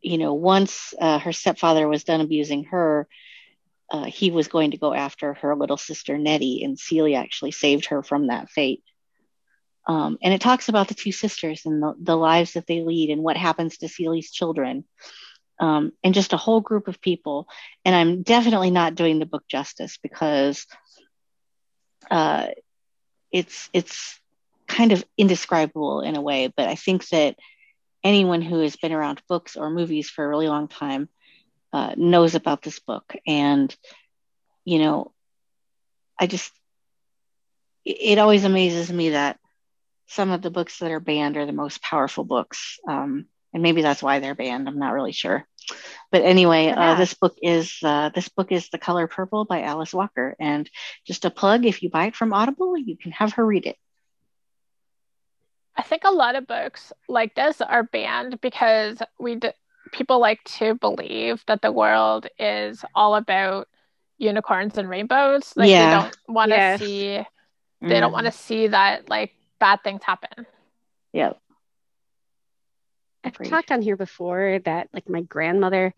you 0.00 0.18
know, 0.18 0.34
once 0.34 0.94
uh, 1.00 1.18
her 1.18 1.32
stepfather 1.32 1.88
was 1.88 2.04
done 2.04 2.20
abusing 2.20 2.64
her, 2.64 3.08
uh, 3.90 4.04
he 4.04 4.30
was 4.30 4.48
going 4.48 4.72
to 4.72 4.76
go 4.78 4.92
after 4.92 5.34
her 5.34 5.56
little 5.56 5.76
sister 5.76 6.18
Nettie, 6.18 6.62
and 6.64 6.78
Celia 6.78 7.18
actually 7.18 7.52
saved 7.52 7.86
her 7.86 8.02
from 8.02 8.26
that 8.28 8.50
fate. 8.50 8.82
Um, 9.86 10.18
and 10.22 10.34
it 10.34 10.42
talks 10.42 10.68
about 10.68 10.88
the 10.88 10.94
two 10.94 11.12
sisters 11.12 11.62
and 11.64 11.82
the, 11.82 11.94
the, 11.98 12.16
lives 12.16 12.52
that 12.52 12.66
they 12.66 12.82
lead 12.82 13.08
and 13.08 13.22
what 13.22 13.38
happens 13.38 13.78
to 13.78 13.88
Celia's 13.88 14.30
children, 14.30 14.84
um, 15.60 15.92
and 16.02 16.14
just 16.14 16.32
a 16.32 16.38
whole 16.38 16.60
group 16.60 16.88
of 16.88 17.00
people. 17.00 17.48
And 17.84 17.94
I'm 17.94 18.22
definitely 18.22 18.70
not 18.70 18.94
doing 18.94 19.18
the 19.18 19.26
book 19.26 19.44
justice 19.48 19.98
because 20.02 20.66
uh, 22.10 22.46
it's 23.32 23.68
it's 23.72 24.20
kind 24.66 24.92
of 24.92 25.04
indescribable 25.16 26.02
in 26.02 26.16
a 26.16 26.22
way. 26.22 26.52
But 26.54 26.68
I 26.68 26.74
think 26.74 27.08
that 27.08 27.36
anyone 28.04 28.42
who 28.42 28.60
has 28.60 28.76
been 28.76 28.92
around 28.92 29.22
books 29.28 29.56
or 29.56 29.70
movies 29.70 30.08
for 30.08 30.24
a 30.24 30.28
really 30.28 30.48
long 30.48 30.68
time 30.68 31.08
uh, 31.72 31.94
knows 31.96 32.34
about 32.34 32.62
this 32.62 32.78
book. 32.78 33.14
And, 33.26 33.74
you 34.64 34.78
know, 34.78 35.12
I 36.18 36.26
just, 36.26 36.52
it 37.84 38.18
always 38.18 38.44
amazes 38.44 38.92
me 38.92 39.10
that 39.10 39.38
some 40.06 40.30
of 40.30 40.42
the 40.42 40.50
books 40.50 40.78
that 40.78 40.90
are 40.90 41.00
banned 41.00 41.36
are 41.36 41.46
the 41.46 41.52
most 41.52 41.82
powerful 41.82 42.24
books. 42.24 42.78
Um, 42.88 43.26
and 43.52 43.62
maybe 43.62 43.82
that's 43.82 44.02
why 44.02 44.18
they're 44.18 44.34
banned. 44.34 44.68
I'm 44.68 44.78
not 44.78 44.92
really 44.92 45.12
sure. 45.12 45.46
But 46.10 46.22
anyway, 46.22 46.68
uh, 46.68 46.94
this 46.94 47.14
book 47.14 47.36
is 47.42 47.78
uh, 47.82 48.10
this 48.14 48.28
book 48.28 48.52
is 48.52 48.70
The 48.70 48.78
Color 48.78 49.06
Purple 49.06 49.44
by 49.44 49.62
Alice 49.62 49.92
Walker, 49.92 50.34
and 50.40 50.68
just 51.06 51.24
a 51.24 51.30
plug: 51.30 51.66
if 51.66 51.82
you 51.82 51.90
buy 51.90 52.06
it 52.06 52.16
from 52.16 52.32
Audible, 52.32 52.76
you 52.76 52.96
can 52.96 53.12
have 53.12 53.34
her 53.34 53.44
read 53.44 53.66
it. 53.66 53.76
I 55.76 55.82
think 55.82 56.02
a 56.04 56.10
lot 56.10 56.34
of 56.34 56.46
books 56.46 56.92
like 57.08 57.34
this 57.34 57.60
are 57.60 57.84
banned 57.84 58.40
because 58.40 59.00
we 59.20 59.36
d- 59.36 59.52
people 59.92 60.18
like 60.18 60.42
to 60.44 60.74
believe 60.74 61.44
that 61.46 61.62
the 61.62 61.70
world 61.70 62.26
is 62.38 62.84
all 62.94 63.14
about 63.14 63.68
unicorns 64.16 64.76
and 64.76 64.88
rainbows. 64.88 65.52
Like 65.54 65.70
yeah. 65.70 65.84
they 65.84 66.02
don't 66.02 66.18
want 66.34 66.50
to 66.50 66.56
yes. 66.56 66.80
see 66.80 67.24
they 67.80 67.94
mm. 67.94 68.00
don't 68.00 68.12
want 68.12 68.26
to 68.26 68.32
see 68.32 68.68
that 68.68 69.08
like 69.08 69.32
bad 69.60 69.82
things 69.84 70.02
happen. 70.02 70.46
Yep. 71.12 71.38
I've 73.40 73.48
talked 73.48 73.70
on 73.70 73.82
here 73.82 73.96
before 73.96 74.60
that 74.64 74.88
like 74.92 75.08
my 75.08 75.22
grandmother 75.22 75.94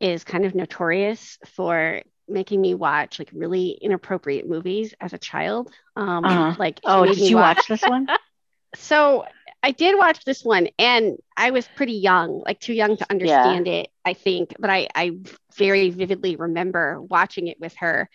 is 0.00 0.24
kind 0.24 0.44
of 0.44 0.54
notorious 0.54 1.38
for 1.46 2.02
making 2.28 2.60
me 2.60 2.74
watch 2.74 3.18
like 3.18 3.30
really 3.32 3.70
inappropriate 3.70 4.48
movies 4.48 4.94
as 5.00 5.12
a 5.12 5.18
child. 5.18 5.70
Um 5.96 6.24
uh-huh. 6.24 6.56
like 6.58 6.80
Oh, 6.84 7.04
did 7.04 7.18
you 7.18 7.36
watch, 7.36 7.58
watch 7.58 7.68
this 7.68 7.82
one? 7.82 8.06
so 8.74 9.24
I 9.62 9.72
did 9.72 9.98
watch 9.98 10.24
this 10.24 10.44
one 10.44 10.68
and 10.78 11.18
I 11.36 11.50
was 11.50 11.68
pretty 11.76 11.94
young, 11.94 12.42
like 12.44 12.60
too 12.60 12.72
young 12.72 12.96
to 12.96 13.06
understand 13.10 13.66
yeah. 13.66 13.72
it, 13.74 13.90
I 14.04 14.14
think, 14.14 14.54
but 14.58 14.70
I, 14.70 14.88
I 14.94 15.12
very 15.56 15.90
vividly 15.90 16.36
remember 16.36 17.00
watching 17.00 17.48
it 17.48 17.60
with 17.60 17.74
her. 17.76 18.08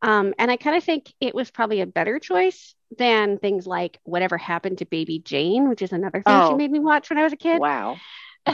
Um, 0.00 0.32
and 0.38 0.50
I 0.50 0.56
kind 0.56 0.76
of 0.76 0.84
think 0.84 1.12
it 1.20 1.34
was 1.34 1.50
probably 1.50 1.80
a 1.80 1.86
better 1.86 2.18
choice 2.18 2.74
than 2.96 3.38
things 3.38 3.66
like 3.66 3.98
Whatever 4.04 4.38
Happened 4.38 4.78
to 4.78 4.86
Baby 4.86 5.18
Jane, 5.18 5.68
which 5.68 5.82
is 5.82 5.92
another 5.92 6.22
thing 6.22 6.34
Oh. 6.34 6.50
she 6.50 6.54
made 6.54 6.70
me 6.70 6.78
watch 6.78 7.10
when 7.10 7.18
I 7.18 7.24
was 7.24 7.32
a 7.32 7.36
kid. 7.36 7.58
Wow. 7.60 7.96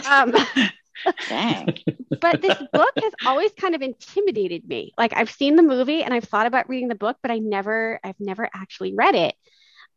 Um, 0.09 0.35
Dang. 1.29 1.79
but 2.21 2.41
this 2.41 2.57
book 2.73 2.93
has 2.97 3.13
always 3.27 3.53
kind 3.53 3.75
of 3.75 3.83
intimidated 3.83 4.67
me. 4.67 4.93
Like 4.97 5.13
I've 5.17 5.31
seen 5.31 5.57
the 5.57 5.63
movie 5.63 6.03
and 6.03 6.13
I've 6.15 6.25
thought 6.25 6.47
about 6.47 6.69
reading 6.69 6.89
the 6.89 6.95
book, 6.95 7.17
but 7.23 7.31
I 7.31 7.39
never, 7.39 8.01
I've 8.03 8.19
never 8.19 8.49
actually 8.55 8.95
read 8.95 9.15
it. 9.15 9.35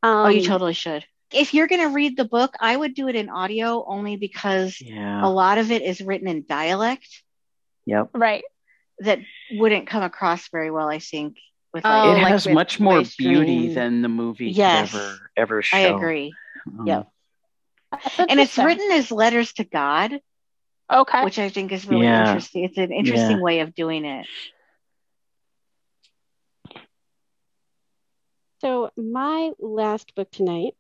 Um, 0.04 0.26
oh, 0.26 0.30
you 0.30 0.44
totally 0.44 0.74
should. 0.74 1.06
If 1.32 1.54
you're 1.54 1.68
going 1.68 1.82
to 1.82 1.94
read 1.94 2.16
the 2.18 2.26
book, 2.26 2.54
I 2.60 2.76
would 2.76 2.94
do 2.94 3.08
it 3.08 3.16
in 3.16 3.30
audio 3.30 3.84
only 3.88 4.16
because 4.18 4.80
Yeah. 4.80 5.26
a 5.26 5.30
lot 5.30 5.58
of 5.58 5.72
it 5.72 5.82
is 5.82 6.02
written 6.02 6.28
in 6.28 6.46
dialect 6.48 7.08
Yep. 7.86 8.10
Right. 8.14 8.44
that 9.00 9.20
wouldn't 9.52 9.88
come 9.88 10.04
across 10.04 10.50
very 10.50 10.72
well, 10.72 10.90
I 10.90 11.00
think. 11.00 11.38
With 11.74 11.86
Oh, 11.86 11.90
like, 11.90 12.06
it 12.06 12.22
like 12.24 12.32
has 12.32 12.46
with 12.46 12.54
much 12.56 12.80
more 12.80 13.02
beauty 13.18 13.70
Stream. 13.70 13.74
than 13.74 14.02
the 14.02 14.10
movie 14.10 14.52
Yes. 14.52 14.94
ever 14.94 15.32
ever 15.38 15.62
show. 15.62 15.78
I 15.78 15.82
agree. 15.82 16.34
Um, 16.66 16.88
Yep. 16.88 17.08
That's 17.92 18.20
And 18.30 18.40
it's 18.40 18.58
written 18.58 18.92
as 18.92 19.12
letters 19.12 19.54
to 19.54 19.64
God, 19.64 20.20
Okay. 20.92 21.24
which 21.24 21.40
I 21.40 21.50
think 21.50 21.72
is 21.72 21.86
really 21.86 22.06
Yeah. 22.06 22.28
interesting. 22.28 22.64
It's 22.64 22.78
an 22.78 22.92
interesting 22.92 23.40
way 23.40 23.60
of 23.60 23.76
doing 23.76 24.06
it. 24.06 24.28
So 28.62 28.90
my 28.98 29.52
last 29.60 30.16
book 30.16 30.32
tonight 30.32 30.74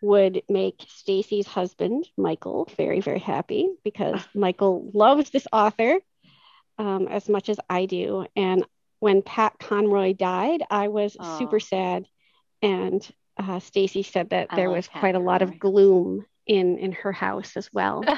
would 0.00 0.42
make 0.48 0.84
Stacy's 0.88 1.46
husband, 1.46 2.08
Michael, 2.16 2.68
very, 2.76 3.00
very 3.00 3.18
happy 3.18 3.68
because 3.84 4.26
Michael 4.34 4.90
loves 4.94 5.30
this 5.30 5.46
author 5.52 5.98
um, 6.78 7.08
as 7.08 7.28
much 7.28 7.48
as 7.48 7.58
I 7.68 7.86
do. 7.86 8.26
And 8.36 8.64
when 9.06 9.22
Pat 9.22 9.56
Conroy 9.60 10.14
died, 10.14 10.64
I 10.68 10.88
was 10.88 11.16
super 11.38 11.60
sad. 11.60 12.06
And 12.60 13.08
uh, 13.36 13.60
Stacy 13.60 14.02
said 14.02 14.30
that 14.30 14.48
I 14.50 14.56
there 14.56 14.68
was 14.68 14.88
Pat 14.88 14.98
quite 14.98 15.14
a 15.14 15.20
lot 15.20 15.42
of 15.42 15.60
gloom 15.60 16.26
in 16.44 16.76
in 16.78 16.90
her 16.90 17.12
house 17.12 17.56
as 17.56 17.72
well. 17.72 18.02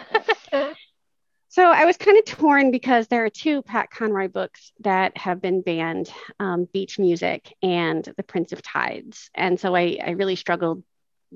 So 1.50 1.64
I 1.64 1.84
was 1.86 1.96
kind 1.96 2.18
of 2.18 2.24
torn 2.24 2.70
because 2.70 3.08
there 3.08 3.24
are 3.24 3.30
two 3.30 3.62
Pat 3.62 3.90
Conroy 3.90 4.28
books 4.28 4.72
that 4.80 5.16
have 5.16 5.40
been 5.42 5.60
banned, 5.62 6.10
um, 6.38 6.68
Beach 6.72 6.98
Music 6.98 7.54
and 7.62 8.04
The 8.16 8.22
Prince 8.22 8.52
of 8.52 8.62
Tides. 8.62 9.30
And 9.34 9.58
so 9.58 9.74
I, 9.74 9.98
I 10.04 10.10
really 10.10 10.36
struggled 10.36 10.84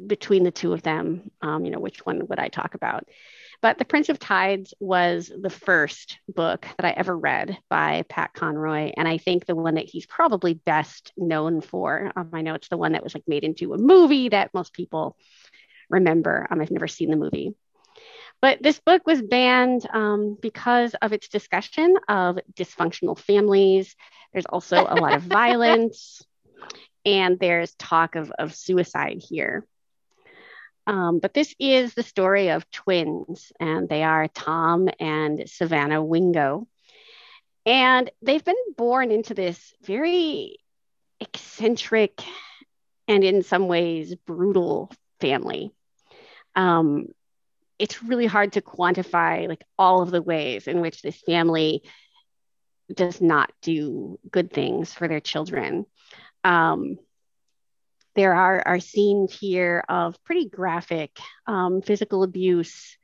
between 0.07 0.45
the 0.45 0.51
two 0.51 0.73
of 0.75 0.83
them. 0.83 1.31
Um, 1.41 1.65
you 1.65 1.71
know, 1.71 1.81
which 1.81 2.05
one 2.07 2.27
would 2.29 2.39
I 2.39 2.49
talk 2.49 2.75
about? 2.75 3.09
But 3.63 3.79
The 3.79 3.85
Prince 3.85 4.09
of 4.09 4.19
Tides 4.19 4.75
was 4.81 5.31
the 5.41 5.49
first 5.49 6.19
book 6.29 6.67
that 6.77 6.85
I 6.85 6.91
ever 6.91 7.17
read 7.17 7.57
by 7.71 8.05
Pat 8.09 8.35
Conroy. 8.35 8.91
And 8.97 9.07
I 9.07 9.19
think 9.19 9.47
the 9.47 9.55
one 9.55 9.77
that 9.77 9.89
he's 9.89 10.05
probably 10.05 10.55
best 10.55 11.13
known 11.17 11.61
for. 11.61 12.11
Um, 12.17 12.31
I 12.33 12.43
know 12.43 12.55
it's 12.55 12.69
the 12.69 12.77
one 12.77 12.93
that 12.93 13.05
was 13.05 13.15
like 13.15 13.23
made 13.29 13.45
into 13.45 13.73
a 13.73 13.79
movie 13.79 14.31
that 14.31 14.53
most 14.53 14.73
people 14.73 15.17
remember. 15.89 16.49
Um, 16.51 16.61
I've 16.61 16.73
never 16.73 16.89
seen 16.89 17.11
the 17.11 17.17
movie. 17.17 17.55
But 18.41 18.61
this 18.61 18.81
book 18.81 19.07
was 19.07 19.23
banned 19.23 19.87
um, 19.93 20.37
because 20.43 20.95
of 21.01 21.13
its 21.13 21.29
discussion 21.29 21.95
of 22.09 22.41
dysfunctional 22.55 23.17
families. 23.17 23.95
There's 24.33 24.47
also 24.47 24.79
a 24.79 24.97
lot 24.97 25.15
of 25.15 25.23
violence, 25.23 26.21
and 27.05 27.39
there's 27.39 27.75
talk 27.75 28.17
of, 28.17 28.33
of 28.33 28.57
suicide 28.57 29.23
here. 29.23 29.65
Um, 30.87 31.21
but 31.21 31.33
this 31.33 31.55
is 31.59 31.95
the 31.95 32.03
story 32.03 32.51
of 32.51 32.69
twins, 32.71 33.53
and 33.61 33.89
they 33.89 34.03
are 34.03 34.29
Tom 34.29 34.89
and 34.99 35.49
Savannah 35.49 36.03
Wingo. 36.03 36.67
And 37.65 38.11
they've 38.21 38.45
been 38.45 38.57
born 38.77 39.13
into 39.13 39.35
this 39.35 39.73
very 39.83 40.59
eccentric 41.21 42.23
and, 43.07 43.23
in 43.23 43.43
some 43.43 43.69
ways, 43.69 44.15
brutal 44.27 44.91
family. 45.21 45.71
Um, 46.57 47.07
it's 47.79 48.03
really 48.03 48.27
hard 48.27 48.53
to 48.53 48.61
quantify 48.61 49.49
like 49.49 49.63
all 49.79 50.03
of 50.03 50.11
the 50.11 50.23
ways 50.23 50.67
in 50.67 50.81
which 50.81 51.03
this 51.03 51.21
family 51.21 51.83
does 52.93 53.21
not 53.21 53.53
do 53.63 54.19
good 54.31 54.53
things 54.53 54.93
for 54.93 55.09
their 55.09 55.21
children. 55.21 55.87
Um, 56.45 56.99
there 58.15 58.35
are, 58.35 58.63
are 58.67 58.81
scenes 58.81 59.37
here 59.39 59.85
of 59.89 60.23
pretty 60.25 60.49
graphic 60.49 61.19
um, 61.47 61.83
physical 61.83 62.23
abuse. 62.23 62.99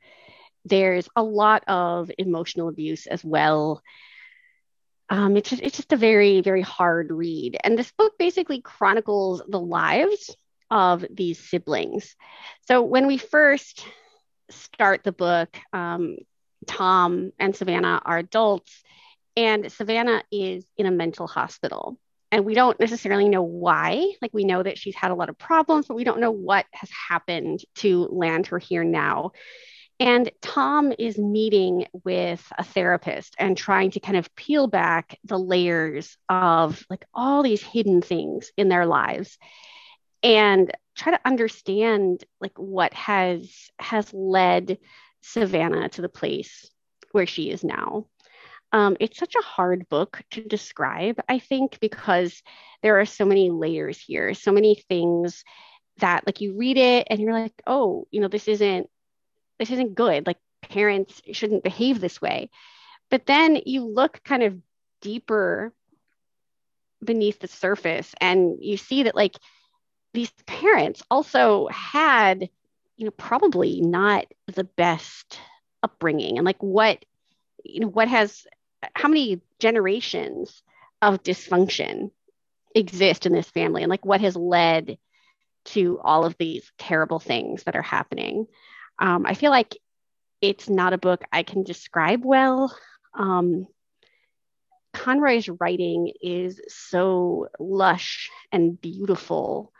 There's 0.65 1.09
a 1.15 1.23
lot 1.23 1.63
of 1.67 2.11
emotional 2.17 2.69
abuse 2.69 3.07
as 3.07 3.23
well. 3.23 3.81
Um, 5.09 5.37
it's 5.37 5.49
just, 5.49 5.63
it's 5.63 5.77
just 5.77 5.91
a 5.93 5.97
very 5.97 6.41
very 6.41 6.61
hard 6.61 7.11
read, 7.11 7.57
and 7.63 7.77
this 7.77 7.91
book 7.97 8.13
basically 8.19 8.61
chronicles 8.61 9.41
the 9.47 9.59
lives 9.59 10.35
of 10.69 11.03
these 11.09 11.39
siblings. 11.39 12.15
So 12.67 12.83
when 12.83 13.07
we 13.07 13.17
first 13.17 13.83
start 14.51 15.03
the 15.03 15.11
book, 15.11 15.57
um, 15.73 16.17
Tom 16.67 17.31
and 17.39 17.55
Savannah 17.55 18.01
are 18.05 18.19
adults, 18.19 18.83
and 19.35 19.71
Savannah 19.71 20.21
is 20.31 20.65
in 20.77 20.85
a 20.85 20.91
mental 20.91 21.25
hospital. 21.25 21.97
And 22.31 22.45
we 22.45 22.53
don't 22.53 22.79
necessarily 22.79 23.27
know 23.27 23.41
why. 23.41 24.11
Like, 24.21 24.33
we 24.33 24.43
know 24.43 24.61
that 24.61 24.77
she's 24.77 24.95
had 24.95 25.11
a 25.11 25.15
lot 25.15 25.29
of 25.29 25.37
problems, 25.37 25.87
but 25.87 25.95
we 25.95 26.03
don't 26.03 26.19
know 26.19 26.31
what 26.31 26.65
has 26.73 26.89
happened 27.09 27.61
to 27.75 28.07
land 28.11 28.47
her 28.47 28.59
here 28.59 28.83
now. 28.83 29.31
And 29.99 30.31
Tom 30.41 30.93
is 30.97 31.17
meeting 31.17 31.85
with 32.05 32.45
a 32.57 32.63
therapist 32.63 33.35
and 33.37 33.57
trying 33.57 33.91
to 33.91 33.99
kind 33.99 34.17
of 34.17 34.33
peel 34.35 34.67
back 34.67 35.17
the 35.25 35.37
layers 35.37 36.15
of 36.29 36.85
like 36.89 37.05
all 37.13 37.43
these 37.43 37.61
hidden 37.61 38.01
things 38.01 38.51
in 38.55 38.69
their 38.69 38.85
lives 38.85 39.37
and 40.23 40.71
try 40.95 41.11
to 41.11 41.21
understand 41.25 42.23
like 42.39 42.57
what 42.57 42.93
has 42.93 43.69
has 43.77 44.13
led 44.13 44.77
Savannah 45.21 45.89
to 45.89 46.01
the 46.01 46.09
place 46.09 46.69
where 47.11 47.25
she 47.25 47.49
is 47.49 47.63
now. 47.63 48.05
Um, 48.71 48.97
it's 48.99 49.17
such 49.17 49.35
a 49.35 49.45
hard 49.45 49.89
book 49.89 50.21
to 50.31 50.43
describe, 50.43 51.19
I 51.27 51.39
think, 51.39 51.79
because 51.79 52.43
there 52.83 52.99
are 52.99 53.05
so 53.05 53.25
many 53.25 53.49
layers 53.49 53.99
here, 53.99 54.33
so 54.33 54.51
many 54.51 54.75
things 54.75 55.43
that 55.97 56.25
like 56.25 56.39
you 56.41 56.55
read 56.57 56.77
it 56.77 57.07
and 57.09 57.19
you're 57.19 57.33
like, 57.33 57.61
oh, 57.65 58.07
you 58.11 58.21
know, 58.21 58.27
this 58.27 58.47
isn't 58.47 58.89
this 59.57 59.71
isn't 59.71 59.95
good. 59.95 60.25
Like 60.27 60.37
parents 60.61 61.21
shouldn't 61.31 61.63
behave 61.63 61.99
this 61.99 62.21
way. 62.21 62.49
But 63.09 63.25
then 63.25 63.59
you 63.65 63.85
look 63.85 64.21
kind 64.23 64.43
of 64.43 64.57
deeper 65.01 65.73
beneath 67.03 67.39
the 67.39 67.47
surface 67.47 68.13
and 68.19 68.57
you 68.61 68.77
see 68.77 69.03
that 69.03 69.15
like 69.15 69.35
these 70.13 70.31
parents 70.45 71.01
also 71.09 71.67
had 71.67 72.49
you 72.97 73.05
know 73.05 73.11
probably 73.11 73.79
not 73.79 74.25
the 74.47 74.65
best 74.65 75.39
upbringing 75.81 76.37
and 76.37 76.45
like 76.45 76.61
what 76.61 77.03
you 77.63 77.79
know 77.79 77.87
what 77.87 78.09
has 78.09 78.45
how 78.95 79.09
many 79.09 79.41
generations 79.59 80.61
of 81.01 81.23
dysfunction 81.23 82.11
exist 82.75 83.25
in 83.25 83.33
this 83.33 83.49
family? 83.49 83.83
And 83.83 83.89
like 83.89 84.05
what 84.05 84.21
has 84.21 84.35
led 84.35 84.97
to 85.65 85.99
all 86.03 86.25
of 86.25 86.35
these 86.37 86.71
terrible 86.77 87.19
things 87.19 87.63
that 87.63 87.75
are 87.75 87.81
happening? 87.81 88.47
Um, 88.99 89.25
i 89.25 89.33
feel 89.33 89.51
like 89.51 89.77
it's 90.41 90.69
not 90.69 90.93
a 90.93 90.97
book 90.97 91.23
i 91.31 91.43
can 91.43 91.63
describe 91.63 92.23
well. 92.23 92.75
Um, 93.13 93.67
conroy's 94.93 95.49
writing 95.49 96.11
is 96.21 96.61
so 96.67 97.47
lush 97.59 98.29
and 98.51 98.79
beautiful 98.79 99.71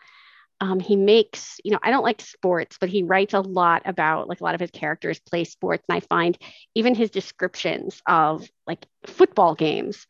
um, 0.62 0.80
he 0.80 0.96
makes 0.96 1.60
you 1.64 1.72
know 1.72 1.80
i 1.84 1.92
don't 1.92 2.04
like 2.04 2.22
sports 2.22 2.78
but 2.80 2.90
he 2.90 3.04
writes 3.04 3.34
a 3.34 3.40
lot 3.40 3.82
about 3.86 4.28
like 4.28 4.42
a 4.42 4.44
lot 4.44 4.56
of 4.56 4.62
his 4.62 4.72
characters 4.72 5.20
play 5.20 5.44
sports 5.44 5.84
and 5.88 5.96
i 5.96 6.00
find 6.00 6.38
even 6.76 6.96
his 6.96 7.10
descriptions 7.10 8.02
of 8.08 8.48
like 8.68 8.86
football 9.06 9.56
games 9.56 10.06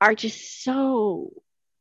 are 0.00 0.14
just 0.14 0.64
so 0.64 1.30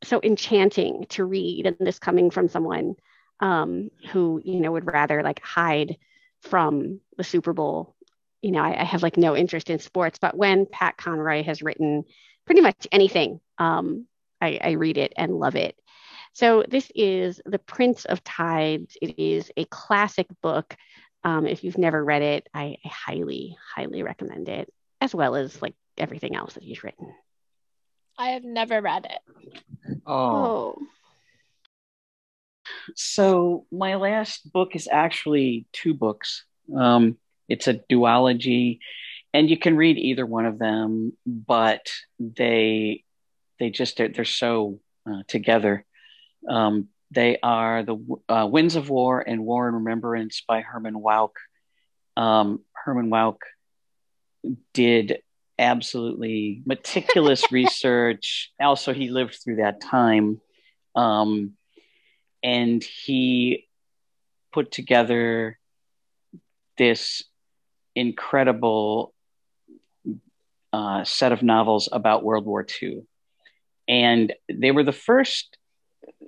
so 0.03 0.19
enchanting 0.23 1.05
to 1.09 1.25
read 1.25 1.65
and 1.65 1.77
this 1.79 1.99
coming 1.99 2.29
from 2.31 2.49
someone 2.49 2.95
um, 3.39 3.89
who 4.11 4.41
you 4.43 4.59
know 4.59 4.71
would 4.71 4.85
rather 4.85 5.23
like 5.23 5.41
hide 5.43 5.97
from 6.41 6.99
the 7.17 7.23
super 7.23 7.53
bowl. 7.53 7.95
You 8.41 8.51
know 8.51 8.61
I, 8.61 8.81
I 8.81 8.83
have 8.83 9.03
like 9.03 9.17
no 9.17 9.35
interest 9.35 9.69
in 9.69 9.79
sports 9.79 10.19
but 10.19 10.35
when 10.37 10.65
pat 10.65 10.97
conroy 10.97 11.43
has 11.43 11.61
written 11.61 12.03
pretty 12.45 12.61
much 12.61 12.87
anything 12.91 13.39
um, 13.57 14.07
I, 14.39 14.59
I 14.63 14.71
read 14.71 14.97
it 14.97 15.13
and 15.15 15.39
love 15.39 15.55
it 15.55 15.75
so 16.33 16.63
this 16.67 16.91
is 16.95 17.41
The 17.45 17.59
Prince 17.59 18.05
of 18.05 18.23
Tides. 18.23 18.97
It 19.01 19.19
is 19.19 19.51
a 19.57 19.65
classic 19.65 20.27
book. 20.41 20.75
Um, 21.23 21.45
if 21.45 21.63
you've 21.63 21.77
never 21.77 22.03
read 22.03 22.21
it, 22.21 22.47
I, 22.53 22.77
I 22.83 22.87
highly, 22.89 23.57
highly 23.75 24.03
recommend 24.03 24.49
it, 24.49 24.71
as 24.99 25.13
well 25.13 25.35
as 25.35 25.61
like 25.61 25.75
everything 25.97 26.35
else 26.35 26.53
that 26.53 26.63
he's 26.63 26.83
written. 26.83 27.13
I 28.17 28.29
have 28.31 28.43
never 28.43 28.81
read 28.81 29.05
it. 29.05 30.01
Oh. 30.05 30.77
So 32.95 33.65
my 33.71 33.95
last 33.95 34.51
book 34.51 34.75
is 34.75 34.87
actually 34.91 35.65
two 35.73 35.93
books. 35.93 36.45
Um, 36.75 37.17
it's 37.49 37.67
a 37.67 37.75
duology, 37.75 38.79
and 39.33 39.49
you 39.49 39.57
can 39.57 39.75
read 39.75 39.97
either 39.97 40.25
one 40.25 40.45
of 40.45 40.59
them, 40.59 41.13
but 41.25 41.87
they 42.19 43.03
they 43.59 43.69
just 43.69 43.97
they're, 43.97 44.09
they're 44.09 44.25
so 44.25 44.79
uh, 45.09 45.23
together. 45.27 45.85
Um, 46.49 46.89
they 47.11 47.37
are 47.43 47.83
the 47.83 47.97
uh, 48.29 48.47
Winds 48.49 48.75
of 48.75 48.89
War 48.89 49.19
and 49.19 49.45
War 49.45 49.67
and 49.67 49.75
Remembrance 49.75 50.43
by 50.47 50.61
Herman 50.61 50.95
Wouk. 50.95 51.35
Um, 52.15 52.61
Herman 52.73 53.09
Wouk 53.09 53.41
did 54.73 55.21
absolutely 55.59 56.61
meticulous 56.65 57.43
research. 57.51 58.51
Also, 58.59 58.93
he 58.93 59.09
lived 59.09 59.39
through 59.43 59.57
that 59.57 59.81
time. 59.81 60.39
Um, 60.95 61.53
and 62.43 62.83
he 62.83 63.67
put 64.51 64.71
together 64.71 65.59
this 66.77 67.23
incredible 67.95 69.13
uh, 70.73 71.03
set 71.03 71.31
of 71.31 71.43
novels 71.43 71.89
about 71.91 72.23
World 72.23 72.45
War 72.45 72.65
II. 72.81 73.03
And 73.87 74.33
they 74.51 74.71
were 74.71 74.83
the 74.83 74.91
first, 74.91 75.57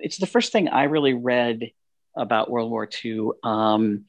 it's 0.00 0.18
the 0.18 0.26
first 0.26 0.52
thing 0.52 0.68
I 0.68 0.84
really 0.84 1.14
read 1.14 1.70
about 2.16 2.50
World 2.50 2.70
War 2.70 2.88
II 3.04 3.30
um, 3.42 4.04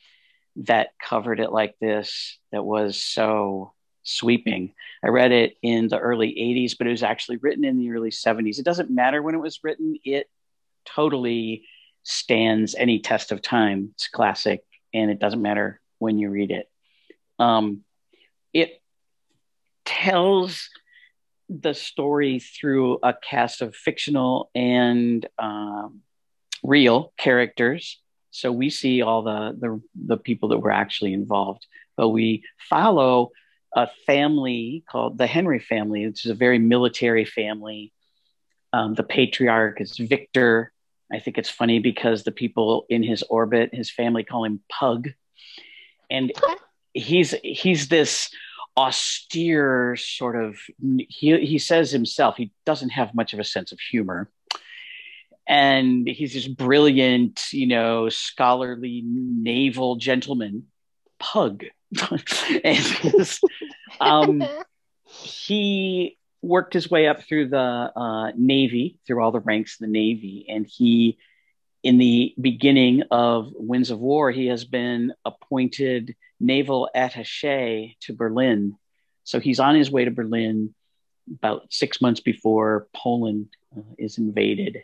that 0.58 0.90
covered 1.02 1.40
it 1.40 1.52
like 1.52 1.76
this, 1.80 2.38
that 2.52 2.64
was 2.64 3.02
so 3.02 3.74
sweeping. 4.04 4.74
I 5.04 5.10
read 5.10 5.32
it 5.32 5.58
in 5.62 5.88
the 5.88 6.00
early 6.00 6.30
80s, 6.30 6.78
but 6.78 6.88
it 6.88 6.92
was 6.92 7.04
actually 7.04 7.38
written 7.38 7.66
in 7.66 7.78
the 7.78 7.92
early 7.92 8.12
70s. 8.12 8.60
It 8.60 8.66
doesn't 8.66 8.92
matter 8.92 9.22
when 9.22 9.36
it 9.36 9.40
was 9.40 9.64
written, 9.64 9.98
it 10.04 10.30
totally 10.86 11.66
stands 12.04 12.76
any 12.76 13.00
test 13.00 13.32
of 13.32 13.42
time. 13.42 13.90
It's 13.94 14.08
classic, 14.08 14.64
and 14.94 15.10
it 15.10 15.20
doesn't 15.20 15.42
matter 15.42 15.82
when 15.98 16.20
you 16.20 16.30
read 16.30 16.52
it. 16.52 16.70
Um, 17.40 17.84
it 18.54 18.82
tells 19.84 20.70
the 21.50 21.74
story 21.74 22.40
through 22.40 23.00
a 23.04 23.14
cast 23.14 23.62
of 23.62 23.76
fictional 23.76 24.50
and 24.56 25.28
um, 25.38 26.02
real 26.64 27.14
characters. 27.18 28.00
So 28.32 28.52
we 28.52 28.70
see 28.70 29.02
all 29.02 29.22
the, 29.24 29.56
the 29.58 29.82
the 30.08 30.18
people 30.18 30.50
that 30.50 30.60
were 30.60 30.72
actually 30.72 31.14
involved, 31.14 31.66
but 31.96 32.10
we 32.10 32.44
follow 32.70 33.32
a 33.74 33.88
family 34.06 34.84
called 34.90 35.18
the 35.18 35.28
Henry 35.28 35.60
family, 35.60 36.06
which 36.06 36.26
is 36.26 36.32
a 36.32 36.36
very 36.36 36.60
military 36.60 37.26
family. 37.26 37.94
Um, 38.74 38.94
the 38.94 39.04
patriarch 39.04 39.80
is 39.80 39.98
Victor. 39.98 40.74
I 41.12 41.20
think 41.20 41.38
it's 41.38 41.50
funny 41.50 41.80
because 41.80 42.24
the 42.24 42.32
people 42.32 42.86
in 42.90 43.04
his 43.04 43.24
orbit, 43.24 43.70
his 43.74 43.92
family 43.92 44.24
call 44.24 44.44
him 44.44 44.62
Pug, 44.70 45.10
and 46.10 46.32
he's 46.94 47.36
he's 47.44 47.88
this 47.88 48.30
austere 48.78 49.96
sort 49.96 50.36
of 50.36 50.58
he, 51.10 51.46
he 51.46 51.58
says 51.58 51.92
himself 51.92 52.36
he 52.38 52.52
doesn't 52.66 52.90
have 52.90 53.16
much 53.16 53.34
of 53.34 53.40
a 53.40 53.44
sense 53.44 53.72
of 53.72 53.80
humor. 53.80 54.30
And 55.48 56.08
he's 56.08 56.34
this 56.34 56.48
brilliant 56.48 57.44
you 57.52 57.68
know 57.68 58.10
scholarly 58.10 59.04
naval 59.06 59.96
gentleman 59.96 60.66
pug. 61.20 61.66
And 62.64 63.40
um, 64.02 64.44
he 65.06 66.18
worked 66.42 66.74
his 66.74 66.90
way 66.90 67.08
up 67.08 67.24
through 67.24 67.50
the 67.50 67.58
uh, 67.58 68.32
navy 68.36 69.00
through 69.06 69.24
all 69.24 69.32
the 69.32 69.40
ranks 69.40 69.76
of 69.76 69.86
the 69.86 69.92
navy 69.92 70.46
and 70.50 70.68
he 70.68 71.18
in 71.86 72.00
the 72.00 72.34
beginning 72.42 73.04
of 73.12 73.52
winds 73.54 73.92
of 73.92 74.00
war 74.00 74.32
he 74.32 74.48
has 74.48 74.66
been 74.66 75.14
appointed 75.24 76.16
naval 76.40 76.90
attache 76.96 77.96
to 78.02 78.14
Berlin. 78.14 78.76
So 79.24 79.40
he's 79.40 79.60
on 79.60 79.76
his 79.76 79.92
way 79.92 80.04
to 80.04 80.12
Berlin 80.12 80.74
about 81.32 81.72
six 81.72 82.02
months 82.02 82.22
before 82.22 82.88
Poland 82.96 83.50
uh, 83.78 83.82
is 84.00 84.18
invaded. 84.18 84.84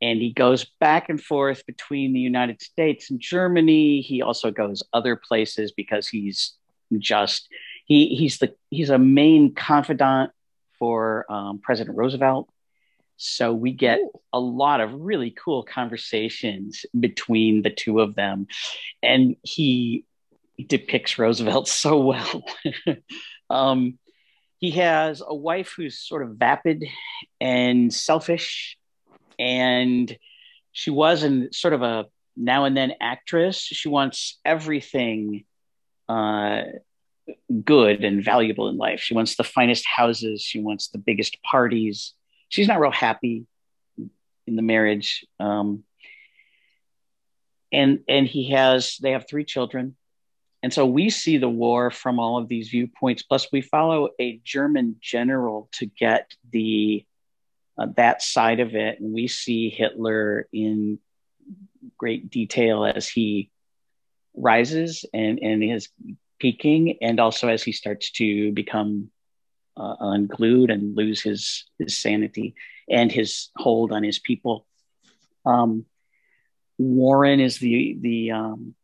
And 0.00 0.18
he 0.18 0.32
goes 0.32 0.64
back 0.80 1.10
and 1.10 1.20
forth 1.22 1.66
between 1.66 2.14
the 2.14 2.20
United 2.20 2.62
States 2.62 3.10
and 3.10 3.20
Germany. 3.20 4.00
He 4.00 4.22
also 4.22 4.50
goes 4.50 4.82
other 4.94 5.16
places 5.16 5.70
because 5.72 6.08
he's 6.08 6.54
just 6.98 7.46
he 7.84 8.14
he's 8.14 8.38
the 8.38 8.54
he's 8.70 8.88
a 8.88 8.98
main 8.98 9.54
confidant 9.54 10.30
for 10.78 11.30
um, 11.30 11.58
President 11.58 11.98
Roosevelt. 11.98 12.48
So 13.22 13.52
we 13.52 13.72
get 13.72 13.98
Ooh. 13.98 14.10
a 14.32 14.40
lot 14.40 14.80
of 14.80 14.94
really 14.94 15.30
cool 15.30 15.62
conversations 15.62 16.86
between 16.98 17.60
the 17.60 17.68
two 17.68 18.00
of 18.00 18.14
them, 18.14 18.46
and 19.02 19.36
he 19.42 20.06
depicts 20.66 21.18
Roosevelt 21.18 21.68
so 21.82 21.98
well. 21.98 22.44
um, 23.50 23.98
he 24.56 24.70
has 24.72 25.22
a 25.26 25.34
wife 25.34 25.74
who's 25.76 25.98
sort 25.98 26.22
of 26.22 26.36
vapid 26.36 26.84
and 27.40 27.92
selfish, 27.92 28.78
and 29.38 30.16
she 30.72 30.90
was 30.90 31.22
in 31.22 31.52
sort 31.52 31.74
of 31.74 31.82
a 31.82 32.06
now 32.38 32.64
and 32.64 32.74
then 32.74 32.94
actress. 33.02 33.58
She 33.58 33.90
wants 33.90 34.40
everything 34.46 35.44
uh, 36.08 36.62
good 37.64 38.02
and 38.02 38.24
valuable 38.24 38.70
in 38.70 38.78
life. 38.78 39.00
She 39.00 39.12
wants 39.12 39.36
the 39.36 39.44
finest 39.44 39.84
houses. 39.86 40.40
She 40.40 40.58
wants 40.58 40.88
the 40.88 40.98
biggest 40.98 41.42
parties. 41.42 42.14
She's 42.50 42.68
not 42.68 42.80
real 42.80 42.90
happy 42.90 43.46
in 44.46 44.56
the 44.56 44.62
marriage. 44.62 45.24
Um, 45.40 45.84
and 47.72 48.00
and 48.08 48.26
he 48.26 48.50
has 48.50 48.98
they 49.00 49.12
have 49.12 49.26
three 49.26 49.44
children 49.44 49.96
and 50.62 50.72
so 50.72 50.84
we 50.84 51.10
see 51.10 51.38
the 51.38 51.48
war 51.48 51.90
from 51.90 52.18
all 52.18 52.36
of 52.36 52.48
these 52.48 52.68
viewpoints. 52.68 53.22
Plus, 53.22 53.48
we 53.50 53.62
follow 53.62 54.10
a 54.20 54.40
German 54.44 54.96
general 55.00 55.68
to 55.72 55.86
get 55.86 56.34
the 56.50 57.04
uh, 57.78 57.86
that 57.96 58.20
side 58.20 58.60
of 58.60 58.74
it, 58.74 59.00
and 59.00 59.14
we 59.14 59.26
see 59.26 59.70
Hitler 59.70 60.46
in 60.52 60.98
great 61.96 62.30
detail 62.30 62.84
as 62.84 63.08
he 63.08 63.50
rises 64.34 65.06
and 65.14 65.38
and 65.38 65.64
is 65.64 65.88
peaking, 66.38 66.98
and 67.00 67.20
also 67.20 67.48
as 67.48 67.62
he 67.62 67.72
starts 67.72 68.10
to 68.12 68.52
become 68.52 69.10
uh, 69.80 69.96
unglued 70.00 70.70
and 70.70 70.96
lose 70.96 71.22
his 71.22 71.64
his 71.78 71.96
sanity 71.96 72.54
and 72.88 73.10
his 73.10 73.50
hold 73.56 73.92
on 73.92 74.02
his 74.02 74.18
people. 74.18 74.66
Um, 75.46 75.86
Warren 76.78 77.40
is 77.40 77.58
the 77.58 77.96
the 78.00 78.30
um, 78.32 78.74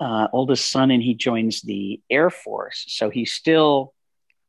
uh, 0.00 0.28
oldest 0.32 0.70
son 0.70 0.90
and 0.90 1.02
he 1.02 1.14
joins 1.14 1.60
the 1.62 2.00
Air 2.10 2.30
Force. 2.30 2.84
So 2.88 3.10
he's 3.10 3.32
still, 3.32 3.94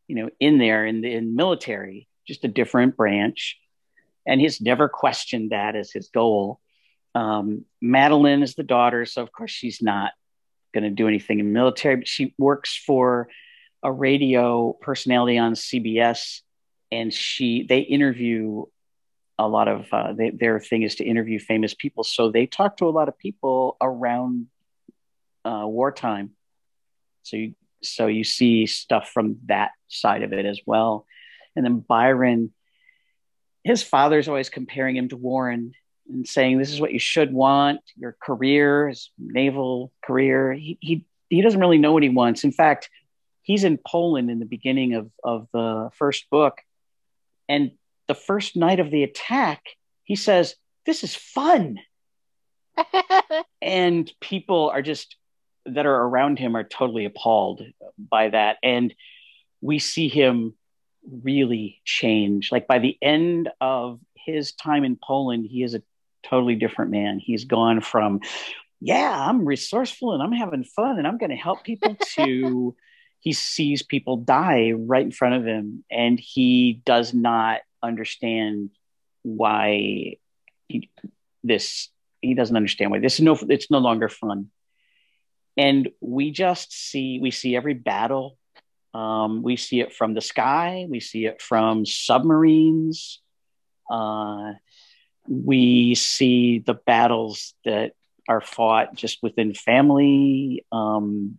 you 0.07 0.15
know, 0.15 0.29
in 0.39 0.57
there 0.57 0.85
in 0.85 1.01
the 1.01 1.13
in 1.13 1.35
military, 1.35 2.07
just 2.27 2.45
a 2.45 2.47
different 2.47 2.95
branch. 2.95 3.57
And 4.25 4.39
he's 4.39 4.61
never 4.61 4.87
questioned 4.87 5.51
that 5.51 5.75
as 5.75 5.91
his 5.91 6.09
goal. 6.09 6.59
Um, 7.13 7.65
Madeline 7.81 8.43
is 8.43 8.55
the 8.55 8.63
daughter, 8.63 9.05
so 9.05 9.21
of 9.21 9.31
course 9.31 9.51
she's 9.51 9.81
not 9.81 10.13
going 10.73 10.85
to 10.85 10.89
do 10.89 11.07
anything 11.07 11.39
in 11.39 11.51
military, 11.51 11.97
but 11.97 12.07
she 12.07 12.33
works 12.37 12.77
for 12.77 13.27
a 13.83 13.91
radio 13.91 14.73
personality 14.73 15.37
on 15.37 15.53
CBS, 15.53 16.41
and 16.91 17.13
she 17.13 17.65
they 17.67 17.79
interview 17.79 18.65
a 19.39 19.47
lot 19.47 19.67
of 19.67 19.87
uh, 19.91 20.13
they, 20.13 20.29
their 20.29 20.59
thing 20.59 20.83
is 20.83 20.95
to 20.95 21.03
interview 21.03 21.39
famous 21.39 21.73
people. 21.73 22.03
So 22.03 22.31
they 22.31 22.45
talk 22.45 22.77
to 22.77 22.87
a 22.87 22.91
lot 22.91 23.07
of 23.07 23.17
people 23.17 23.77
around 23.81 24.47
uh, 25.43 25.63
wartime. 25.65 26.31
So 27.23 27.37
you 27.37 27.55
so 27.83 28.07
you 28.07 28.23
see 28.23 28.67
stuff 28.67 29.09
from 29.09 29.37
that 29.47 29.71
side 29.87 30.23
of 30.23 30.33
it 30.33 30.45
as 30.45 30.59
well. 30.65 31.05
And 31.55 31.65
then 31.65 31.79
Byron, 31.79 32.51
his 33.63 33.81
father's 33.81 34.27
always 34.27 34.49
comparing 34.49 34.95
him 34.95 35.09
to 35.09 35.17
Warren 35.17 35.73
and 36.07 36.27
saying 36.27 36.57
this 36.57 36.71
is 36.71 36.79
what 36.79 36.93
you 36.93 36.99
should 36.99 37.33
want, 37.33 37.81
your 37.95 38.15
career, 38.21 38.89
his 38.89 39.09
naval 39.17 39.91
career. 40.03 40.53
He 40.53 40.77
he 40.81 41.05
he 41.29 41.41
doesn't 41.41 41.59
really 41.59 41.77
know 41.77 41.93
what 41.93 42.03
he 42.03 42.09
wants. 42.09 42.43
In 42.43 42.51
fact, 42.51 42.89
he's 43.41 43.63
in 43.63 43.77
Poland 43.77 44.29
in 44.29 44.39
the 44.39 44.45
beginning 44.45 44.93
of, 44.93 45.11
of 45.23 45.47
the 45.53 45.89
first 45.93 46.29
book. 46.29 46.59
And 47.49 47.71
the 48.07 48.15
first 48.15 48.55
night 48.55 48.79
of 48.79 48.91
the 48.91 49.03
attack, 49.03 49.63
he 50.03 50.15
says, 50.15 50.55
This 50.85 51.03
is 51.03 51.15
fun. 51.15 51.79
and 53.61 54.11
people 54.19 54.69
are 54.69 54.81
just 54.81 55.15
that 55.65 55.85
are 55.85 55.95
around 55.95 56.39
him 56.39 56.55
are 56.55 56.63
totally 56.63 57.05
appalled 57.05 57.61
by 57.97 58.29
that 58.29 58.57
and 58.63 58.95
we 59.61 59.77
see 59.77 60.07
him 60.07 60.55
really 61.23 61.81
change 61.85 62.51
like 62.51 62.65
by 62.65 62.79
the 62.79 62.97
end 63.01 63.49
of 63.59 63.99
his 64.15 64.53
time 64.53 64.83
in 64.83 64.97
Poland 65.01 65.45
he 65.47 65.63
is 65.63 65.75
a 65.75 65.83
totally 66.23 66.55
different 66.55 66.91
man 66.91 67.19
he's 67.19 67.45
gone 67.45 67.81
from 67.81 68.21
yeah 68.79 69.27
I'm 69.27 69.45
resourceful 69.45 70.13
and 70.13 70.23
I'm 70.23 70.31
having 70.31 70.63
fun 70.63 70.97
and 70.97 71.05
I'm 71.05 71.17
going 71.17 71.31
to 71.31 71.35
help 71.35 71.63
people 71.63 71.95
to 72.15 72.75
he 73.21 73.33
sees 73.33 73.83
people 73.83 74.17
die 74.17 74.71
right 74.71 75.05
in 75.05 75.11
front 75.11 75.35
of 75.35 75.45
him 75.45 75.85
and 75.89 76.19
he 76.19 76.81
does 76.85 77.13
not 77.13 77.61
understand 77.81 78.71
why 79.21 80.17
he, 80.67 80.89
this 81.43 81.89
he 82.21 82.33
doesn't 82.33 82.55
understand 82.55 82.91
why 82.91 82.99
this 82.99 83.15
is 83.15 83.21
no 83.21 83.37
it's 83.47 83.71
no 83.71 83.77
longer 83.77 84.09
fun. 84.09 84.49
And 85.55 85.89
we 86.01 86.31
just 86.31 86.73
see 86.73 87.19
we 87.19 87.31
see 87.31 87.55
every 87.55 87.75
battle. 87.75 88.37
Um, 88.93 89.43
we 89.43 89.55
see 89.55 89.79
it 89.81 89.93
from 89.93 90.13
the 90.13 90.21
sky. 90.21 90.87
We 90.89 90.99
see 90.99 91.25
it 91.25 91.41
from 91.41 91.85
submarines. 91.85 93.19
Uh, 93.89 94.53
we 95.27 95.95
see 95.95 96.59
the 96.59 96.73
battles 96.73 97.53
that 97.65 97.93
are 98.27 98.41
fought 98.41 98.95
just 98.95 99.21
within 99.21 99.53
family. 99.53 100.65
Um, 100.71 101.37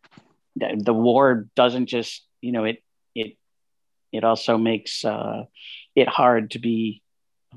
the, 0.56 0.80
the, 0.84 0.94
war 0.94 1.48
doesn't 1.56 1.86
just, 1.86 2.24
you 2.40 2.52
know, 2.52 2.64
it 2.64 2.82
it 3.14 3.36
it 4.12 4.24
also 4.24 4.58
makes 4.58 5.04
uh, 5.04 5.44
it 5.94 6.08
hard 6.08 6.52
to 6.52 6.58
be 6.58 7.02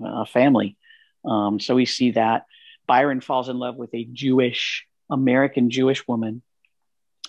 a 0.01 0.25
family. 0.25 0.77
Um, 1.23 1.59
so 1.59 1.75
we 1.75 1.85
see 1.85 2.11
that 2.11 2.45
Byron 2.87 3.21
falls 3.21 3.49
in 3.49 3.57
love 3.57 3.75
with 3.75 3.93
a 3.93 4.05
Jewish 4.05 4.85
American 5.09 5.69
Jewish 5.69 6.07
woman, 6.07 6.41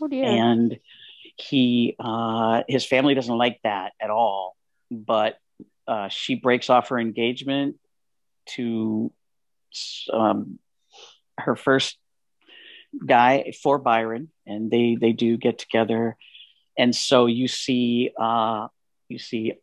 oh, 0.00 0.08
dear. 0.08 0.24
and 0.24 0.78
he 1.36 1.96
uh, 1.98 2.62
his 2.68 2.84
family 2.84 3.14
doesn't 3.14 3.36
like 3.36 3.60
that 3.64 3.92
at 4.00 4.10
all. 4.10 4.56
But 4.90 5.38
uh, 5.86 6.08
she 6.08 6.34
breaks 6.36 6.70
off 6.70 6.88
her 6.88 6.98
engagement 6.98 7.76
to 8.54 9.12
um, 10.12 10.58
her 11.38 11.56
first 11.56 11.98
guy 13.05 13.53
for 13.62 13.78
Byron, 13.78 14.30
and 14.47 14.70
they 14.70 14.97
they 15.01 15.12
do 15.12 15.36
get 15.36 15.59
together, 15.59 16.16
and 16.78 16.94
so 16.94 17.26
you 17.26 17.49
see 17.49 18.11
uh, 18.18 18.68
you 19.09 19.18
see 19.18 19.55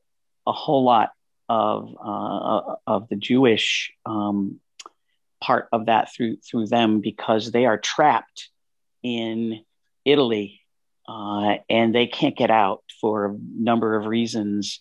a 0.45 0.51
whole 0.51 0.83
lot 0.83 1.11
of 1.49 1.95
uh, 2.03 2.75
of 2.87 3.09
the 3.09 3.15
Jewish 3.15 3.91
um, 4.05 4.59
part 5.41 5.67
of 5.71 5.87
that 5.87 6.13
through 6.13 6.37
through 6.37 6.67
them 6.67 7.01
because 7.01 7.51
they 7.51 7.65
are 7.65 7.77
trapped 7.77 8.49
in 9.03 9.63
Italy 10.05 10.61
uh, 11.07 11.55
and 11.69 11.93
they 11.93 12.07
can't 12.07 12.37
get 12.37 12.51
out 12.51 12.83
for 13.01 13.25
a 13.25 13.37
number 13.55 13.95
of 13.95 14.05
reasons. 14.05 14.79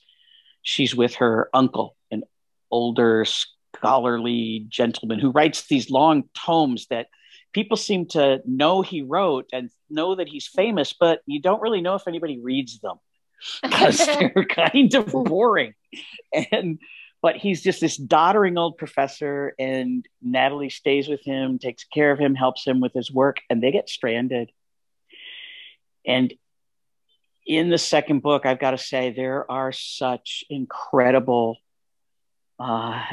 She's 0.63 0.95
with 0.95 1.17
her 1.17 1.49
uncle, 1.53 1.97
an 2.11 2.23
older 2.71 3.25
scholarly 3.25 4.67
gentleman 4.69 5.19
who 5.19 5.31
writes 5.31 5.67
these 5.67 5.91
long 5.91 6.25
tomes 6.35 6.87
that 6.87 7.09
people 7.53 7.77
seem 7.77 8.07
to 8.07 8.41
know 8.47 8.83
he 8.83 9.03
wrote 9.03 9.49
and 9.53 9.71
know 9.91 10.15
that 10.15 10.29
he's 10.29 10.47
famous, 10.47 10.93
but 10.93 11.21
you 11.27 11.41
don't 11.41 11.63
really 11.63 11.81
know 11.81 11.95
if 11.95 12.09
anybody 12.09 12.39
reads 12.39 12.81
them 12.81 12.97
because 13.63 13.99
they're 14.07 14.47
kind 14.49 14.95
of 14.95 15.07
boring. 15.07 15.75
And 16.33 16.79
but 17.23 17.37
he's 17.37 17.63
just 17.63 17.81
this 17.81 17.97
doddering 17.97 18.59
old 18.59 18.77
professor, 18.77 19.55
and 19.57 20.05
Natalie 20.21 20.71
stays 20.71 21.07
with 21.07 21.23
him, 21.23 21.61
takes 21.61 21.85
care 21.85 22.11
of 22.11 22.19
him, 22.19 22.35
helps 22.35 22.67
him 22.67 22.81
with 22.81 22.93
his 22.93 23.13
work, 23.13 23.39
and 23.49 23.63
they 23.63 23.71
get 23.71 23.89
stranded. 23.89 24.51
And 26.05 26.35
in 27.47 27.71
the 27.71 27.79
second 27.79 28.23
book, 28.23 28.45
I've 28.45 28.59
got 28.59 28.73
to 28.73 28.79
say, 28.79 29.13
there 29.13 29.49
are 29.51 29.71
such 29.71 30.45
incredible 30.51 31.59
uh, 32.59 33.05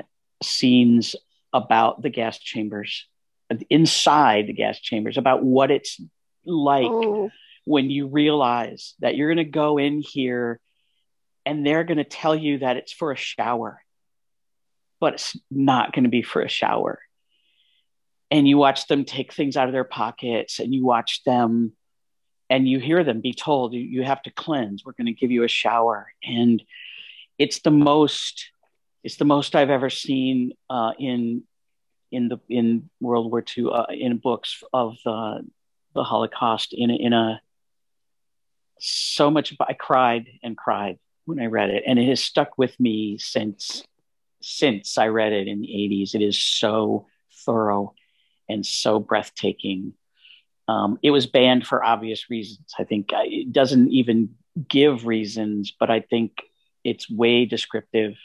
scenes 0.42 1.16
about 1.54 2.02
the 2.02 2.10
gas 2.10 2.40
chambers, 2.40 3.08
inside 3.70 4.48
the 4.48 4.54
gas 4.54 4.80
chambers, 4.80 5.18
about 5.18 5.44
what 5.44 5.72
it's 5.72 6.00
like 6.46 6.86
oh. 6.86 7.30
when 7.66 7.90
you 7.90 8.08
realize 8.08 8.96
that 9.00 9.16
you're 9.16 9.34
going 9.34 9.46
to 9.46 9.52
go 9.52 9.78
in 9.78 10.02
here 10.02 10.60
and 11.46 11.66
they're 11.66 11.84
going 11.84 11.98
to 11.98 12.04
tell 12.04 12.36
you 12.36 12.60
that 12.60 12.78
it's 12.78 12.94
for 12.94 13.12
a 13.12 13.18
shower, 13.18 13.82
but 15.00 15.16
it's 15.16 15.38
not 15.50 15.94
going 15.94 16.04
to 16.04 16.10
be 16.10 16.22
for 16.22 16.42
a 16.42 16.50
shower. 16.50 17.00
And 18.32 18.48
you 18.48 18.58
watch 18.58 18.88
them 18.88 19.06
take 19.06 19.34
things 19.34 19.58
out 19.58 19.68
of 19.68 19.74
their 19.74 19.84
pockets 19.84 20.60
and 20.60 20.74
you 20.74 20.86
watch 20.86 21.24
them 21.24 21.74
and 22.50 22.68
you 22.68 22.80
hear 22.80 23.04
them 23.04 23.22
be 23.22 23.34
told 23.34 23.74
you, 23.74 23.80
you 23.80 24.04
have 24.04 24.22
to 24.24 24.32
cleanse 24.32 24.84
we're 24.84 24.94
going 24.94 25.06
to 25.06 25.14
give 25.14 25.32
you 25.32 25.44
a 25.44 25.48
shower 25.48 26.12
and 26.24 26.64
it's 27.38 27.60
the 27.60 27.72
most 27.72 28.52
it's 29.04 29.18
the 29.18 29.26
most 29.26 29.56
i've 29.56 29.70
ever 29.70 29.90
seen 29.90 30.54
uh, 30.70 30.92
in 31.00 31.44
in 32.12 32.30
the 32.30 32.38
in 32.50 32.90
world 33.00 33.32
war 33.32 33.44
ii 33.58 33.66
uh, 33.72 33.86
in 33.90 34.18
books 34.18 34.64
of 34.74 34.98
the 35.06 35.46
the 35.96 36.04
holocaust 36.04 36.74
in 36.74 36.90
a, 36.90 36.96
in 36.96 37.14
a 37.14 37.42
so 38.80 39.30
much 39.30 39.56
i 39.60 39.74
cried 39.74 40.28
and 40.44 40.58
cried 40.58 40.98
when 41.26 41.40
i 41.40 41.46
read 41.46 41.70
it 41.70 41.84
and 41.86 42.00
it 42.00 42.08
has 42.08 42.24
stuck 42.24 42.58
with 42.58 42.80
me 42.80 43.18
since 43.18 43.84
since 44.42 44.98
i 44.98 45.08
read 45.08 45.34
it 45.34 45.48
in 45.48 45.62
the 45.62 45.68
80s 45.68 46.16
it 46.16 46.22
is 46.22 46.42
so 46.42 47.08
thorough 47.46 47.94
and 48.48 48.66
so 48.66 49.00
breathtaking 49.00 49.94
um, 50.70 51.00
it 51.02 51.10
was 51.10 51.26
banned 51.26 51.66
for 51.66 51.84
obvious 51.84 52.30
reasons. 52.30 52.76
I 52.78 52.84
think 52.84 53.12
uh, 53.12 53.24
it 53.24 53.52
doesn't 53.52 53.90
even 53.90 54.36
give 54.68 55.08
reasons, 55.08 55.74
but 55.80 55.90
I 55.90 56.00
think 56.00 56.44
it's 56.84 57.10
way 57.10 57.46
descriptive. 57.46 58.18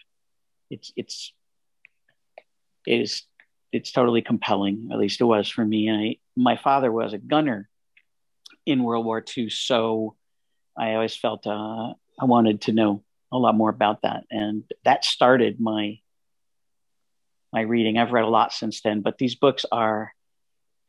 It's 0.69 0.93
it's 0.95 1.33
it 2.87 3.01
is 3.01 3.23
it's 3.75 3.91
totally 3.91 4.23
compelling. 4.23 4.91
At 4.93 4.99
least 4.99 5.21
it 5.21 5.25
was 5.25 5.49
for 5.49 5.65
me. 5.65 5.89
And 5.89 6.01
I, 6.01 6.17
my 6.37 6.57
father 6.57 6.93
was 6.93 7.13
a 7.13 7.19
gunner 7.19 7.69
in 8.65 8.85
World 8.85 9.05
War 9.05 9.23
II, 9.37 9.51
so 9.51 10.15
I 10.79 10.95
always 10.95 11.17
felt 11.17 11.47
uh, 11.47 11.93
I 12.21 12.25
wanted 12.25 12.63
to 12.63 12.73
know 12.73 13.03
a 13.33 13.37
lot 13.37 13.57
more 13.57 13.71
about 13.71 14.03
that, 14.03 14.25
and 14.31 14.63
that 14.85 15.05
started 15.05 15.61
my 15.61 15.99
my 17.53 17.63
reading. 17.63 17.99
I've 17.99 18.13
read 18.13 18.25
a 18.25 18.29
lot 18.29 18.53
since 18.53 18.81
then, 18.81 19.01
but 19.01 19.19
these 19.19 19.35
books 19.35 19.67
are 19.71 20.13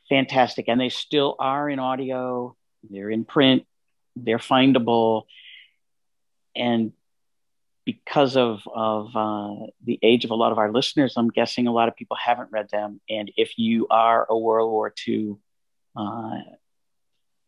fantastic. 0.09 0.65
And 0.67 0.79
they 0.79 0.89
still 0.89 1.35
are 1.39 1.69
in 1.69 1.79
audio, 1.79 2.55
they're 2.89 3.09
in 3.09 3.25
print, 3.25 3.65
they're 4.15 4.39
findable. 4.39 5.23
And 6.55 6.93
because 7.85 8.35
of, 8.35 8.61
of 8.73 9.15
uh, 9.15 9.67
the 9.83 9.99
age 10.01 10.25
of 10.25 10.31
a 10.31 10.35
lot 10.35 10.51
of 10.51 10.57
our 10.57 10.71
listeners, 10.71 11.13
I'm 11.15 11.29
guessing 11.29 11.67
a 11.67 11.71
lot 11.71 11.87
of 11.87 11.95
people 11.95 12.17
haven't 12.17 12.51
read 12.51 12.69
them. 12.69 12.99
And 13.09 13.31
if 13.37 13.57
you 13.57 13.87
are 13.89 14.25
a 14.29 14.37
World 14.37 14.71
War 14.71 14.93
II, 15.07 15.35
uh, 15.95 16.39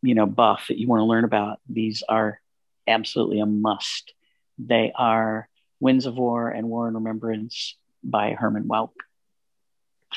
you 0.04 0.14
know, 0.14 0.28
buff 0.28 0.66
that 0.70 0.78
you 0.78 0.88
want 0.88 1.02
to 1.02 1.06
learn 1.06 1.24
about, 1.24 1.60
these 1.68 2.04
are 2.08 2.40
absolutely 2.88 3.40
a 3.40 3.46
must. 3.46 4.14
They 4.60 4.92
are 4.96 5.50
Winds 5.80 6.06
of 6.06 6.16
War 6.16 6.50
and 6.50 6.70
War 6.70 6.88
and 6.88 6.96
Remembrance 6.96 7.76
by 8.04 8.34
Herman 8.34 8.68
Wouk 8.68 8.92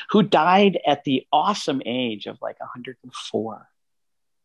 who 0.09 0.23
died 0.23 0.79
at 0.85 1.03
the 1.03 1.25
awesome 1.31 1.81
age 1.85 2.25
of 2.25 2.37
like 2.41 2.59
104. 2.59 3.67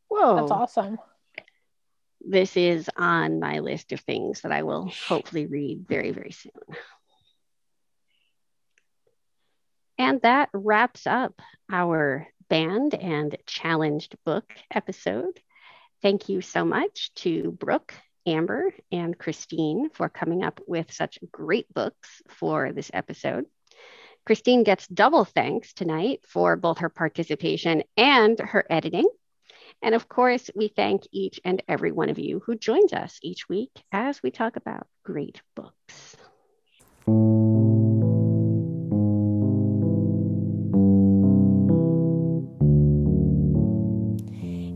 Whoa. 0.09 0.37
That's 0.37 0.51
awesome. 0.51 0.99
This 2.29 2.57
is 2.57 2.91
on 2.97 3.39
my 3.39 3.61
list 3.61 3.93
of 3.93 4.01
things 4.01 4.41
that 4.41 4.51
I 4.51 4.65
will 4.65 4.91
hopefully 5.07 5.47
read 5.47 5.87
very, 5.87 6.11
very 6.11 6.33
soon. 6.33 6.53
And 9.97 10.21
that 10.23 10.49
wraps 10.53 11.07
up 11.07 11.41
our 11.71 12.27
banned 12.49 12.95
and 12.95 13.37
challenged 13.47 14.17
book 14.25 14.53
episode. 14.73 15.41
Thank 16.03 16.29
you 16.29 16.41
so 16.41 16.65
much 16.65 17.15
to 17.17 17.53
Brooke, 17.53 17.95
Amber, 18.27 18.75
and 18.91 19.17
Christine 19.17 19.91
for 19.91 20.09
coming 20.09 20.43
up 20.43 20.61
with 20.67 20.93
such 20.93 21.21
great 21.31 21.73
books 21.73 22.23
for 22.29 22.73
this 22.73 22.91
episode. 22.93 23.47
Christine 24.27 24.65
gets 24.65 24.89
double 24.89 25.25
thanks 25.25 25.73
tonight 25.73 26.23
for 26.27 26.57
both 26.57 26.79
her 26.79 26.89
participation 26.89 27.85
and 27.97 28.37
her 28.39 28.65
editing. 28.69 29.09
And 29.83 29.95
of 29.95 30.09
course, 30.09 30.51
we 30.55 30.69
thank 30.69 31.03
each 31.13 31.41
and 31.45 31.63
every 31.69 31.93
one 31.93 32.09
of 32.09 32.19
you 32.19 32.41
who 32.45 32.57
joins 32.57 32.93
us 32.93 33.19
each 33.23 33.49
week 33.49 33.71
as 33.93 34.23
we 34.23 34.31
talk 34.31 34.57
about 34.57 34.87
great 35.05 35.41
books. 35.55 36.16